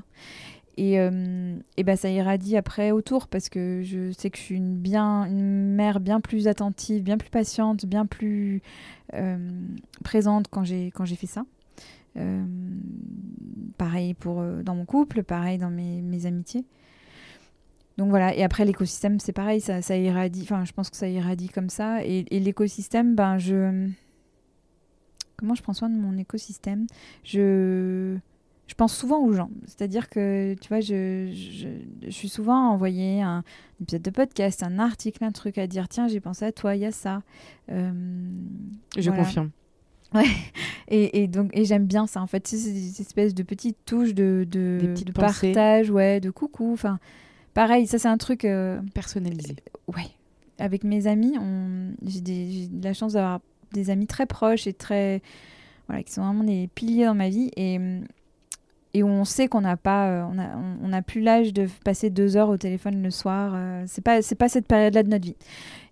Et, 0.76 1.00
euh, 1.00 1.56
et 1.76 1.82
ben 1.82 1.96
ça 1.96 2.08
irradie 2.08 2.56
après 2.56 2.92
autour 2.92 3.26
parce 3.26 3.48
que 3.48 3.82
je 3.82 4.12
sais 4.12 4.30
que 4.30 4.38
je 4.38 4.42
suis 4.44 4.54
une, 4.54 4.76
bien, 4.76 5.24
une 5.24 5.74
mère 5.74 5.98
bien 5.98 6.20
plus 6.20 6.46
attentive, 6.46 7.02
bien 7.02 7.18
plus 7.18 7.30
patiente, 7.30 7.84
bien 7.84 8.06
plus 8.06 8.62
euh, 9.14 9.38
présente 10.04 10.46
quand 10.48 10.62
j'ai 10.62 10.92
fait 11.16 11.26
ça. 11.26 11.44
Euh, 12.16 12.44
pareil 13.76 14.14
pour 14.14 14.40
dans 14.62 14.76
mon 14.76 14.84
couple, 14.84 15.24
pareil 15.24 15.58
dans 15.58 15.70
mes 15.70 16.26
amitiés. 16.26 16.64
Donc 17.96 18.10
voilà, 18.10 18.34
et 18.34 18.42
après 18.42 18.64
l'écosystème, 18.64 19.20
c'est 19.20 19.32
pareil, 19.32 19.60
ça, 19.60 19.80
ça 19.80 19.96
irradie, 19.96 20.42
enfin 20.42 20.64
je 20.64 20.72
pense 20.72 20.90
que 20.90 20.96
ça 20.96 21.08
irradie 21.08 21.48
comme 21.48 21.68
ça. 21.68 22.04
Et, 22.04 22.24
et 22.30 22.40
l'écosystème, 22.40 23.14
ben 23.14 23.38
je... 23.38 23.88
Comment 25.36 25.54
je 25.54 25.62
prends 25.62 25.74
soin 25.74 25.90
de 25.90 25.96
mon 25.96 26.16
écosystème? 26.16 26.86
Je... 27.22 28.16
je 28.66 28.74
pense 28.74 28.96
souvent 28.96 29.18
aux 29.18 29.32
gens. 29.32 29.50
C'est-à-dire 29.66 30.08
que, 30.08 30.54
tu 30.60 30.68
vois, 30.68 30.80
je, 30.80 31.30
je, 31.32 31.68
je, 32.06 32.10
suis 32.10 32.28
souvent 32.28 32.70
envoyé 32.70 33.20
un 33.20 33.44
épisode 33.80 34.02
de 34.02 34.10
podcast, 34.10 34.62
un 34.62 34.78
article, 34.78 35.22
un 35.22 35.32
truc 35.32 35.58
à 35.58 35.66
dire, 35.66 35.88
tiens, 35.88 36.08
j'ai 36.08 36.20
pensé 36.20 36.44
à 36.44 36.52
toi, 36.52 36.74
il 36.74 36.82
y 36.82 36.86
a 36.86 36.92
ça. 36.92 37.22
Euh, 37.70 37.92
je 38.96 39.10
voilà. 39.10 39.24
confirme. 39.24 39.50
Ouais, 40.14 40.26
et, 40.86 41.24
et 41.24 41.26
donc 41.26 41.50
et 41.54 41.64
j'aime 41.64 41.86
bien 41.86 42.06
ça 42.06 42.22
en 42.22 42.28
fait, 42.28 42.46
c'est 42.46 42.56
ces 42.56 43.00
espèces 43.00 43.34
de 43.34 43.42
petites 43.42 43.78
touches 43.84 44.14
de, 44.14 44.46
de, 44.48 44.94
de 45.04 45.10
partage, 45.10 45.90
ouais, 45.90 46.20
de 46.20 46.30
coucou, 46.30 46.72
enfin 46.72 47.00
Pareil, 47.54 47.86
ça 47.86 47.98
c'est 47.98 48.08
un 48.08 48.18
truc 48.18 48.44
euh, 48.44 48.80
personnalisé. 48.94 49.56
Euh, 49.88 49.92
ouais. 49.96 50.10
Avec 50.58 50.84
mes 50.84 51.06
amis, 51.08 51.34
j'ai 52.06 52.20
de 52.20 52.84
la 52.84 52.92
chance 52.92 53.14
d'avoir 53.14 53.40
des 53.72 53.90
amis 53.90 54.06
très 54.06 54.26
proches 54.26 54.66
et 54.68 54.72
très 54.72 55.20
voilà, 55.88 56.02
qui 56.02 56.12
sont 56.12 56.22
vraiment 56.22 56.44
des 56.44 56.68
piliers 56.74 57.06
dans 57.06 57.14
ma 57.14 57.28
vie 57.28 57.50
et 57.56 57.78
et 58.94 59.02
où 59.02 59.08
on 59.08 59.24
sait 59.24 59.48
qu'on 59.48 59.60
n'a 59.60 59.76
pas 59.76 60.08
euh, 60.08 60.24
on 60.30 60.38
a 60.38 60.56
on, 60.56 60.94
on 60.94 61.02
plus 61.02 61.20
l'âge 61.20 61.52
de 61.52 61.68
passer 61.84 62.10
deux 62.10 62.36
heures 62.36 62.48
au 62.48 62.56
téléphone 62.56 63.02
le 63.02 63.10
soir 63.10 63.52
euh, 63.54 63.84
c'est 63.86 64.02
pas 64.02 64.22
c'est 64.22 64.36
pas 64.36 64.48
cette 64.48 64.66
période 64.66 64.94
là 64.94 65.02
de 65.02 65.08
notre 65.08 65.24
vie 65.24 65.36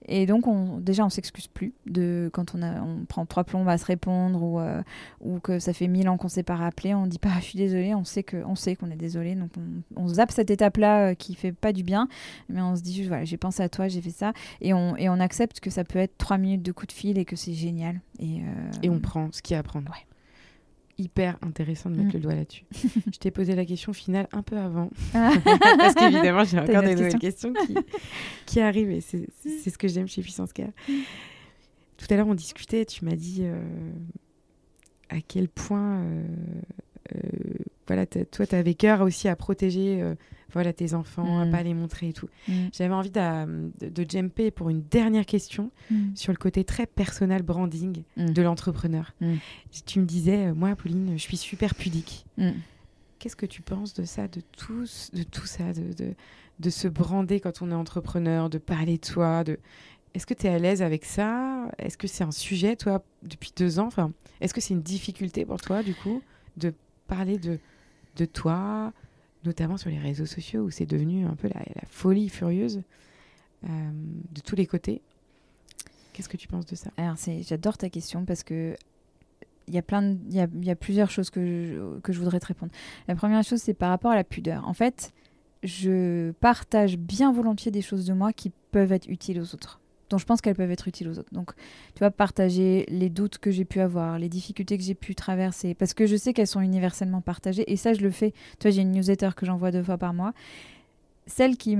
et 0.07 0.27
donc 0.27 0.47
on, 0.47 0.79
déjà 0.79 1.05
on 1.05 1.11
s'excuse 1.11 1.47
plus 1.47 1.73
de 1.87 2.31
quand 2.33 2.55
on 2.55 2.63
a 2.63 2.81
on 2.81 3.05
prend 3.05 3.27
trois 3.27 3.45
plombes 3.45 3.69
à 3.69 3.79
se 3.79 3.85
répondre 3.85 4.43
ou 4.43 4.59
euh, 4.59 4.83
ou 5.21 5.39
que 5.39 5.59
ça 5.59 5.73
fait 5.73 5.89
mille 5.89 6.09
ans 6.09 6.17
qu'on 6.17 6.29
s'est 6.29 6.43
pas 6.43 6.57
rappelé 6.57 6.95
on 6.95 7.07
dit 7.07 7.19
pas 7.19 7.31
je 7.41 7.45
suis 7.45 7.59
désolé 7.59 7.95
on 7.95 8.05
sait 8.05 8.25
qu'on 8.25 8.91
est 8.91 8.97
désolé 8.97 9.35
donc 9.35 9.51
on, 9.57 10.03
on 10.03 10.09
zappe 10.09 10.33
cette 10.33 10.51
étape 10.51 10.77
là 10.77 11.11
euh, 11.11 11.15
qui 11.15 11.35
fait 11.35 11.53
pas 11.53 11.73
du 11.73 11.83
bien 11.83 12.09
mais 12.49 12.61
on 12.61 12.77
se 12.77 12.83
dit 12.83 12.95
juste 12.95 13.09
voilà 13.09 13.25
j'ai 13.25 13.37
pensé 13.37 13.63
à 13.63 13.69
toi 13.69 13.89
j'ai 13.89 14.01
fait 14.01 14.11
ça 14.11 14.33
et 14.61 14.75
on 14.75 14.97
et 14.97 15.09
on 15.09 15.21
accepte 15.21 15.61
que 15.61 15.71
ça 15.71 15.85
peut 15.85 15.99
être 15.99 16.19
trois 16.19 16.39
minutes 16.39 16.63
de 16.63 16.73
coup 16.73 16.87
de 16.87 16.93
fil 16.93 17.19
et 17.19 17.25
que 17.25 17.37
c'est 17.37 17.55
génial 17.55 18.01
et 18.19 18.41
euh, 18.41 18.71
et 18.83 18.91
on 18.91 19.01
prend 19.01 19.31
ce 19.33 19.43
qu'il 19.43 19.55
y 19.55 19.57
a 19.57 19.61
à 19.61 19.63
prendre. 19.63 19.91
Ouais 19.91 20.07
hyper 21.03 21.37
intéressant 21.43 21.91
de 21.91 21.97
mettre 21.97 22.11
mmh. 22.11 22.13
le 22.15 22.21
doigt 22.21 22.35
là-dessus. 22.35 22.65
je 23.13 23.19
t'ai 23.19 23.31
posé 23.31 23.55
la 23.55 23.65
question 23.65 23.93
finale 23.93 24.29
un 24.33 24.43
peu 24.43 24.57
avant, 24.57 24.91
parce 25.13 25.95
qu'évidemment 25.95 26.45
j'ai 26.45 26.59
encore 26.59 26.83
des 26.83 26.95
nouvelles 26.95 27.19
questions 27.19 27.53
qui, 27.53 27.75
qui 28.47 28.61
arrivent 28.61 28.91
et 28.91 29.01
c'est 29.01 29.27
ce 29.71 29.79
que 29.79 29.89
j'aime 29.89 30.09
chez 30.09 30.23
Puissance 30.23 30.53
Care. 30.53 30.71
Tout 31.97 32.07
à 32.11 32.17
l'heure 32.17 32.27
on 32.27 32.35
discutait, 32.35 32.85
tu 32.85 33.05
m'as 33.05 33.17
dit 33.17 33.43
euh, 33.43 33.63
à 35.09 35.21
quel 35.21 35.49
point 35.49 36.01
euh, 36.01 36.25
euh, 37.15 37.19
voilà, 37.87 38.07
toi 38.07 38.47
tu 38.47 38.55
avais 38.55 38.75
cœur 38.75 39.03
aussi 39.03 39.29
à 39.29 39.37
protéger 39.37 40.03
voilà, 40.53 40.73
tes 40.73 40.95
enfants, 40.95 41.25
mmh. 41.25 41.49
à 41.49 41.51
pas 41.51 41.63
les 41.63 41.75
montrer 41.75 42.09
et 42.09 42.13
tout. 42.13 42.29
Mmh. 42.49 42.53
J'avais 42.73 42.95
envie 42.95 43.11
de, 43.11 43.89
de, 43.89 44.07
jumper 44.09 44.51
pour 44.51 44.71
une 44.71 44.83
dernière 44.83 45.27
question 45.27 45.71
mmh. 45.91 46.15
sur 46.15 46.33
le 46.33 46.39
côté 46.39 46.65
très 46.65 46.87
personnel 46.87 47.43
branding 47.43 48.03
de 48.17 48.43
l'entrepreneur. 48.43 49.15
Tu 49.87 50.01
me 50.01 50.05
disais, 50.05 50.49
euh, 50.49 50.55
moi, 50.55 50.75
Pauline, 50.77 51.13
je 51.17 51.23
suis 51.23 51.37
super 51.37 51.75
pudique. 51.75 52.27
Qu'est-ce 53.19 53.37
que 53.37 53.47
tu 53.47 53.63
penses 53.63 53.95
de 53.95 54.05
ça, 54.05 54.27
de 54.27 54.41
tout, 54.41 54.85
de 55.13 55.23
tout 55.23 55.47
ça, 55.47 55.73
de, 55.73 55.93
de, 55.93 56.15
de, 56.59 56.71
se 56.71 56.89
brander 56.89 57.39
quand 57.39 57.63
on 57.63 57.71
est 57.71 57.75
entrepreneur, 57.75 58.51
de 58.51 58.59
parler 58.59 58.99
de 58.99 59.07
toi 59.07 59.45
de... 59.45 59.59
Est-ce 60.15 60.27
que 60.27 60.35
tu 60.35 60.47
es 60.47 60.51
à 60.51 60.59
l'aise 60.59 60.83
avec 60.83 61.05
ça? 61.05 61.71
Est-ce 61.79 61.97
que 61.97 62.09
c'est 62.09 62.25
un 62.25 62.33
sujet, 62.33 62.77
toi, 62.77 63.03
depuis 63.23 63.53
deux 63.57 63.79
ans? 63.79 63.87
Enfin, 63.87 64.13
Est-ce 64.41 64.53
que 64.53 64.61
c'est 64.61 64.75
une 64.75 64.83
difficulté 64.83 65.45
pour 65.47 65.61
toi, 65.61 65.83
du 65.83 65.95
coup, 65.95 66.21
de 66.57 66.75
parler 67.07 67.39
de, 67.39 67.59
de 68.17 68.25
toi, 68.25 68.93
notamment 69.45 69.77
sur 69.77 69.91
les 69.91 69.99
réseaux 69.99 70.27
sociaux 70.27 70.63
où 70.63 70.71
c'est 70.71 70.87
devenu 70.87 71.27
un 71.27 71.35
peu 71.35 71.49
la, 71.49 71.63
folie 71.89 72.29
furieuse 72.29 72.83
euh, 73.65 73.69
de 74.33 74.41
tous 74.41 74.57
les 74.57 74.67
côtés. 74.67 75.03
Qu'est-ce 76.13 76.29
que 76.29 76.37
tu 76.37 76.49
penses 76.49 76.67
de 76.67 76.77
ça? 76.77 76.91
Alors, 76.97 77.17
j'adore 77.43 77.79
ta 77.79 77.89
question 77.89 78.25
parce 78.25 78.43
que 78.43 78.77
il 79.69 79.75
y 79.75 79.79
a 79.79 79.83
plein, 79.83 80.17
il 80.29 80.69
y 80.69 80.75
plusieurs 80.75 81.11
choses 81.11 81.31
que 81.31 82.01
je 82.09 82.19
voudrais 82.19 82.41
te 82.41 82.47
répondre. 82.47 82.73
La 83.07 83.15
première 83.15 83.43
chose, 83.45 83.63
c'est 83.63 83.75
par 83.75 83.91
rapport 83.91 84.11
à 84.11 84.17
la 84.17 84.25
pudeur. 84.25 84.67
En 84.67 84.75
fait, 84.75 85.13
je 85.63 86.33
partage 86.33 86.99
bien 86.99 87.33
volontiers 87.33 87.71
des 87.71 87.81
choses 87.81 88.05
de 88.05 88.13
moi 88.13 88.33
qui 88.33 88.51
peuvent 88.73 88.93
être 88.93 89.09
utiles 89.09 89.41
aux 89.41 89.55
autres 89.55 89.81
dont 90.13 90.19
je 90.19 90.27
pense 90.27 90.41
qu'elles 90.41 90.55
peuvent 90.55 90.71
être 90.71 90.89
utiles 90.89 91.09
aux 91.09 91.19
autres. 91.19 91.33
Donc, 91.33 91.53
tu 91.95 91.99
vois, 91.99 92.11
partager 92.11 92.87
les 92.89 93.09
doutes 93.09 93.39
que 93.39 93.51
j'ai 93.51 93.65
pu 93.65 93.81
avoir, 93.81 94.19
les 94.19 94.29
difficultés 94.29 94.79
que 94.79 94.85
j'ai 94.85 94.95
pu 94.95 95.15
traverser, 95.15 95.75
parce 95.75 95.95
que 95.95 96.07
je 96.07 96.17
sais 96.17 96.33
qu'elles 96.33 96.47
sont 96.47 96.61
universellement 96.61 97.21
partagées, 97.21 97.71
et 97.71 97.77
ça, 97.77 97.95
je 97.95 98.01
le 98.01 98.11
fais. 98.11 98.33
Tu 98.59 98.69
vois, 98.69 98.71
j'ai 98.71 98.83
une 98.83 98.93
newsletter 98.93 99.31
que 99.37 99.47
j'envoie 99.47 99.71
deux 99.71 99.83
fois 99.83 99.99
par 99.99 100.15
mois. 100.15 100.33
Celles 101.27 101.57
qui, 101.57 101.77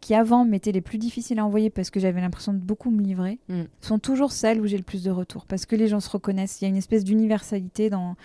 qui 0.00 0.14
avant 0.14 0.44
m'étaient 0.44 0.72
les 0.72 0.80
plus 0.80 0.98
difficiles 0.98 1.38
à 1.38 1.46
envoyer 1.46 1.70
parce 1.70 1.90
que 1.90 1.98
j'avais 1.98 2.20
l'impression 2.20 2.52
de 2.52 2.58
beaucoup 2.58 2.90
me 2.90 3.02
livrer, 3.02 3.38
mm. 3.48 3.62
sont 3.80 3.98
toujours 3.98 4.32
celles 4.32 4.60
où 4.60 4.66
j'ai 4.66 4.76
le 4.76 4.82
plus 4.82 5.02
de 5.02 5.10
retours, 5.10 5.46
parce 5.46 5.66
que 5.66 5.76
les 5.76 5.88
gens 5.88 6.00
se 6.00 6.10
reconnaissent. 6.10 6.60
Il 6.60 6.64
y 6.64 6.66
a 6.66 6.68
une 6.68 6.76
espèce 6.76 7.04
d'universalité 7.04 7.90
dans 7.90 8.16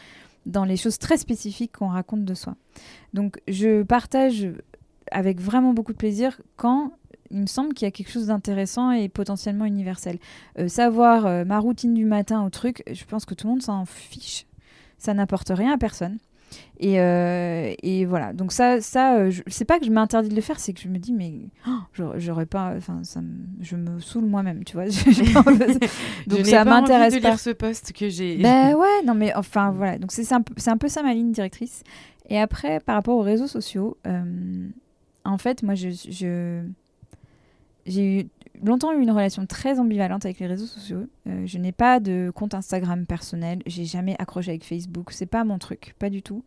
dans 0.47 0.65
les 0.65 0.75
choses 0.75 0.97
très 0.97 1.17
spécifiques 1.17 1.71
qu'on 1.73 1.89
raconte 1.89 2.25
de 2.25 2.33
soi. 2.33 2.55
Donc 3.13 3.39
je 3.47 3.83
partage 3.83 4.49
avec 5.11 5.39
vraiment 5.39 5.73
beaucoup 5.73 5.91
de 5.91 5.97
plaisir 5.97 6.41
quand 6.55 6.93
il 7.31 7.39
me 7.39 7.47
semble 7.47 7.73
qu'il 7.73 7.85
y 7.85 7.87
a 7.87 7.91
quelque 7.91 8.11
chose 8.11 8.27
d'intéressant 8.27 8.91
et 8.91 9.09
potentiellement 9.09 9.65
universel. 9.65 10.17
Euh, 10.59 10.67
savoir 10.67 11.25
euh, 11.25 11.45
ma 11.45 11.59
routine 11.59 11.93
du 11.93 12.05
matin 12.05 12.43
au 12.43 12.49
truc, 12.49 12.83
je 12.91 13.03
pense 13.05 13.25
que 13.25 13.33
tout 13.33 13.47
le 13.47 13.53
monde 13.53 13.61
s'en 13.61 13.85
fiche. 13.85 14.45
Ça 14.97 15.13
n'apporte 15.13 15.51
rien 15.53 15.73
à 15.73 15.77
personne. 15.77 16.17
Et, 16.79 16.99
euh, 16.99 17.73
et, 17.81 18.05
voilà. 18.05 18.33
Donc 18.33 18.51
ça, 18.51 18.81
ça 18.81 19.17
c'est 19.47 19.65
pas 19.65 19.79
que 19.79 19.85
je 19.85 19.91
m'interdis 19.91 20.29
de 20.29 20.35
le 20.35 20.41
faire, 20.41 20.59
c'est 20.59 20.73
que 20.73 20.81
je 20.81 20.89
me 20.89 20.97
dis 20.97 21.13
mais 21.13 21.33
oh, 21.67 22.11
j'aurais 22.17 22.45
pas, 22.45 22.73
enfin 22.75 22.99
ça, 23.03 23.21
je 23.61 23.75
me 23.75 23.99
saoule 23.99 24.25
moi-même, 24.25 24.63
tu 24.65 24.73
vois. 24.73 24.85
donc 26.27 26.39
je 26.39 26.43
ça 26.43 26.65
m'intéresse 26.65 27.13
pas. 27.13 27.19
De 27.19 27.25
lire 27.25 27.39
ce 27.39 27.51
poste 27.51 27.93
que 27.93 28.09
j'ai. 28.09 28.37
Ben 28.37 28.75
ouais, 28.75 29.03
non 29.05 29.13
mais 29.13 29.33
enfin 29.35 29.71
voilà. 29.71 29.97
Donc 29.97 30.11
c'est 30.11 30.29
un, 30.33 30.43
un, 30.67 30.77
peu 30.77 30.87
ça 30.87 31.03
ma 31.03 31.13
ligne 31.13 31.31
directrice. 31.31 31.83
Et 32.29 32.39
après, 32.39 32.79
par 32.79 32.95
rapport 32.95 33.17
aux 33.17 33.21
réseaux 33.21 33.47
sociaux, 33.47 33.97
euh, 34.07 34.67
en 35.23 35.37
fait, 35.37 35.63
moi 35.63 35.75
je, 35.75 35.89
je 35.89 36.63
j'ai 37.85 38.21
eu 38.21 38.27
longtemps 38.63 38.93
eu 38.93 39.01
une 39.01 39.11
relation 39.11 39.45
très 39.45 39.79
ambivalente 39.79 40.25
avec 40.25 40.39
les 40.39 40.47
réseaux 40.47 40.65
sociaux. 40.65 41.07
Euh, 41.27 41.45
je 41.45 41.57
n'ai 41.57 41.71
pas 41.71 41.99
de 41.99 42.31
compte 42.33 42.53
Instagram 42.53 43.05
personnel. 43.05 43.61
J'ai 43.65 43.85
jamais 43.85 44.15
accroché 44.19 44.51
avec 44.51 44.63
Facebook. 44.63 45.11
C'est 45.11 45.25
pas 45.25 45.43
mon 45.43 45.57
truc, 45.57 45.95
pas 45.99 46.09
du 46.09 46.21
tout. 46.21 46.43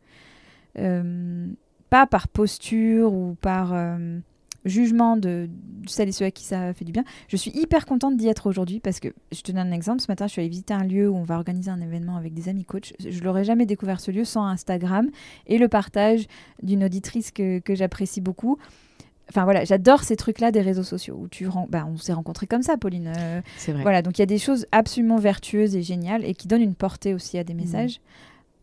Euh, 0.79 1.47
pas 1.91 2.07
par 2.07 2.29
posture 2.29 3.13
ou 3.13 3.37
par 3.41 3.73
euh, 3.73 4.19
jugement 4.65 5.17
de, 5.17 5.49
celles 5.87 6.09
et 6.09 6.13
ceux 6.13 6.25
à 6.25 6.31
qui 6.31 6.45
ça 6.45 6.73
fait 6.75 6.85
du 6.85 6.93
bien. 6.93 7.05
Je 7.29 7.37
suis 7.37 7.53
hyper 7.53 7.87
contente 7.87 8.17
d'y 8.17 8.29
être 8.29 8.49
aujourd'hui 8.49 8.81
parce 8.81 8.99
que 9.01 9.09
je 9.33 9.43
te 9.43 9.53
donne 9.53 9.69
un 9.69 9.73
exemple. 9.73 10.01
Ce 10.01 10.11
matin, 10.11 10.27
je 10.27 10.33
suis 10.33 10.41
allée 10.41 10.49
visiter 10.49 10.75
un 10.75 10.85
lieu 10.85 11.09
où 11.09 11.17
on 11.17 11.23
va 11.23 11.37
organiser 11.37 11.71
un 11.71 11.81
événement 11.81 12.17
avec 12.17 12.35
des 12.35 12.49
amis 12.49 12.65
coachs. 12.65 12.95
Je 12.99 13.23
l'aurais 13.23 13.45
jamais 13.45 13.67
découvert 13.67 14.01
ce 14.01 14.11
lieu 14.11 14.25
sans 14.25 14.45
Instagram 14.45 15.09
et 15.47 15.59
le 15.59 15.69
partage 15.69 16.27
d'une 16.63 16.85
auditrice 16.85 17.31
que 17.31 17.61
j'apprécie 17.69 18.21
beaucoup. 18.21 18.59
Enfin 19.31 19.45
voilà, 19.45 19.65
j'adore 19.65 20.03
ces 20.03 20.17
trucs-là 20.17 20.51
des 20.51 20.61
réseaux 20.61 20.83
sociaux 20.83 21.17
où 21.19 21.29
tu 21.29 21.49
bah, 21.71 21.87
on 21.91 21.97
s'est 21.97 22.13
rencontrés 22.13 22.47
comme 22.47 22.63
ça, 22.63 22.77
Pauline. 22.77 23.13
Euh, 23.17 23.41
C'est 23.57 23.73
vrai. 23.73 23.83
voilà, 23.83 24.03
donc 24.03 24.19
il 24.19 24.21
y 24.21 24.23
a 24.23 24.27
des 24.27 24.39
choses 24.39 24.67
absolument 24.71 25.17
vertueuses 25.17 25.75
et 25.77 25.83
géniales 25.83 26.25
et 26.25 26.35
qui 26.35 26.47
donnent 26.47 26.61
une 26.63 26.75
portée 26.75 27.15
aussi 27.15 27.39
à 27.39 27.45
des 27.45 27.55
messages. 27.55 28.01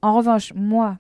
En 0.04 0.16
revanche, 0.16 0.54
moi, 0.56 0.98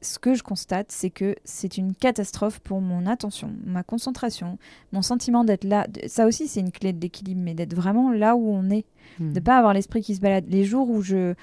ce 0.00 0.18
que 0.18 0.34
je 0.34 0.42
constate, 0.42 0.90
c'est 0.90 1.10
que 1.10 1.36
c'est 1.44 1.76
une 1.78 1.94
catastrophe 1.94 2.58
pour 2.58 2.80
mon 2.80 3.06
attention, 3.06 3.52
ma 3.64 3.84
concentration, 3.84 4.58
mon 4.92 5.00
sentiment 5.02 5.44
d'être 5.44 5.62
là. 5.62 5.86
Ça 6.08 6.26
aussi, 6.26 6.48
c'est 6.48 6.58
une 6.60 6.72
clé 6.72 6.92
de 6.92 7.00
l'équilibre, 7.00 7.40
mais 7.42 7.54
d'être 7.54 7.74
vraiment 7.74 8.10
là 8.10 8.34
où 8.34 8.48
on 8.50 8.68
est, 8.70 8.84
Mm. 9.20 9.32
de 9.34 9.40
pas 9.40 9.58
avoir 9.58 9.74
l'esprit 9.74 10.00
qui 10.02 10.14
se 10.16 10.20
balade. 10.20 10.44
Les 10.48 10.64
jours 10.64 10.88
où 10.90 11.02
je 11.02 11.34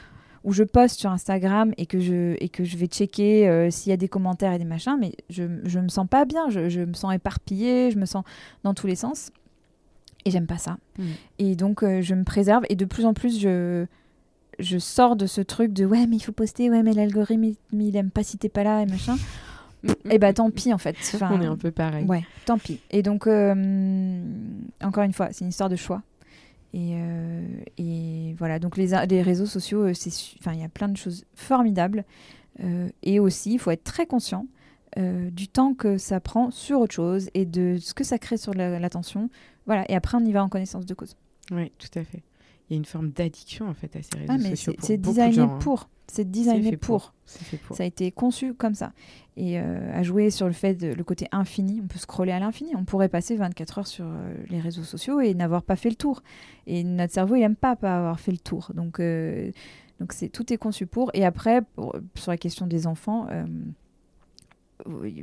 où 0.43 0.53
je 0.53 0.63
poste 0.63 0.99
sur 0.99 1.11
Instagram 1.11 1.73
et 1.77 1.85
que 1.85 1.99
je 1.99 2.35
et 2.39 2.49
que 2.49 2.63
je 2.63 2.77
vais 2.77 2.87
checker 2.87 3.47
euh, 3.47 3.69
s'il 3.69 3.89
y 3.89 3.93
a 3.93 3.97
des 3.97 4.07
commentaires 4.07 4.53
et 4.53 4.59
des 4.59 4.65
machins, 4.65 4.97
mais 4.99 5.13
je 5.29 5.43
je 5.63 5.79
me 5.79 5.89
sens 5.89 6.07
pas 6.07 6.25
bien, 6.25 6.49
je, 6.49 6.69
je 6.69 6.81
me 6.81 6.93
sens 6.93 7.13
éparpillée, 7.13 7.91
je 7.91 7.97
me 7.97 8.05
sens 8.05 8.23
dans 8.63 8.73
tous 8.73 8.87
les 8.87 8.95
sens 8.95 9.31
et 10.25 10.31
j'aime 10.31 10.47
pas 10.47 10.57
ça. 10.57 10.77
Mm. 10.97 11.03
Et 11.39 11.55
donc, 11.55 11.83
euh, 11.83 12.01
je 12.01 12.15
me 12.15 12.23
préserve 12.23 12.63
et 12.69 12.75
de 12.75 12.85
plus 12.85 13.05
en 13.05 13.13
plus, 13.13 13.39
je, 13.39 13.85
je 14.59 14.77
sors 14.77 15.15
de 15.15 15.25
ce 15.25 15.41
truc 15.41 15.73
de 15.73 15.85
ouais, 15.85 16.07
mais 16.07 16.17
il 16.17 16.21
faut 16.21 16.31
poster, 16.31 16.69
ouais, 16.69 16.83
mais 16.83 16.93
l'algorithme, 16.93 17.43
il, 17.43 17.57
il 17.71 17.95
aime 17.95 18.11
pas 18.11 18.23
si 18.23 18.37
t'es 18.37 18.49
pas 18.49 18.63
là 18.63 18.81
et 18.81 18.85
machin. 18.85 19.15
et 20.09 20.19
bah, 20.19 20.33
tant 20.33 20.51
pis 20.51 20.73
en 20.73 20.77
fait. 20.77 20.95
Enfin, 21.15 21.31
On 21.33 21.41
est 21.41 21.45
un 21.45 21.57
peu 21.57 21.71
pareil. 21.71 22.05
Ouais, 22.05 22.23
tant 22.45 22.57
pis. 22.57 22.79
Et 22.91 23.01
donc, 23.01 23.27
euh, 23.27 24.21
encore 24.83 25.03
une 25.03 25.13
fois, 25.13 25.29
c'est 25.31 25.45
une 25.45 25.49
histoire 25.49 25.69
de 25.69 25.75
choix. 25.75 26.01
Et, 26.73 26.91
euh, 26.93 27.47
et 27.77 28.35
voilà, 28.37 28.59
donc 28.59 28.77
les, 28.77 28.87
les 29.09 29.21
réseaux 29.21 29.45
sociaux, 29.47 29.83
euh, 29.83 29.93
il 30.53 30.59
y 30.59 30.63
a 30.63 30.69
plein 30.69 30.87
de 30.87 30.97
choses 30.97 31.25
formidables. 31.33 32.05
Euh, 32.63 32.89
et 33.03 33.19
aussi, 33.19 33.53
il 33.53 33.59
faut 33.59 33.71
être 33.71 33.83
très 33.83 34.05
conscient 34.05 34.45
du 35.31 35.47
temps 35.47 35.75
que 35.75 35.97
ça 35.97 36.19
prend 36.19 36.49
sur 36.51 36.81
autre 36.81 36.95
chose 36.95 37.29
et 37.35 37.45
de 37.45 37.77
ce 37.79 37.93
que 37.93 38.03
ça 38.03 38.17
crée 38.17 38.37
sur 38.37 38.53
la- 38.55 38.79
l'attention. 38.79 39.29
Voilà, 39.67 39.89
et 39.89 39.95
après, 39.95 40.17
on 40.17 40.25
y 40.25 40.31
va 40.31 40.43
en 40.43 40.49
connaissance 40.49 40.85
de 40.85 40.93
cause. 40.95 41.15
Oui, 41.51 41.71
tout 41.77 41.87
à 41.97 42.03
fait. 42.03 42.21
Il 42.69 42.73
y 42.73 42.75
a 42.75 42.77
une 42.77 42.85
forme 42.85 43.09
d'addiction 43.09 43.67
en 43.67 43.73
fait 43.73 43.95
à 43.95 44.01
ces 44.01 44.19
réseaux 44.19 44.31
Ah, 44.33 44.37
mais 44.37 44.55
sociaux. 44.55 44.73
c'est 44.79 44.97
de 44.97 45.01
designé 45.01 45.39
hein. 45.39 45.57
pour. 45.59 45.89
C'est 46.07 46.29
designé 46.29 46.71
fait 46.71 46.77
pour. 46.77 47.13
Ça 47.25 47.83
a 47.83 47.85
été 47.85 48.11
conçu 48.11 48.53
comme 48.55 48.73
ça. 48.73 48.93
Et 49.37 49.59
euh, 49.59 49.91
à 49.93 50.01
jouer 50.03 50.31
sur 50.31 50.47
le 50.47 50.53
fait 50.53 50.73
de, 50.73 50.87
le 50.87 51.03
côté 51.03 51.27
infini, 51.31 51.81
on 51.83 51.87
peut 51.87 51.99
scroller 51.99 52.31
à 52.31 52.39
l'infini. 52.39 52.75
On 52.75 52.83
pourrait 52.83 53.09
passer 53.09 53.35
24 53.35 53.77
heures 53.79 53.87
sur 53.87 54.05
euh, 54.05 54.33
les 54.49 54.59
réseaux 54.59 54.83
sociaux 54.83 55.19
et 55.21 55.33
n'avoir 55.35 55.61
pas 55.63 55.75
fait 55.75 55.89
le 55.89 55.95
tour. 55.95 56.23
Et 56.67 56.83
notre 56.83 57.13
cerveau, 57.13 57.35
il 57.35 57.41
aime 57.43 57.55
pas 57.55 57.75
pas 57.75 57.97
avoir 57.97 58.19
fait 58.19 58.31
le 58.31 58.39
tour. 58.39 58.71
Donc, 58.75 58.99
euh, 58.99 59.51
donc 59.99 60.13
c'est 60.13 60.29
tout 60.29 60.51
est 60.51 60.57
conçu 60.57 60.87
pour. 60.87 61.11
Et 61.13 61.25
après, 61.25 61.61
pour- 61.75 61.95
sur 62.15 62.31
la 62.31 62.37
question 62.37 62.65
des 62.67 62.87
enfants, 62.87 63.27
euh, 63.29 63.45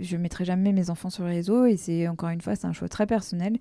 je 0.00 0.16
mettrai 0.16 0.44
jamais 0.44 0.72
mes 0.72 0.90
enfants 0.90 1.10
sur 1.10 1.24
les 1.24 1.34
réseaux. 1.34 1.64
Et 1.66 1.76
c'est 1.76 2.08
encore 2.08 2.28
une 2.28 2.40
fois, 2.40 2.54
c'est 2.56 2.66
un 2.66 2.72
choix 2.72 2.88
très 2.88 3.06
personnel. 3.06 3.58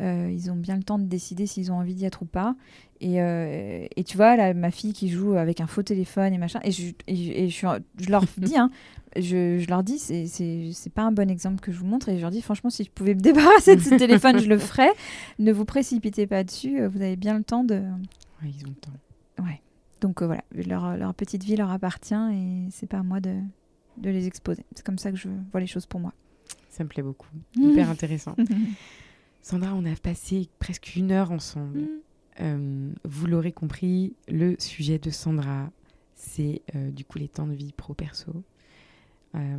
Euh, 0.00 0.30
ils 0.32 0.50
ont 0.52 0.56
bien 0.56 0.76
le 0.76 0.84
temps 0.84 0.98
de 0.98 1.06
décider 1.06 1.46
s'ils 1.46 1.72
ont 1.72 1.76
envie 1.76 1.94
d'y 1.94 2.04
être 2.04 2.22
ou 2.22 2.24
pas. 2.26 2.54
Et, 3.00 3.22
euh, 3.22 3.86
et 3.96 4.04
tu 4.04 4.16
vois, 4.16 4.36
là, 4.36 4.54
ma 4.54 4.70
fille 4.70 4.92
qui 4.92 5.08
joue 5.08 5.34
avec 5.34 5.60
un 5.60 5.66
faux 5.66 5.82
téléphone 5.82 6.32
et 6.34 6.38
machin, 6.38 6.60
et 6.64 6.72
je, 6.72 6.92
et, 7.06 7.44
et 7.44 7.48
je, 7.48 7.64
leur 8.08 8.24
dis, 8.38 8.56
hein, 8.56 8.70
je, 9.16 9.58
je 9.58 9.68
leur 9.68 9.82
dis, 9.82 9.98
c'est- 9.98 10.90
pas 10.94 11.02
un 11.02 11.12
bon 11.12 11.30
exemple 11.30 11.60
que 11.60 11.70
je 11.70 11.78
vous 11.78 11.86
montre, 11.86 12.08
et 12.08 12.16
je 12.16 12.22
leur 12.22 12.30
dis, 12.30 12.42
franchement, 12.42 12.70
si 12.70 12.84
je 12.84 12.90
pouvais 12.90 13.14
me 13.14 13.20
débarrasser 13.22 13.76
de 13.76 13.80
ce 13.82 13.94
téléphone, 13.98 14.38
je 14.40 14.48
le 14.48 14.58
ferais. 14.58 14.90
Ne 15.38 15.52
vous 15.52 15.64
précipitez 15.64 16.26
pas 16.26 16.42
dessus, 16.44 16.80
euh, 16.80 16.88
vous 16.88 17.00
avez 17.00 17.16
bien 17.16 17.36
le 17.38 17.44
temps 17.44 17.64
de. 17.64 17.76
Ouais, 18.42 18.50
ils 18.56 18.64
ont 18.66 18.70
le 18.70 18.74
temps. 18.74 18.90
Donc 20.00 20.22
euh, 20.22 20.26
voilà, 20.26 20.44
leur, 20.52 20.96
leur 20.96 21.12
petite 21.12 21.42
vie 21.42 21.56
leur 21.56 21.72
appartient, 21.72 22.14
et 22.14 22.68
c'est 22.70 22.86
pas 22.86 22.98
à 22.98 23.02
moi 23.02 23.18
de, 23.18 23.34
de 23.96 24.10
les 24.10 24.28
exposer. 24.28 24.64
C'est 24.76 24.86
comme 24.86 24.96
ça 24.96 25.10
que 25.10 25.16
je 25.16 25.28
vois 25.50 25.60
les 25.60 25.66
choses 25.66 25.86
pour 25.86 25.98
moi. 25.98 26.12
Ça 26.70 26.84
me 26.84 26.88
plaît 26.88 27.02
beaucoup. 27.02 27.26
Hyper 27.56 27.90
intéressant. 27.90 28.36
Sandra, 29.42 29.74
on 29.74 29.84
a 29.84 29.96
passé 29.96 30.48
presque 30.60 30.94
une 30.94 31.10
heure 31.10 31.32
ensemble. 31.32 31.80
Euh, 32.40 32.92
vous 33.04 33.26
l'aurez 33.26 33.52
compris, 33.52 34.14
le 34.28 34.54
sujet 34.58 34.98
de 34.98 35.10
Sandra, 35.10 35.70
c'est 36.14 36.62
euh, 36.74 36.90
du 36.90 37.04
coup 37.04 37.18
les 37.18 37.28
temps 37.28 37.46
de 37.46 37.54
vie 37.54 37.72
pro-perso. 37.72 38.42
Euh, 39.34 39.56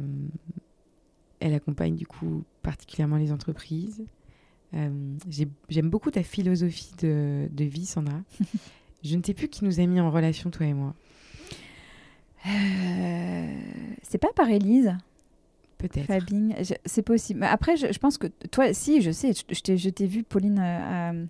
elle 1.40 1.54
accompagne 1.54 1.96
du 1.96 2.08
coup 2.08 2.44
particulièrement 2.64 3.18
les 3.18 3.32
entreprises. 3.32 4.04
J'ai- 5.30 5.48
J'aime 5.70 5.90
beaucoup 5.90 6.12
ta 6.12 6.22
philosophie 6.24 6.92
de, 7.00 7.48
de 7.52 7.64
vie, 7.66 7.86
Sandra. 7.86 8.22
Je 9.04 9.16
ne 9.16 9.24
sais 9.24 9.34
plus 9.34 9.48
qui 9.48 9.64
nous 9.66 9.80
a 9.80 9.86
mis 9.86 10.00
en 10.00 10.12
relation, 10.12 10.50
toi 10.52 10.66
et 10.66 10.74
moi. 10.74 10.94
C'est 14.04 14.18
pas 14.20 14.32
par 14.36 14.50
Élise? 14.50 14.96
Peut-être. 15.78 16.06
C'est 16.86 17.02
possible. 17.02 17.44
Après, 17.44 17.78
je, 17.78 17.92
je 17.94 18.00
pense 18.00 18.18
que 18.18 18.28
toi, 18.52 18.74
si, 18.74 19.02
je 19.02 19.12
sais, 19.12 19.32
je, 19.34 19.44
je 19.76 19.90
t'ai- 19.90 20.06
vu, 20.08 20.24
Pauline, 20.24 21.30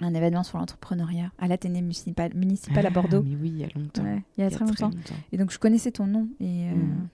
un 0.00 0.14
événement 0.14 0.42
sur 0.44 0.58
l'entrepreneuriat 0.58 1.32
à 1.38 1.48
l'Athénée 1.48 1.82
municipal, 1.82 2.32
municipal 2.34 2.84
à 2.84 2.88
Ah, 2.88 2.92
Bordeaux. 2.92 3.22
Mais 3.22 3.34
oui, 3.36 3.48
il 3.50 3.58
y 3.58 3.64
a 3.64 3.68
longtemps. 3.74 4.04
Ouais, 4.04 4.22
il 4.36 4.42
y 4.42 4.44
a 4.46 4.50
très 4.50 4.64
longtemps. 4.64 4.88
longtemps. 4.90 5.14
Et 5.32 5.36
donc, 5.36 5.50
je 5.50 5.58
connaissais 5.58 5.90
ton 5.92 6.06
nom. 6.06 6.28
Et, 6.40 6.68
euh, 6.70 6.74
Mm. 6.74 7.08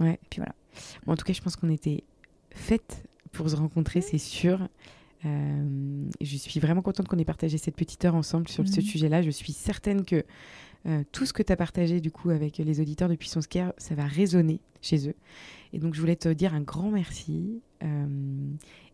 Ouais. 0.00 0.18
puis 0.30 0.38
voilà. 0.40 0.54
Bon, 1.06 1.12
en 1.12 1.16
tout 1.16 1.24
cas, 1.24 1.32
je 1.32 1.40
pense 1.40 1.56
qu'on 1.56 1.70
était 1.70 2.04
faites 2.50 3.04
pour 3.32 3.48
se 3.50 3.56
rencontrer, 3.56 4.00
c'est 4.00 4.18
sûr. 4.18 4.68
Euh, 5.24 6.04
je 6.20 6.36
suis 6.36 6.60
vraiment 6.60 6.82
contente 6.82 7.08
qu'on 7.08 7.18
ait 7.18 7.24
partagé 7.24 7.58
cette 7.58 7.74
petite 7.76 8.04
heure 8.04 8.14
ensemble 8.14 8.46
sur 8.48 8.68
ce 8.68 8.80
Mhm. 8.80 8.86
sujet-là. 8.86 9.22
Je 9.22 9.30
suis 9.30 9.52
certaine 9.52 10.04
que 10.04 10.24
euh, 10.86 11.02
tout 11.10 11.26
ce 11.26 11.32
que 11.32 11.42
tu 11.42 11.52
as 11.52 11.56
partagé 11.56 12.00
du 12.00 12.12
coup 12.12 12.30
avec 12.30 12.58
les 12.58 12.80
auditeurs 12.80 13.08
de 13.08 13.16
Puissance 13.16 13.48
Care, 13.48 13.72
ça 13.78 13.96
va 13.96 14.04
résonner 14.06 14.60
chez 14.80 15.08
eux. 15.08 15.14
Et 15.72 15.80
donc, 15.80 15.94
je 15.94 16.00
voulais 16.00 16.14
te 16.16 16.28
dire 16.28 16.54
un 16.54 16.60
grand 16.60 16.90
merci. 16.90 17.60
euh, 17.82 18.06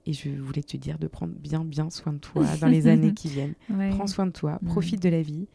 et 0.07 0.13
je 0.13 0.29
voulais 0.29 0.63
te 0.63 0.77
dire 0.77 0.99
de 0.99 1.07
prendre 1.07 1.33
bien, 1.35 1.65
bien 1.65 1.89
soin 1.91 2.13
de 2.13 2.19
toi 2.19 2.45
dans 2.61 2.67
les 2.69 2.87
années 2.87 3.15
qui 3.15 3.29
viennent. 3.31 3.55
Ouais. 3.71 3.91
Prends 3.91 4.07
soin 4.07 4.27
de 4.27 4.33
toi, 4.33 4.59
profite 4.67 5.03
de 5.03 5.09
la 5.09 5.23
vie 5.23 5.47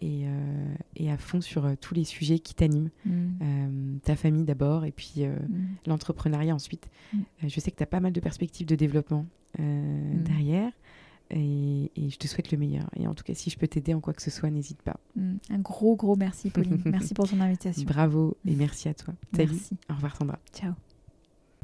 et, 0.00 0.24
euh, 0.26 0.74
et 0.96 1.10
à 1.10 1.16
fond 1.16 1.40
sur 1.40 1.64
euh, 1.64 1.74
tous 1.80 1.94
les 1.94 2.04
sujets 2.04 2.38
qui 2.38 2.54
t'animent. 2.54 2.90
Mm. 3.06 3.12
Euh, 3.42 3.96
ta 4.02 4.16
famille 4.16 4.44
d'abord 4.44 4.84
et 4.84 4.90
puis 4.92 5.24
Mm. 5.24 5.76
l'entrepreneuriat 5.86 6.54
ensuite. 6.54 6.88
Mm. 7.12 7.18
Je 7.46 7.60
sais 7.60 7.70
que 7.70 7.76
tu 7.76 7.82
as 7.82 7.86
pas 7.86 8.00
mal 8.00 8.12
de 8.12 8.20
perspectives 8.20 8.66
de 8.66 8.76
développement 8.76 9.26
derrière 9.58 10.72
et, 11.30 11.90
et 11.96 12.10
je 12.10 12.16
te 12.18 12.26
souhaite 12.26 12.50
le 12.52 12.58
meilleur. 12.58 12.90
Et 12.96 13.06
en 13.06 13.14
tout 13.14 13.24
cas, 13.24 13.34
si 13.34 13.48
je 13.50 13.56
peux 13.56 13.68
t'aider 13.68 13.94
en 13.94 14.00
quoi 14.00 14.12
que 14.12 14.20
ce 14.22 14.30
soit, 14.30 14.50
n'hésite 14.50 14.82
pas. 14.82 14.96
Un 15.16 15.58
gros, 15.60 15.96
gros 15.96 16.16
merci, 16.16 16.50
Pauline. 16.50 16.82
merci 16.84 17.14
pour 17.14 17.28
ton 17.28 17.40
invitation. 17.40 17.84
Bravo 17.84 18.36
et 18.46 18.54
merci 18.56 18.88
à 18.88 18.94
toi. 18.94 19.14
Salut. 19.34 19.52
Merci. 19.52 19.76
Au 19.90 19.94
revoir 19.94 20.16
Sandra. 20.16 20.38
Ciao. 20.52 20.74